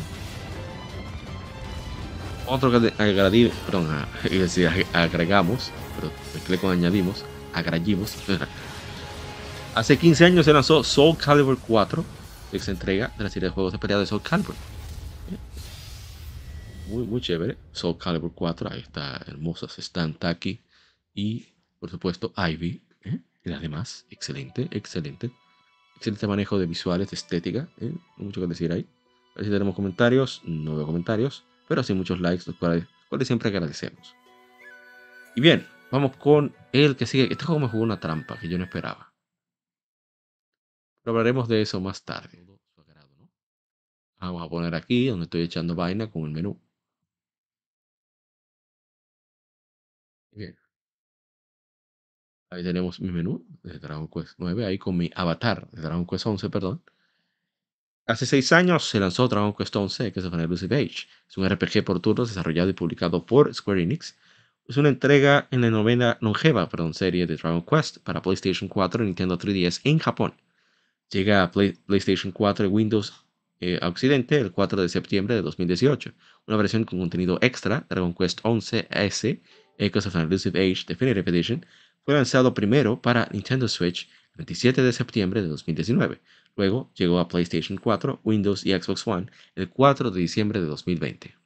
[2.48, 3.88] Otro que agradí, perdón,
[4.92, 8.14] agregamos, pero mezclé con añadimos, agradimos.
[9.74, 12.04] Hace 15 años se lanzó Soul Calibur 4,
[12.52, 14.54] ex entrega de la serie de juegos de pelea de Soul Calibur
[16.88, 17.56] muy, muy chévere.
[17.72, 20.60] Soul Calibur 4, ahí está hermosas Stan Taki
[21.14, 21.46] y
[21.78, 23.20] por supuesto Ivy ¿eh?
[23.44, 24.06] y las demás.
[24.10, 25.30] Excelente, excelente.
[25.96, 27.68] Excelente manejo de visuales, de estética.
[27.80, 27.92] ¿eh?
[28.16, 28.86] Mucho que decir ahí.
[29.34, 30.42] A ver si tenemos comentarios.
[30.44, 32.86] No veo comentarios, pero sí muchos likes, los cuales,
[33.26, 34.14] siempre agradecemos.
[35.36, 37.28] Y bien, vamos con el que sigue.
[37.30, 39.12] Este juego me jugó una trampa que yo no esperaba.
[41.02, 42.44] Pero hablaremos de eso más tarde.
[44.20, 46.60] Vamos a poner aquí donde estoy echando vaina con el menú.
[50.32, 50.56] Bien.
[52.50, 56.26] Ahí tenemos mi menú de Dragon Quest 9, ahí con mi avatar de Dragon Quest
[56.26, 56.82] 11, perdón.
[58.08, 61.06] Hace seis años se lanzó Dragon Quest 11, que se llama Elusive Age.
[61.28, 64.16] Es un RPG por turnos desarrollado y publicado por Square Enix.
[64.66, 69.04] Es una entrega en la novena longeva perdón, serie de Dragon Quest para PlayStation 4
[69.04, 70.32] y Nintendo 3DS en Japón.
[71.10, 73.12] Llega a PlayStation 4 y Windows
[73.60, 76.14] eh, a Occidente el 4 de septiembre de 2018.
[76.46, 79.42] Una versión con contenido extra, Dragon Quest 11 S,
[79.76, 81.66] Echoes of an Elusive Age Definitive Edition,
[82.06, 86.22] fue lanzado primero para Nintendo Switch el 27 de septiembre de 2019.
[86.58, 91.36] Luego llegó a PlayStation 4, Windows y Xbox One el 4 de diciembre de 2020.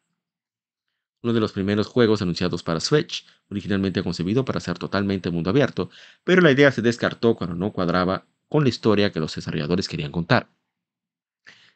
[1.23, 5.91] Uno de los primeros juegos anunciados para Switch, originalmente concebido para ser totalmente mundo abierto,
[6.25, 10.13] pero la idea se descartó cuando no cuadraba con la historia que los desarrolladores querían
[10.13, 10.49] contar.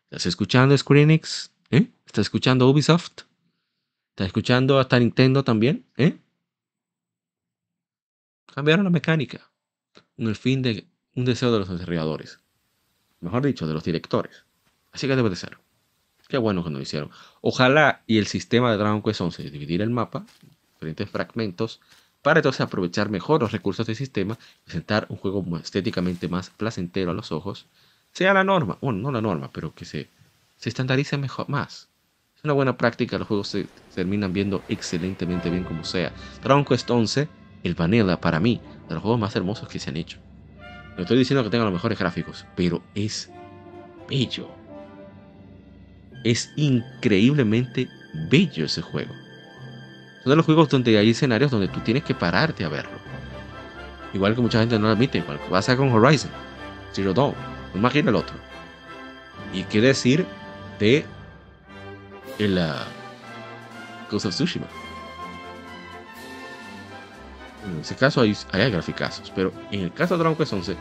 [0.05, 1.53] ¿Estás escuchando Square Enix?
[1.71, 1.91] ¿Eh?
[2.07, 3.25] ¿Estás escuchando Ubisoft?
[4.13, 5.85] ¿Estás escuchando hasta Nintendo también?
[5.99, 6.17] ¿Eh?
[8.47, 9.51] Cambiaron la mecánica.
[10.17, 12.41] Con el fin de un deseo de los desarrolladores
[13.21, 14.45] mejor dicho, de los directores.
[14.93, 15.59] Así que debe de ser.
[16.29, 17.11] Qué bueno que lo hicieron.
[17.41, 21.81] Ojalá y el sistema de Dragon Quest 11 de dividir el mapa en diferentes fragmentos
[22.23, 27.15] para entonces aprovechar mejor los recursos del sistema, presentar un juego estéticamente más placentero a
[27.15, 27.67] los ojos,
[28.13, 30.09] sea la norma, bueno, no la norma, pero que se,
[30.57, 31.89] se estandarice mejor, más.
[32.37, 36.13] Es una buena práctica, los juegos se, terminan viendo excelentemente bien como sea.
[36.43, 37.29] Dragon Quest 11,
[37.63, 40.19] el Vanilla, para mí, de los juegos más hermosos que se han hecho.
[40.97, 43.31] No estoy diciendo que tenga los mejores gráficos, pero es
[44.09, 44.49] bello.
[46.25, 47.89] Es increíblemente
[48.31, 49.13] bello ese juego.
[50.23, 52.99] Son de los juegos donde hay escenarios donde tú tienes que pararte a verlo.
[54.15, 56.31] Igual que mucha gente no lo admite, igual que pasa con Horizon,
[56.93, 57.35] Zero Dawn,
[57.75, 58.35] imagina el otro.
[59.53, 60.27] Y qué decir
[60.81, 61.05] de
[62.39, 64.67] el uh, Ghost of Tsushima.
[67.67, 70.77] En ese caso hay, hay graficazos, pero en el caso de Dragon Quest 11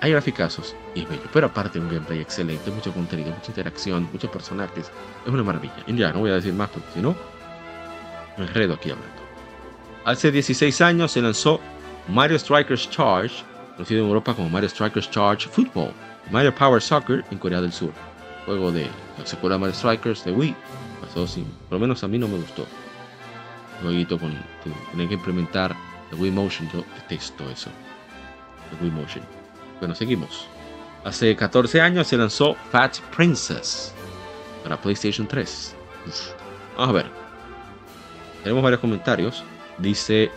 [0.00, 1.22] hay graficazos y es bello.
[1.32, 4.90] Pero aparte un gameplay excelente, mucho contenido, mucha interacción, muchos personajes.
[5.24, 5.74] Es una maravilla.
[5.86, 7.16] Y ya no voy a decir más porque si no,
[8.36, 9.16] me enredo aquí hablando.
[10.04, 11.60] Hace 16 años se lanzó
[12.08, 13.44] Mario Strikers Charge,
[13.74, 15.92] conocido en Europa como Mario Strikers Charge Football,
[16.30, 17.92] Mario Power Soccer en Corea del Sur.
[18.44, 18.86] Juego de
[19.18, 20.54] la secuela Mario Strikers de Wii.
[21.00, 22.66] Pasó sin, por lo menos a mí no me gustó.
[23.82, 24.32] Jueguito con
[24.92, 25.74] tener que implementar
[26.10, 27.70] The Wii Motion, yo detesto eso.
[28.70, 29.24] The Wii Motion.
[29.80, 30.46] Bueno, seguimos.
[31.04, 33.92] Hace 14 años se lanzó Fat Princess
[34.62, 35.76] para PlayStation 3.
[36.76, 37.06] Vamos a ver.
[38.42, 39.44] Tenemos varios comentarios.
[39.78, 40.30] Dice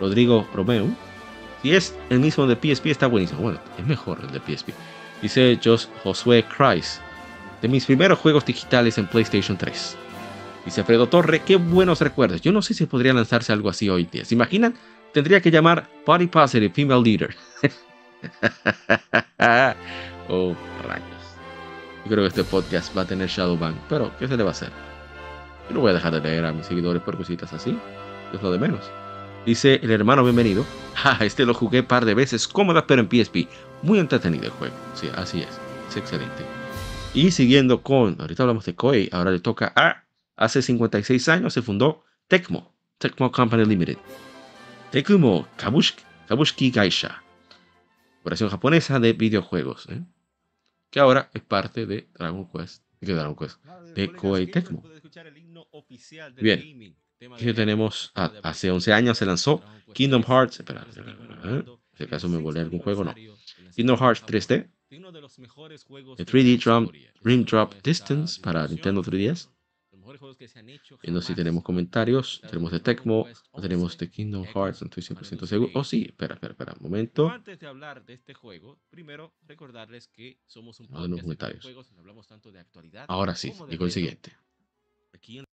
[0.00, 0.88] Rodrigo Romeo.
[1.62, 3.40] Si es el mismo de PSP, está buenísimo.
[3.40, 4.70] Bueno, es mejor el de PSP.
[5.22, 5.58] Dice
[6.02, 7.00] Josué Christ.
[7.62, 9.96] De mis primeros juegos digitales en PlayStation 3.
[10.64, 12.40] Dice Fredo Torre, qué buenos recuerdos.
[12.40, 14.24] Yo no sé si podría lanzarse algo así hoy día.
[14.24, 14.74] ¿Se imaginan?
[15.12, 17.36] Tendría que llamar Body Positive Female Leader.
[20.28, 20.54] oh,
[20.88, 21.04] rayos.
[22.04, 24.52] Yo creo que este podcast va a tener Shadowban, pero ¿qué se le va a
[24.52, 24.70] hacer?
[25.68, 27.78] Yo no voy a dejar de leer a mis seguidores por cositas así.
[28.32, 28.90] Es lo de menos.
[29.44, 30.64] Dice el hermano bienvenido.
[31.20, 33.48] este lo jugué par de veces cómoda, pero en PSP.
[33.82, 34.74] Muy entretenido el juego.
[34.94, 35.60] Sí, así es.
[35.90, 36.42] Es excelente.
[37.12, 40.03] Y siguiendo con, ahorita hablamos de Koei, ahora le toca a
[40.36, 43.98] Hace 56 años se fundó Tecmo, Tecmo Company Limited.
[44.90, 47.22] Tecmo Kabushiki, Kabushiki Gaisha,
[48.20, 50.02] operación japonesa de videojuegos, ¿eh?
[50.90, 53.62] que ahora es parte de Dragon Quest, de Dragon Quest,
[53.94, 54.82] de Koei Tecmo.
[56.36, 56.96] Bien,
[57.32, 59.62] aquí tenemos, ah, hace 11 años se lanzó
[59.92, 60.86] Kingdom Hearts, espera,
[61.44, 61.64] ¿eh?
[61.64, 63.14] en este caso me volé algún juego, no.
[63.74, 66.88] Kingdom Hearts 3D, el 3D Drum,
[67.22, 69.48] Dream Drop Distance para Nintendo 3DS,
[71.02, 75.46] Viendo si tenemos comentarios, tenemos de Tecmo, no tenemos de Kingdom Hearts, no estoy 100%
[75.46, 75.70] seguro.
[75.74, 77.28] Oh, sí, espera, espera, espera, un momento.
[77.28, 82.26] Antes de hablar de este juego, primero recordarles que somos un podcast de juegos, hablamos
[82.26, 83.06] tanto de actualidad.
[83.08, 84.36] Ahora sí, digo el siguiente.
[85.12, 85.44] Aquí en...
[85.44, 85.48] No.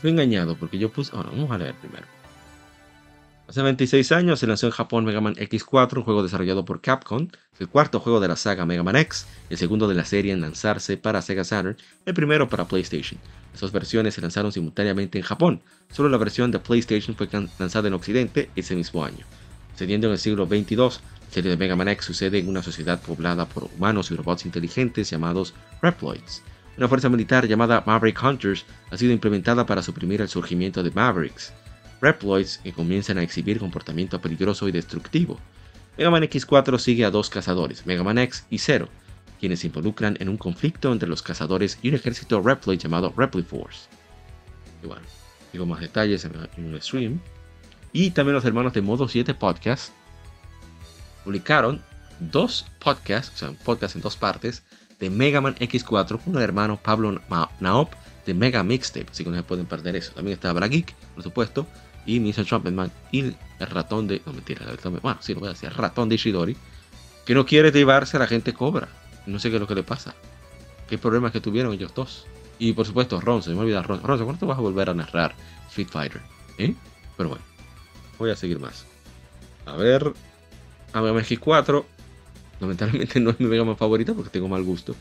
[0.00, 1.14] Fui engañado porque yo puse...
[1.16, 2.17] Ahora, vamos a leer primero.
[3.48, 7.28] Hace 26 años se lanzó en Japón Mega Man X4, un juego desarrollado por Capcom,
[7.58, 10.42] el cuarto juego de la saga Mega Man X, el segundo de la serie en
[10.42, 13.18] lanzarse para Sega Saturn, el primero para PlayStation.
[13.58, 17.26] Dos versiones se lanzaron simultáneamente en Japón, solo la versión de PlayStation fue
[17.58, 19.24] lanzada en Occidente ese mismo año.
[19.72, 23.00] Sucediendo en el siglo XXII, la serie de Mega Man X sucede en una sociedad
[23.00, 26.42] poblada por humanos y robots inteligentes llamados Reploids.
[26.76, 31.54] Una fuerza militar llamada Maverick Hunters ha sido implementada para suprimir el surgimiento de Mavericks.
[32.00, 35.38] Reploids que comienzan a exhibir comportamiento peligroso y destructivo.
[35.96, 38.88] Mega Man X4 sigue a dos cazadores, Mega Man X y Zero,
[39.40, 43.88] quienes se involucran en un conflicto entre los cazadores y un ejército Reploid llamado Force.
[44.82, 45.02] Y bueno,
[45.52, 47.20] digo más detalles en, un stream.
[47.92, 49.92] Y también los hermanos de Modo 7 Podcast
[51.24, 51.82] publicaron
[52.20, 54.62] dos podcasts, o sea, un podcast en dos partes,
[55.00, 57.20] de Mega Man X4 con el hermano Pablo
[57.60, 57.92] Naop
[58.26, 60.12] de Mega Mixtape, así que no se pueden perder eso.
[60.12, 61.66] También está Brageek, por supuesto,
[62.08, 62.46] y Mr.
[62.46, 64.22] Trumpetman y el ratón de.
[64.24, 64.64] No, mentira,
[65.02, 66.56] bueno, sí lo voy a decir, el ratón de Ishidori,
[67.26, 68.88] que no quiere llevarse a la gente cobra.
[69.26, 70.14] No sé qué es lo que le pasa.
[70.88, 72.26] qué problemas que tuvieron ellos dos.
[72.58, 74.02] Y por supuesto, Ron, se me olvida Ron.
[74.02, 75.34] Ron, ¿cuándo vas a volver a narrar
[75.68, 76.22] Street Fighter?
[76.56, 76.74] ¿Eh?
[77.18, 77.44] Pero bueno,
[78.18, 78.86] voy a seguir más.
[79.66, 80.14] A ver,
[80.94, 81.84] a ver, X4.
[82.60, 84.96] Lamentablemente no es mi Mega Man favorita porque tengo mal gusto.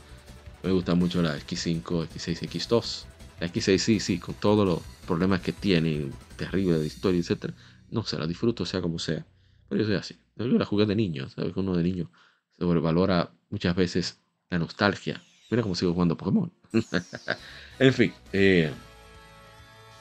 [0.61, 3.05] Me gusta mucho la X5, X6, X2.
[3.39, 7.53] La X6 sí, sí, con todos los problemas que tiene, terrible de historia, etc.
[7.91, 9.26] No sé, la disfruto sea como sea.
[9.69, 10.15] Pero yo soy así.
[10.35, 11.55] Yo la jugué de niño, ¿sabes?
[11.55, 12.09] Uno de niño
[12.57, 14.19] sobrevalora muchas veces
[14.49, 15.22] la nostalgia.
[15.49, 16.51] Mira cómo sigo jugando Pokémon.
[17.80, 18.72] en fin, eh,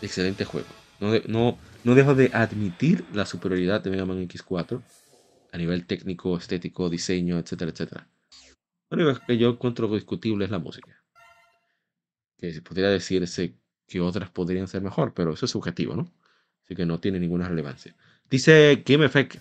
[0.03, 0.67] excelente juego.
[1.01, 4.81] No, no, no dejo de admitir la superioridad de Mega Man X4
[5.53, 8.09] a nivel técnico, estético, diseño, etcétera, etcétera.
[8.91, 11.06] Lo único que yo encuentro discutible es la música.
[12.39, 13.55] Que podría decirse
[13.87, 16.13] que otras podrían ser mejor, pero eso es subjetivo, ¿no?
[16.65, 17.95] Así que no tiene ninguna relevancia.
[18.29, 19.37] Dice Game Effect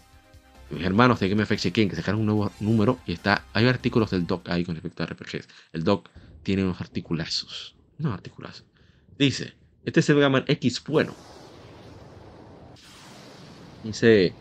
[0.70, 4.12] mis hermanos de Game Effect Check-in que sacaron un nuevo número y está, hay artículos
[4.12, 5.48] del doc ahí con respecto a RPGs.
[5.74, 6.10] El doc
[6.44, 7.76] tiene unos articulazos.
[7.98, 8.66] No articulazos.
[9.18, 9.54] Dice,
[9.84, 11.14] este es el X bueno.
[13.84, 14.34] Dice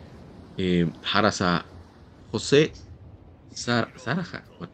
[0.57, 1.65] eh, Harasa
[2.31, 2.73] José
[3.53, 4.43] Saraja.
[4.57, 4.73] Bueno,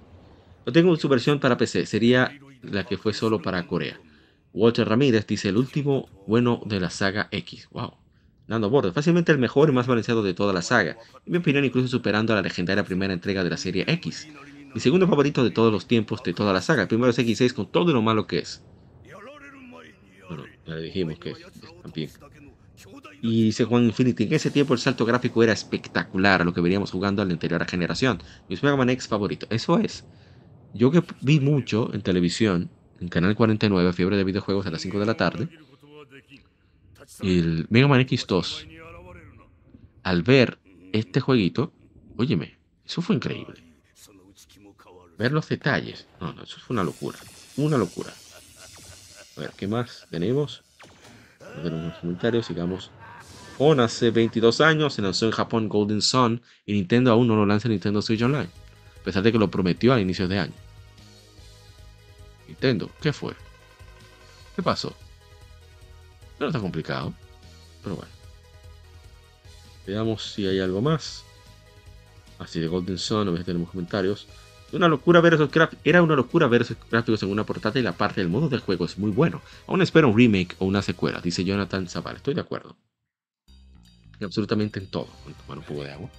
[0.66, 2.32] no tengo su versión para PC, sería
[2.62, 4.00] la que fue solo para Corea.
[4.54, 7.70] Walter Ramírez dice el último bueno de la saga X.
[7.72, 8.02] Wow
[8.52, 11.64] dando bordes, fácilmente el mejor y más balanceado de toda la saga, en mi opinión
[11.64, 14.28] incluso superando a la legendaria primera entrega de la serie X.
[14.74, 17.54] Mi segundo favorito de todos los tiempos de toda la saga, el primero es X6
[17.54, 18.62] con todo lo malo que es.
[20.28, 21.34] Bueno, ya le dijimos que
[21.82, 22.10] también.
[23.22, 26.62] Y dice Juan Infinity, en ese tiempo el salto gráfico era espectacular a lo que
[26.62, 28.22] veníamos jugando en la anterior generación.
[28.50, 30.04] Mi Mega X favorito, eso es.
[30.73, 32.69] Yo que vi mucho en televisión,
[32.99, 35.49] en Canal 49, Fiebre de Videojuegos a las 5 de la tarde,
[37.22, 38.68] el Mega Man X2,
[40.03, 40.60] al ver
[40.93, 41.73] este jueguito,
[42.18, 43.64] óyeme, eso fue increíble.
[45.18, 46.07] Ver los detalles.
[46.19, 47.18] No, no, eso fue una locura.
[47.57, 48.11] Una locura.
[49.38, 50.64] A ver, ¿qué más tenemos?
[51.64, 52.91] Unos comentarios, sigamos.
[53.57, 57.45] Con hace 22 años se lanzó en Japón Golden Sun y Nintendo aún no lo
[57.45, 58.49] lanza en Nintendo Switch Online,
[59.02, 60.53] a pesar de que lo prometió a inicios de año.
[62.48, 63.34] Nintendo, ¿qué fue?
[64.56, 64.95] ¿Qué pasó?
[66.40, 67.14] No está complicado.
[67.84, 68.11] Pero bueno.
[69.88, 71.23] Veamos si hay algo más.
[72.38, 74.28] Así de Golden Sun, a veces tenemos comentarios.
[74.72, 75.49] Una locura ver esos
[75.84, 78.60] Era una locura ver esos gráficos en una portada y la parte del modo del
[78.60, 79.41] juego es muy bueno.
[79.68, 82.18] Aún espero un remake o una secuela, dice Jonathan Zavala.
[82.18, 82.78] Estoy de acuerdo.
[84.22, 85.07] Absolutamente en todo.
[85.26, 86.10] Voy tomar un poco de agua.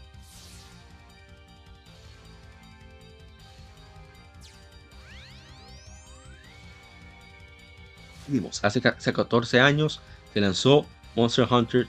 [8.62, 10.00] Hace 14 años
[10.32, 11.86] se lanzó Monster Hunter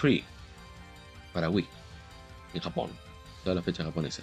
[0.00, 0.22] 3
[1.32, 1.66] para Wii
[2.54, 2.90] en Japón.
[3.44, 4.22] Toda la fecha japonesa.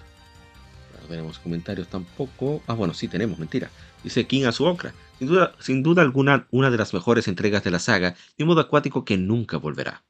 [1.01, 2.61] No tenemos comentarios tampoco.
[2.67, 3.69] Ah, bueno, sí tenemos, mentira.
[4.03, 4.93] Dice King Azuokra.
[5.19, 8.49] Sin duda, sin duda alguna, una de las mejores entregas de la saga y un
[8.49, 10.03] modo acuático que nunca volverá.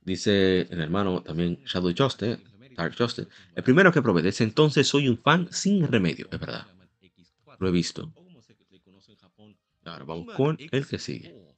[0.00, 2.38] Dice el hermano también Shadow Justin,
[2.76, 3.28] Dark Justin.
[3.54, 4.22] El primero que probé.
[4.22, 6.66] Desde entonces soy un fan sin remedio, es verdad.
[7.58, 8.12] Lo he visto.
[9.84, 11.54] Ahora vamos con el que sigue.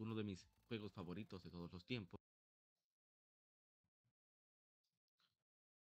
[0.00, 2.20] uno de mis juegos favoritos de todos los tiempos.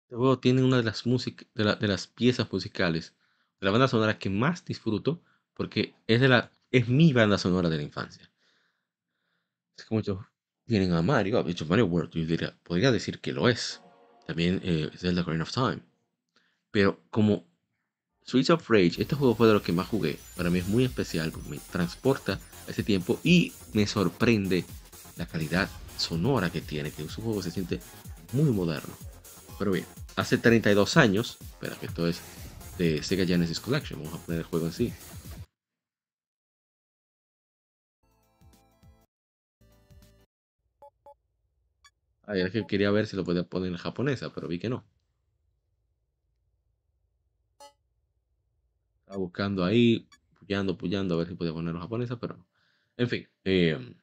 [0.04, 3.16] Este juego tiene una de las, de, de, las piezas musicales
[3.60, 5.22] de la banda sonora que más disfruto
[5.54, 8.32] porque es, de la, es mi banda sonora de la infancia.
[9.78, 10.26] Es como yo
[10.66, 13.82] vienen a Mario, de hecho Mario World, yo diría, podría decir que lo es.
[14.28, 15.82] También eh, Zelda Green of Time.
[16.72, 17.48] Pero como
[18.28, 20.18] Streets of Rage, este juego fue de los que más jugué.
[20.36, 24.66] Para mí es muy especial porque me transporta a ese tiempo y me sorprende
[25.16, 27.80] la calidad sonora que tiene, que su juego se siente
[28.34, 28.94] muy moderno.
[29.60, 29.86] Pero bien,
[30.16, 32.20] hace 32 años, espera que esto es
[32.80, 34.94] de Sega Genesis Collection, vamos a poner el juego en sí.
[42.24, 44.84] Ay, que quería ver si lo podía poner en japonesa, pero vi que no.
[49.16, 52.46] Estaba buscando ahí, puyando, puyando, a ver si podía ponerlo japonesa, pero no.
[52.98, 53.26] En fin.
[53.46, 53.96] Eh,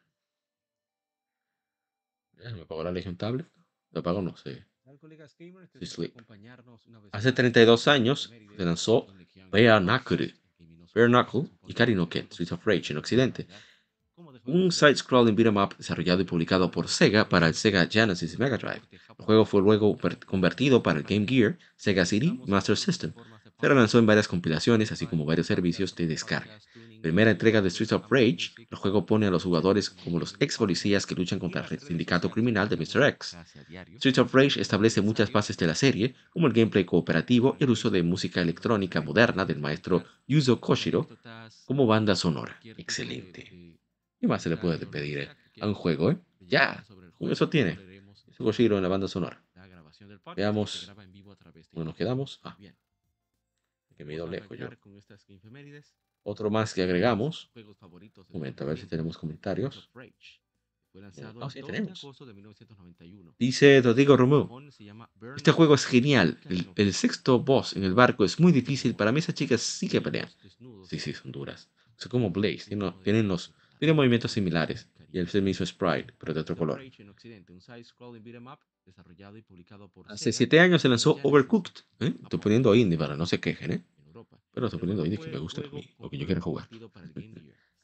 [2.56, 3.46] ¿Me pagó la Legion Tablet?
[3.90, 4.22] ¿Me pagó?
[4.22, 4.64] No sé.
[7.12, 9.06] Hace 32 años se lanzó
[9.50, 10.34] Bare Knuckle,
[10.94, 13.46] Bare Knuckle y Karinoken, Streets of Rage en Occidente.
[14.46, 18.56] Un side-scrolling beat'em up desarrollado y publicado por Sega para el Sega Genesis y Mega
[18.56, 18.82] Drive.
[18.90, 19.94] El juego fue luego
[20.26, 23.12] convertido para el Game Gear, Sega CD Master System.
[23.62, 26.58] Se lanzó en varias compilaciones, así como varios servicios de descarga.
[27.00, 30.58] Primera entrega de Streets of Rage, el juego pone a los jugadores como los ex
[30.58, 33.04] policías que luchan contra el sindicato criminal de Mr.
[33.04, 33.36] X.
[33.98, 37.70] Streets of Rage establece muchas bases de la serie, como el gameplay cooperativo y el
[37.70, 41.08] uso de música electrónica moderna del maestro Yuzo Koshiro
[41.64, 42.58] como banda sonora.
[42.64, 43.78] Excelente.
[44.18, 45.28] ¿Qué más se le puede pedir eh,
[45.60, 46.10] a un juego?
[46.10, 46.18] Eh?
[46.40, 46.84] Ya,
[47.16, 47.78] con eso tiene.
[48.26, 49.40] Yuzo Koshiro en la banda sonora.
[50.34, 50.90] Veamos
[51.70, 52.40] dónde nos quedamos.
[52.42, 52.56] Ah,
[54.02, 54.68] que me he ido lejos yo.
[56.24, 57.50] Otro más que agregamos.
[57.54, 59.90] Un momento, a ver si tenemos comentarios.
[61.40, 62.06] Ah, sí, tenemos.
[63.38, 64.50] Dice Rodrigo Romeo.
[65.36, 66.38] Este juego es genial.
[66.76, 68.94] El, sexto boss en el barco es muy difícil.
[68.94, 70.28] Para mí esas chicas sí que pelean.
[70.84, 71.70] Sí, sí, son duras.
[71.96, 72.66] Son como Blaze.
[72.68, 74.88] Tienen, tienen, los, tienen movimientos similares.
[75.12, 76.82] Y el mismo sprite, pero de otro color.
[80.08, 81.82] Hace siete años se lanzó Overcooked.
[82.00, 82.14] ¿eh?
[82.22, 83.72] Estoy poniendo indie para no se quejen.
[83.72, 83.84] ¿eh?
[84.52, 86.68] Pero estoy poniendo indie que me gusta a mí, lo que yo quiero jugar.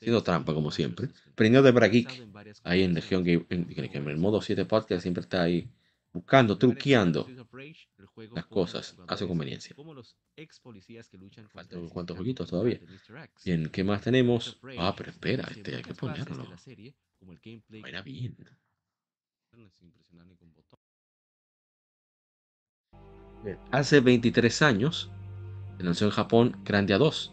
[0.01, 1.09] Haciendo trampa, como siempre.
[1.35, 2.29] Prendiendo de Brageek,
[2.65, 5.71] ahí en Legion Game, en, el modo 7 podcast siempre está ahí
[6.13, 7.27] buscando, truqueando
[8.35, 9.75] las cosas a su conveniencia.
[11.53, 12.81] Faltan cuantos jueguitos todavía.
[13.45, 14.61] Bien, ¿qué más tenemos?
[14.79, 16.47] Ah, pero espera, este hay que ponerlo.
[17.83, 18.37] Vaya bien.
[23.71, 25.11] Hace 23 años
[25.79, 27.33] se lanzó en Japón Grandia 2.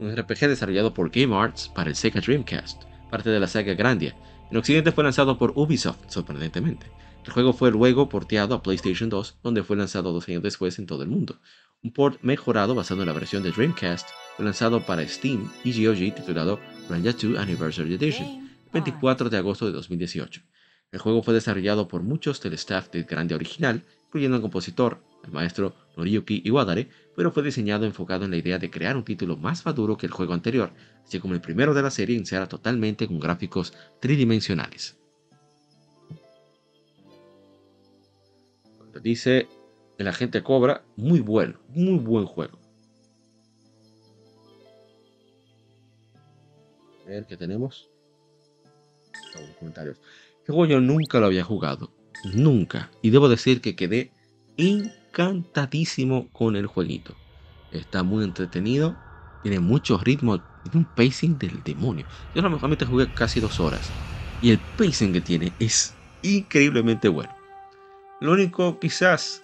[0.00, 4.14] Un RPG desarrollado por Game Arts para el Sega Dreamcast, parte de la saga Grandia.
[4.50, 6.90] En Occidente fue lanzado por Ubisoft, sorprendentemente.
[7.24, 10.86] El juego fue luego porteado a PlayStation 2, donde fue lanzado dos años después en
[10.86, 11.40] todo el mundo.
[11.82, 16.14] Un port mejorado basado en la versión de Dreamcast fue lanzado para Steam y GOG
[16.14, 20.42] titulado Grandia 2 Anniversary Edition, 24 de agosto de 2018.
[20.92, 25.32] El juego fue desarrollado por muchos del staff de Grandia original, incluyendo al compositor, el
[25.32, 29.64] maestro Noriyuki Iwadare, pero fue diseñado enfocado en la idea de crear un título más
[29.64, 30.72] maduro que el juego anterior,
[31.04, 34.96] así como el primero de la serie iniciara totalmente con gráficos tridimensionales.
[39.02, 39.48] Dice
[39.98, 42.58] el agente Cobra, muy bueno, muy buen juego.
[47.04, 47.88] A ver qué tenemos.
[49.58, 49.98] comentarios.
[50.44, 51.90] Este juego yo nunca lo había jugado.
[52.34, 52.90] Nunca.
[53.00, 54.12] Y debo decir que quedé
[54.58, 57.16] encantadísimo con el jueguito.
[57.72, 58.94] Está muy entretenido.
[59.42, 60.42] Tiene mucho ritmo.
[60.62, 62.04] Tiene un pacing del demonio.
[62.34, 63.90] Yo normalmente jugué casi dos horas.
[64.42, 67.34] Y el pacing que tiene es increíblemente bueno.
[68.20, 69.42] Lo único quizás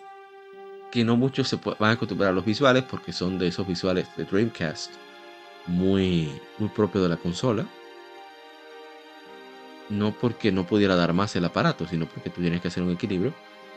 [0.92, 4.06] que no muchos se van a acostumbrar a los visuales porque son de esos visuales
[4.18, 4.92] de Dreamcast
[5.66, 6.28] muy,
[6.58, 7.66] muy de la consola
[9.90, 12.92] no porque no pudiera dar más el aparato, sino porque tú tienes que hacer un
[12.92, 13.34] equilibrio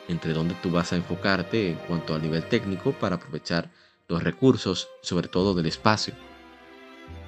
[0.07, 3.69] entre dónde tú vas a enfocarte en cuanto al nivel técnico para aprovechar
[4.07, 6.13] los recursos, sobre todo del espacio.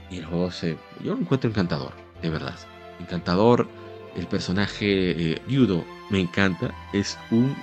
[0.10, 2.56] Y el juego se, yo lo encuentro encantador, de verdad.
[3.00, 3.68] Encantador.
[4.16, 6.74] El personaje eh, Yudo me encanta.
[6.94, 7.56] Es un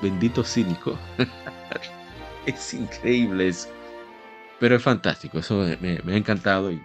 [0.00, 0.98] bendito cínico.
[2.46, 3.68] es increíble eso.
[4.58, 5.38] Pero es fantástico.
[5.38, 6.80] Eso me, ha encantado y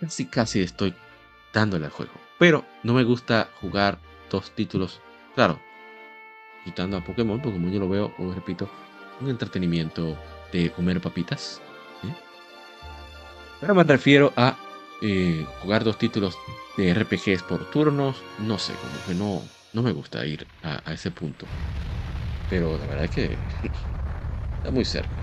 [0.00, 0.94] casi casi estoy
[1.52, 2.12] dándole al juego.
[2.38, 3.98] Pero no me gusta jugar
[4.30, 5.00] dos títulos,
[5.34, 5.60] claro,
[6.64, 8.70] quitando a Pokémon, Pokémon yo lo veo, como repito,
[9.20, 10.16] un entretenimiento
[10.52, 11.60] de comer papitas.
[13.60, 14.56] Pero me refiero a
[15.02, 16.38] eh, jugar dos títulos
[16.76, 19.42] de RPGs por turnos, no sé, como que no,
[19.74, 21.46] no me gusta ir a, ese punto.
[22.48, 23.38] Pero la verdad es que
[24.56, 25.14] está muy cerca,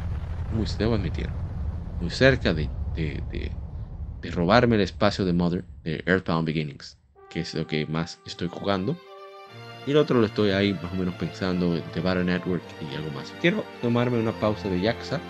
[0.52, 1.32] muy, debo admitir,
[2.00, 2.70] muy cerca de
[4.32, 6.98] robarme el espacio de Mother de Earthbound Beginnings,
[7.30, 8.98] que es lo que más estoy jugando.
[9.86, 13.10] Y el otro lo estoy ahí más o menos pensando de Battle Network y algo
[13.12, 13.34] más.
[13.40, 15.22] Quiero tomarme una pausa de Yaxa,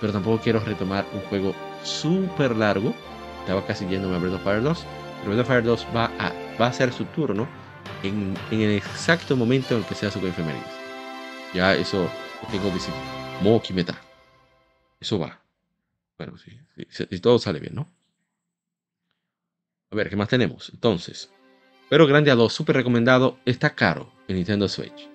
[0.00, 1.54] pero tampoco quiero retomar un juego
[1.84, 2.94] súper largo.
[3.40, 4.86] Estaba casi yéndome a Breath of Fire 2.
[5.20, 7.46] Pero Breath of Fire 2 va a, va a ser su turno
[8.02, 10.64] en, en el exacto momento en que sea su efemérides.
[11.54, 12.08] Ya eso
[12.42, 13.02] lo tengo decidido.
[13.42, 13.98] Mo Kimeta.
[15.00, 15.40] Eso va.
[16.18, 16.58] Bueno, sí,
[16.90, 17.88] si todo sale bien, ¿no?
[19.90, 20.70] A ver, ¿qué más tenemos?
[20.74, 21.30] Entonces,
[21.88, 23.38] pero Grandia 2, súper recomendado.
[23.46, 25.08] Está caro en Nintendo Switch.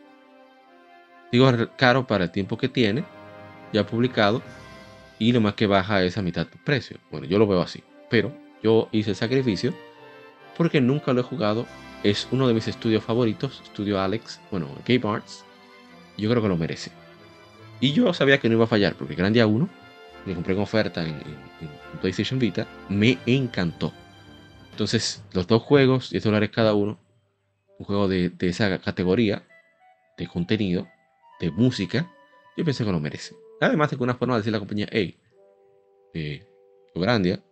[1.32, 3.06] Digo caro para el tiempo que tiene,
[3.72, 4.42] ya publicado,
[5.20, 6.98] y lo más que baja es a mitad de precio.
[7.12, 9.76] Bueno, yo lo veo así, pero yo hice el sacrificio
[10.58, 11.68] porque nunca lo he jugado.
[12.04, 15.46] Es uno de mis estudios favoritos, Estudio Alex, bueno, Game Arts.
[16.18, 16.92] Yo creo que lo merece.
[17.80, 19.70] Y yo sabía que no iba a fallar porque Grandia 1,
[20.26, 21.22] que compré en oferta en
[22.02, 23.94] PlayStation Vita, me encantó.
[24.74, 27.00] Entonces, los dos juegos, 10 dólares cada uno,
[27.78, 29.48] un juego de, esa categoría,
[30.18, 30.88] de contenido,
[31.40, 32.12] de música,
[32.58, 33.36] yo pensé que lo merece.
[33.62, 35.16] Además de que una forma de decir la compañía, hey,
[36.16, 36.48] eh,
[36.96, 37.44] Grandia,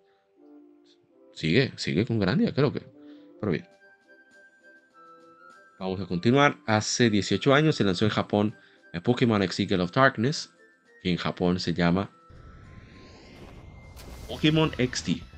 [1.36, 2.82] sigue, sigue con Grandia, creo que.
[3.40, 3.68] Pero bien.
[5.78, 6.58] Vamos a continuar.
[6.66, 8.56] Hace 18 años se lanzó en Japón
[8.94, 10.52] el Pokémon X of Darkness,
[11.04, 12.10] que en Japón se llama
[14.28, 15.31] Pokémon XT.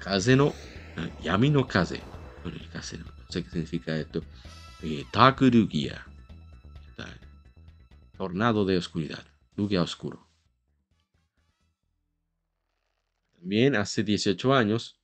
[0.00, 0.52] Kaze no
[0.96, 2.02] eh, Yami no Kaze.
[2.44, 2.82] No
[3.28, 4.22] sé qué significa esto.
[4.82, 6.04] Eh, Takurugia.
[8.16, 9.24] Tornado de oscuridad.
[9.56, 10.26] Lugia oscuro.
[13.38, 14.98] También hace 18 años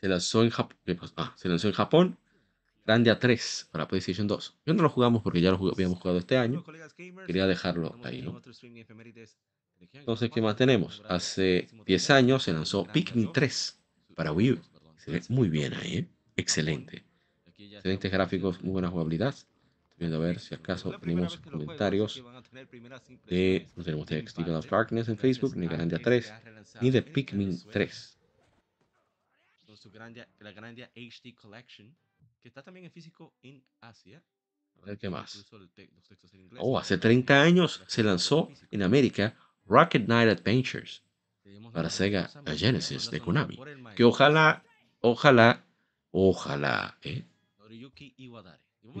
[0.00, 0.78] se lanzó en, Japón,
[1.16, 2.18] ah, se lanzó en Japón
[2.84, 4.58] Grandia 3 para PlayStation 2.
[4.66, 6.64] Yo no lo jugamos porque ya lo habíamos jugado este año.
[7.26, 8.40] Quería dejarlo ahí, ¿no?
[9.92, 11.02] Entonces, ¿qué más tenemos?
[11.08, 13.78] Hace 10 años se lanzó Pikmin 3
[14.14, 14.60] para Wii U.
[14.98, 16.08] Se ve muy bien ahí, ¿eh?
[16.36, 17.04] Excelente.
[17.56, 19.34] Excelentes gráficos, muy buena jugabilidad.
[19.34, 22.22] Estoy viendo a ver si acaso tenemos comentarios
[23.26, 23.66] de...
[23.76, 26.32] No tenemos de Extinct of Darkness en Facebook, ni Grandia 3,
[26.80, 28.18] ni de Pikmin 3.
[30.40, 31.94] La Grandia HD Collection,
[32.42, 34.22] que está también en físico en Asia.
[34.82, 35.46] A ver qué más.
[36.58, 41.02] Oh, hace 30 años se lanzó en América Rocket Knight Adventures
[41.72, 43.58] para Sega Genesis de Konami.
[43.94, 44.62] Que ojalá,
[45.00, 45.64] ojalá,
[46.10, 47.24] ojalá, ¿eh?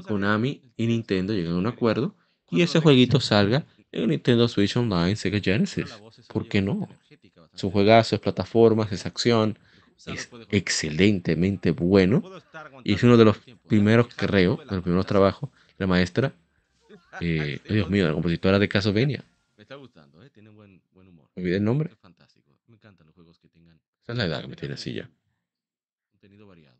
[0.06, 2.14] Konami y Nintendo lleguen a un acuerdo
[2.50, 6.00] y ese jueguito salga en Nintendo Switch Online Sega Genesis.
[6.28, 6.88] ¿Por qué no?
[7.52, 9.58] Es un juegazo, es plataformas, es acción,
[10.06, 12.22] es excelentemente bueno
[12.84, 16.32] y es uno de los primeros, creo, de los primeros trabajos de la maestra,
[17.20, 19.24] eh, Dios mío, la compositora de Castlevania.
[19.70, 20.30] Está gustando, ¿eh?
[20.30, 21.30] tiene buen, buen humor.
[21.36, 21.92] ¿Me olvidé el nombre?
[21.92, 22.58] Es fantástico.
[22.66, 23.80] Me encantan los juegos que tengan.
[24.02, 25.08] Esa es la edad que me tiene así ya.
[26.10, 26.76] Contenido variado.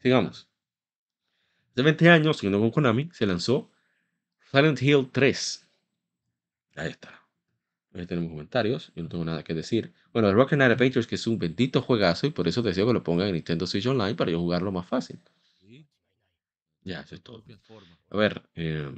[0.00, 0.48] Sigamos.
[1.72, 3.70] Hace 20 años, siguiendo con Konami, se lanzó
[4.50, 5.68] Silent Hill 3.
[6.76, 7.28] Ahí está.
[7.92, 8.90] Ahí tenemos comentarios.
[8.96, 9.92] Yo no tengo nada que decir.
[10.14, 12.94] Bueno, el Rocket Knight Adventures, que es un bendito juegazo, y por eso deseo que
[12.94, 15.20] lo pongan en Nintendo Switch Online para yo jugarlo más fácil.
[16.88, 17.44] Ya, eso es todo.
[18.10, 18.48] A ver.
[18.54, 18.90] Eh,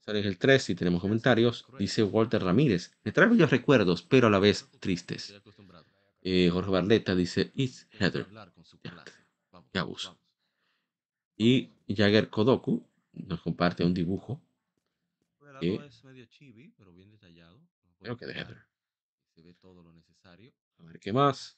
[0.00, 1.64] Sale el 3 y tenemos comentarios.
[1.78, 2.98] Dice Walter Ramírez.
[3.04, 5.32] Me trae bellos recuerdos, pero a la vez tristes.
[6.22, 8.26] Eh, Jorge Barleta dice It's Heather.
[9.72, 10.18] Ya, abuso.
[11.36, 14.42] Y Jagger Kodoku nos comparte un dibujo.
[15.60, 15.78] Que,
[18.00, 18.66] creo que de Heather.
[19.36, 20.52] Se ve todo lo necesario.
[20.82, 21.56] A ver qué más.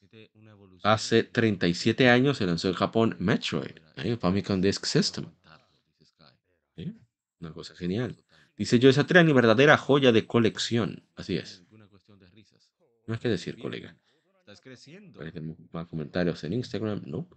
[0.82, 4.16] Hace 37 años se lanzó en Japón Metroid, ¿eh?
[4.16, 5.26] Famicom Disk System.
[6.76, 6.92] ¿Eh?
[7.40, 8.24] Una cosa genial.
[8.56, 11.08] Dice yo, esa ni verdadera joya de colección.
[11.16, 11.64] Así es.
[13.06, 13.96] No hay que decir, colega.
[15.72, 17.02] Más comentarios en Instagram.
[17.06, 17.28] No.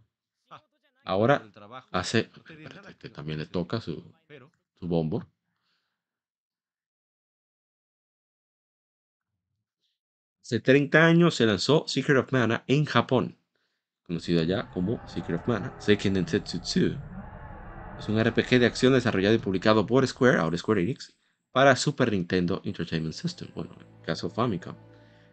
[1.04, 1.50] Ahora
[1.92, 2.30] hace.
[2.90, 4.14] Este también le toca su,
[4.76, 5.26] su bombo.
[10.48, 13.36] Hace 30 años se lanzó Secret of Mana en Japón,
[14.04, 16.98] conocido allá como Secret of Mana, Seiken Densetsu 2.
[18.00, 21.14] Es un RPG de acción desarrollado y publicado por Square, ahora Square Enix,
[21.52, 24.78] para Super Nintendo Entertainment System, bueno, en el caso Famicom.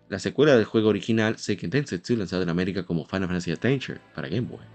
[0.09, 4.27] La secuela del juego original, Seiken Densetsu, lanzado en América como Final Fantasy Adventure para
[4.27, 4.67] Game Boy.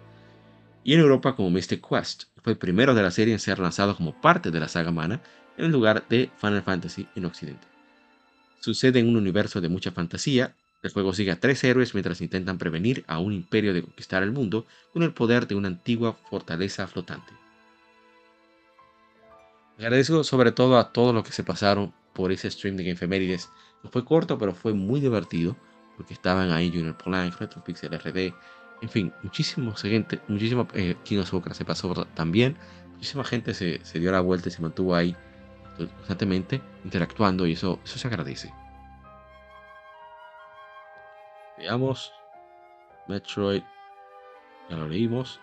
[0.86, 3.94] Y en Europa como Mystic Quest, fue el primero de la serie en ser lanzado
[3.94, 5.22] como parte de la saga Mana
[5.58, 7.69] en lugar de Final Fantasy en Occidente.
[8.60, 10.56] Sucede en un universo de mucha fantasía.
[10.82, 14.32] El juego sigue a tres héroes mientras intentan prevenir a un imperio de conquistar el
[14.32, 17.32] mundo con el poder de una antigua fortaleza flotante.
[19.78, 23.50] Agradezco sobre todo a todos los que se pasaron por ese stream de Gamefemérides.
[23.92, 25.56] Fue corto, pero fue muy divertido
[25.96, 28.34] porque estaban ahí Junior Polanco, Retropixel RD,
[28.82, 32.56] en fin, muchísima gente, muchísima eh, Kino se pasó también,
[32.94, 35.16] muchísima gente se dio la vuelta y se mantuvo ahí
[35.88, 38.54] constantemente interactuando y eso, eso se agradece.
[41.58, 42.14] Veamos.
[43.08, 43.64] Metroid.
[44.70, 45.40] Ya lo leímos.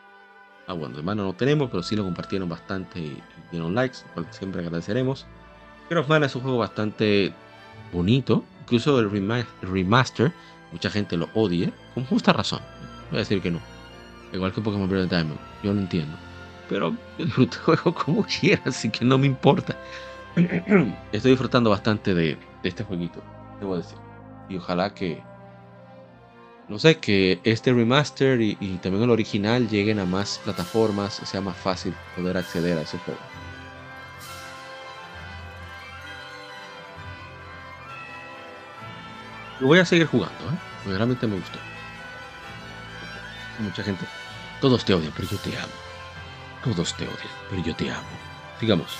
[0.67, 3.23] Ah, bueno, de mano no tenemos, pero sí lo compartieron bastante y
[3.53, 3.99] dieron likes,
[4.31, 5.27] siempre agradeceremos.
[5.89, 7.33] Pero Mana es un juego bastante
[7.93, 8.45] bonito.
[8.63, 9.11] Incluso el
[9.63, 10.33] remaster,
[10.73, 12.61] mucha gente lo odia, con justa razón.
[13.11, 13.61] Voy a decir que no.
[14.33, 16.17] Igual que Pokémon Breath of Diamond, yo lo entiendo.
[16.69, 19.77] Pero yo disfruto el juego como quiera, así que no me importa.
[21.13, 23.23] Estoy disfrutando bastante de, este jueguito,
[23.59, 23.97] debo decir.
[24.51, 25.23] Y ojalá que,
[26.69, 31.57] no sé, que este remaster y, también el original lleguen a más plataformas, sea más
[31.57, 33.21] fácil poder acceder a ese juego.
[39.61, 40.59] Lo voy a seguir jugando, ¿eh?
[40.83, 41.59] porque realmente me gustó.
[43.59, 44.05] Mucha gente,
[44.61, 45.73] todos te odian, pero yo te amo.
[46.63, 48.07] Todos te odian, pero yo te amo.
[48.61, 48.99] Digamos,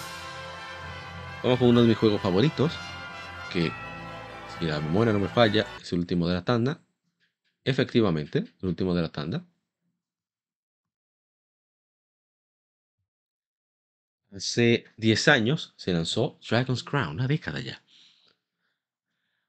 [1.43, 2.73] vamos con uno de mis juegos favoritos,
[3.53, 3.71] que
[4.59, 6.81] si la memoria no me falla, es el último de la tanda.
[7.65, 9.45] Efectivamente, el último de la tanda.
[14.31, 17.83] Hace 10 años se lanzó Dragon's Crown, una década ya.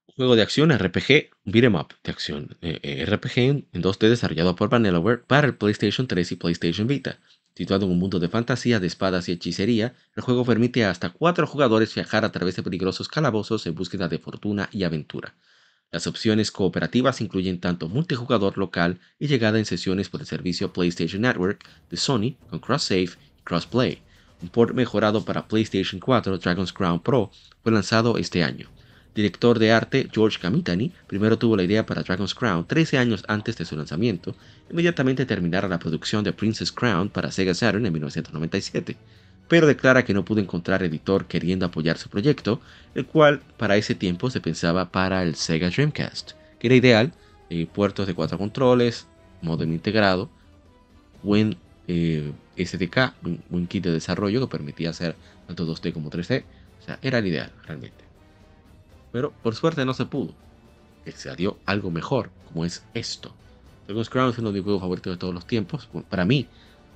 [0.07, 3.37] Un juego de acción RPG, beat'em up de acción eh, eh, RPG
[3.73, 7.19] en 2D desarrollado por Vanillaware para el PlayStation 3 y PlayStation Vita.
[7.57, 11.09] Situado en un mundo de fantasía, de espadas y hechicería, el juego permite a hasta
[11.09, 15.33] cuatro jugadores viajar a través de peligrosos calabozos en búsqueda de fortuna y aventura.
[15.89, 21.23] Las opciones cooperativas incluyen tanto multijugador local y llegada en sesiones por el servicio PlayStation
[21.23, 24.03] Network de Sony con cross-save y cross-play.
[24.43, 27.31] Un port mejorado para PlayStation 4 Dragon's Crown Pro
[27.63, 28.69] fue lanzado este año.
[29.17, 33.57] Director de arte George Kamitani primero tuvo la idea para Dragon's Crown 13 años antes
[33.57, 34.35] de su lanzamiento,
[34.69, 38.95] inmediatamente terminara la producción de Princess Crown para Sega Saturn en 1997,
[39.47, 42.61] pero declara que no pudo encontrar editor queriendo apoyar su proyecto,
[42.93, 47.11] el cual para ese tiempo se pensaba para el Sega Dreamcast, que era ideal,
[47.49, 49.07] eh, puertos de cuatro controles,
[49.41, 50.29] modem integrado,
[51.23, 51.57] buen
[51.87, 53.15] eh, SDK,
[53.49, 55.15] un, kit de desarrollo que permitía hacer
[55.47, 56.43] tanto 2D como 3D,
[56.81, 58.06] o sea, era el ideal realmente
[59.17, 60.35] pero por suerte no se pudo.
[61.03, 63.33] Que salió algo mejor, como es esto.
[63.87, 65.89] Dragon's Crown es uno de mis juegos favoritos de todos los tiempos.
[66.07, 66.45] Para mí,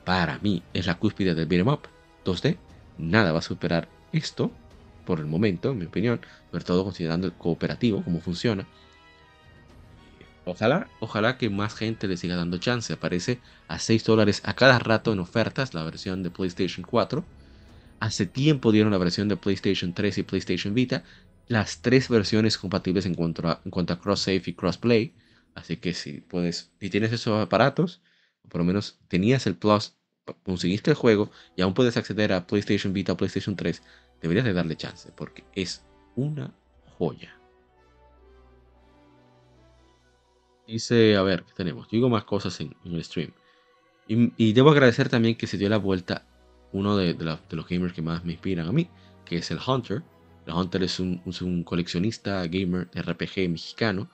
[0.05, 1.87] para mí, es la cúspide del beat'em up
[2.23, 2.57] 2D.
[2.99, 4.51] Nada va a superar esto,
[5.03, 6.21] por el momento, en mi opinión,
[6.51, 8.67] sobre todo considerando el cooperativo, cómo funciona.
[10.45, 12.93] Ojalá, ojalá que más gente le siga dando chance.
[12.93, 17.25] Aparece a 6 dólares a cada rato en ofertas la versión de PlayStation 4.
[17.99, 21.03] Hace tiempo dieron la versión de PlayStation 3 y PlayStation Vita
[21.47, 25.15] las tres versiones compatibles en cuanto a, en cuanto a cross-save y cross-play.
[25.55, 28.01] Así que si puedes, si tienes esos aparatos,
[28.49, 29.95] por lo menos tenías el Plus,
[30.43, 33.81] conseguiste el juego y aún puedes acceder a PlayStation Vita, PlayStation 3,
[34.21, 35.83] deberías de darle chance porque es
[36.15, 36.53] una
[36.97, 37.35] joya.
[40.67, 41.89] Dice, a ver, ¿qué tenemos?
[41.89, 43.33] Digo más cosas en, el stream.
[44.07, 46.25] Y, debo agradecer también que se dio la vuelta
[46.73, 48.89] uno de los gamers que más me inspiran a mí,
[49.25, 50.03] que es el Hunter
[50.47, 54.09] Hunter es un, coleccionista gamer RPG mexicano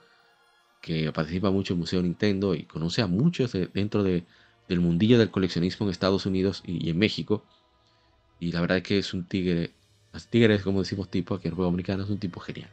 [0.80, 4.24] que participa mucho en Museo Nintendo y conoce a muchos dentro del
[4.80, 7.44] mundillo del coleccionismo en Estados Unidos y, en México.
[8.40, 9.72] Y la verdad es que es un tigre,
[10.30, 12.70] tigre como decimos tipo aquí en el juego americano, es un tipo genial.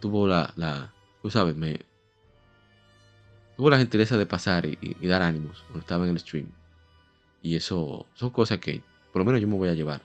[0.00, 0.92] Tuvo la,
[1.22, 1.80] tú sabes, me,
[3.56, 6.48] tuvo la gentileza de pasar y dar ánimos cuando estaba en el stream.
[7.42, 10.02] Y eso son cosas que por lo menos yo me voy a llevar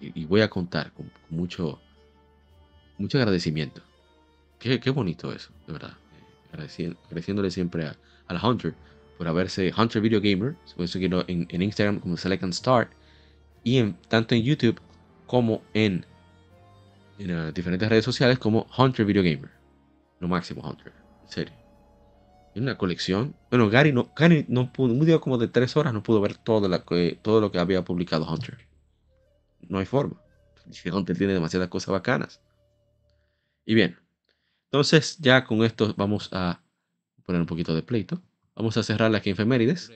[0.00, 1.80] y, voy a contar con, mucho,
[2.98, 3.82] mucho agradecimiento.
[4.58, 5.94] Qué, qué, bonito eso, de verdad.
[6.52, 7.96] agradeciéndole siempre a,
[8.28, 8.74] la Hunter
[9.16, 10.56] por haberse Hunter Video Gamer,
[10.86, 12.90] seguirlo en, en, Instagram como Select and Start
[13.62, 14.80] y en, tanto en YouTube
[15.26, 16.04] como en,
[17.18, 19.50] en uh, diferentes redes sociales como Hunter Video Gamer.
[20.20, 20.92] Lo máximo Hunter,
[21.24, 21.54] en serio.
[22.54, 23.34] Una colección.
[23.50, 26.36] Bueno, Gary no, Gary no pudo, un video como de tres horas no pudo ver
[26.36, 26.84] todo, la,
[27.20, 28.66] todo lo que había publicado Hunter.
[29.60, 30.20] No hay forma.
[30.92, 32.40] Hunter tiene demasiadas cosas bacanas.
[33.64, 33.98] Y bien,
[34.66, 36.60] entonces ya con esto vamos a
[37.24, 38.20] poner un poquito de pleito.
[38.54, 39.92] Vamos a cerrar las efemérides.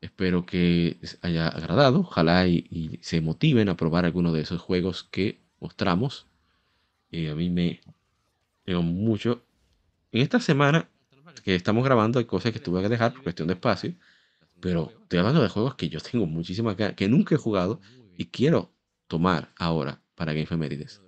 [0.00, 2.00] Espero que les haya agradado.
[2.00, 6.26] Ojalá y, se motiven a probar alguno de esos juegos que mostramos.
[7.10, 7.80] Y a mí me
[8.64, 9.42] tengo mucho.
[10.12, 10.88] En esta semana
[11.42, 13.94] que estamos grabando hay cosas que tuve que dejar por cuestión de espacio.
[14.60, 17.80] Pero estoy hablando de juegos que yo tengo muchísimas ganas, que nunca he jugado
[18.16, 18.73] y quiero
[19.06, 21.00] tomar ahora para Game Femérides.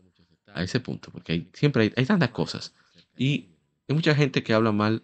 [0.54, 2.74] A ese punto, porque hay, siempre hay, hay, tantas cosas.
[3.16, 3.50] Y
[3.88, 5.02] hay mucha gente que habla mal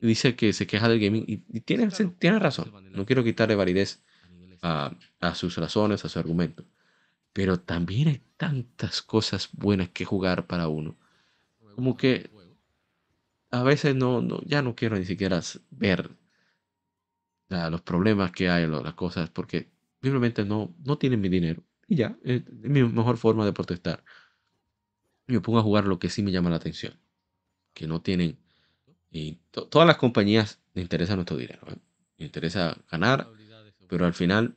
[0.00, 1.88] y dice que se queja del gaming y, tiene,
[2.18, 2.72] tiene razón.
[2.92, 4.02] No quiero quitarle validez
[4.62, 6.64] a, a sus razones, a su argumento.
[7.32, 10.96] Pero también hay tantas cosas buenas que jugar para uno.
[11.76, 12.30] Como que
[13.50, 15.40] a veces no, no ya no quiero ni siquiera
[15.70, 16.10] ver
[17.48, 19.70] los problemas que hay, las cosas, porque
[20.02, 21.62] simplemente no, no tienen mi dinero.
[21.88, 24.04] Y ya, es mi mejor forma de protestar.
[25.26, 26.94] Me pongo a jugar lo que sí me llama la atención.
[27.74, 28.38] Que no tienen...
[29.10, 31.66] Y todas las compañías les interesa nuestro dinero.
[31.68, 31.76] ¿eh?
[32.18, 33.26] Les interesa ganar,
[33.88, 34.56] pero al final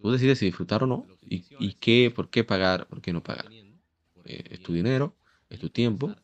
[0.00, 1.06] tú decides si disfrutar o no.
[1.22, 3.46] Y, y qué, por qué pagar, por qué no pagar.
[4.26, 5.16] Eh, es tu dinero,
[5.50, 6.14] es tu tiempo.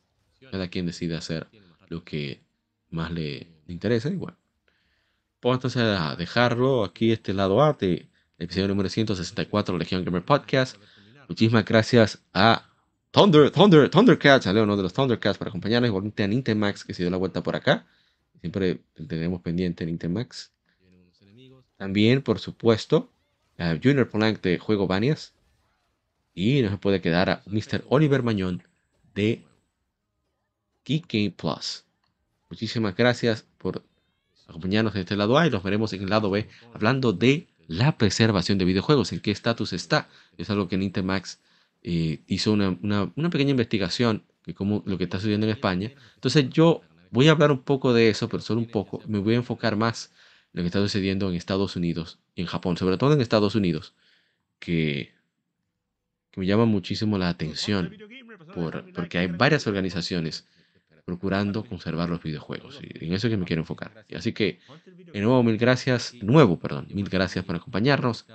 [0.51, 1.49] Cada quien decide hacer
[1.89, 2.43] lo que
[2.91, 4.11] más le, interesa.
[4.11, 4.37] Igual.
[5.41, 7.77] Pues entonces a dejarlo aquí, este lado A.
[7.77, 8.12] Te,
[8.43, 10.77] episodio número 164 Legion Gamer Podcast.
[11.29, 12.69] Muchísimas gracias a
[13.13, 17.03] Thunder, Thunder, Thundercats, a uno de los Thundercats para acompañarnos, igualmente a Nintemax que se
[17.03, 17.87] dio la vuelta por acá.
[18.41, 20.53] Siempre tenemos pendiente Nintemax.
[21.77, 23.13] También, por supuesto,
[23.59, 25.35] a Junior Polanc de Juego Banias.
[26.35, 27.85] Y no se puede quedar a Mr.
[27.89, 28.63] Oliver Mañón
[29.15, 29.45] de
[30.85, 31.85] Geek Game Plus.
[32.51, 33.85] Muchísimas gracias por
[34.49, 37.97] acompañarnos en este lado A y los veremos en el lado B hablando de la
[37.99, 40.09] preservación de videojuegos, en qué estatus está.
[40.37, 41.41] Es algo que Nintemax
[41.83, 45.93] eh, hizo una, una, pequeña investigación de cómo lo que está sucediendo en España.
[46.15, 49.03] Entonces yo voy a hablar un poco de eso, pero solo un poco.
[49.07, 50.13] Me voy a enfocar más
[50.53, 53.55] en lo que está sucediendo en Estados Unidos y en Japón, sobre todo en Estados
[53.55, 53.95] Unidos,
[54.59, 55.13] que,
[56.31, 57.97] que me llama muchísimo la atención
[58.55, 60.47] por, porque hay varias organizaciones
[61.05, 62.81] procurando conservar los videojuegos.
[62.83, 64.05] Y en eso es que me quiero enfocar.
[64.15, 64.61] Así que,
[65.13, 68.27] de nuevo, mil gracias, nuevo, perdón, mil gracias por acompañarnos.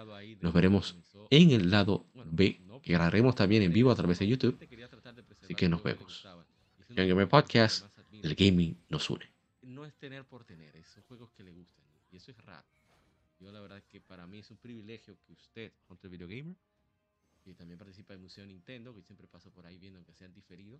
[0.42, 0.98] Nos veremos
[1.30, 4.58] en el lado B, que grabaremos también en vivo a través de YouTube.
[5.44, 6.28] Así que nos vemos.
[6.90, 9.26] Gamer Podcast, el gaming nos une.
[9.62, 11.86] No es tener por tener, son juegos que le gustan.
[12.12, 12.66] Y eso es raro.
[13.40, 16.56] Yo la verdad que para mí es un privilegio que usted, contra el videogamer,
[17.46, 20.80] y también participa en Museo Nintendo, que siempre paso por ahí viendo que sean diferido,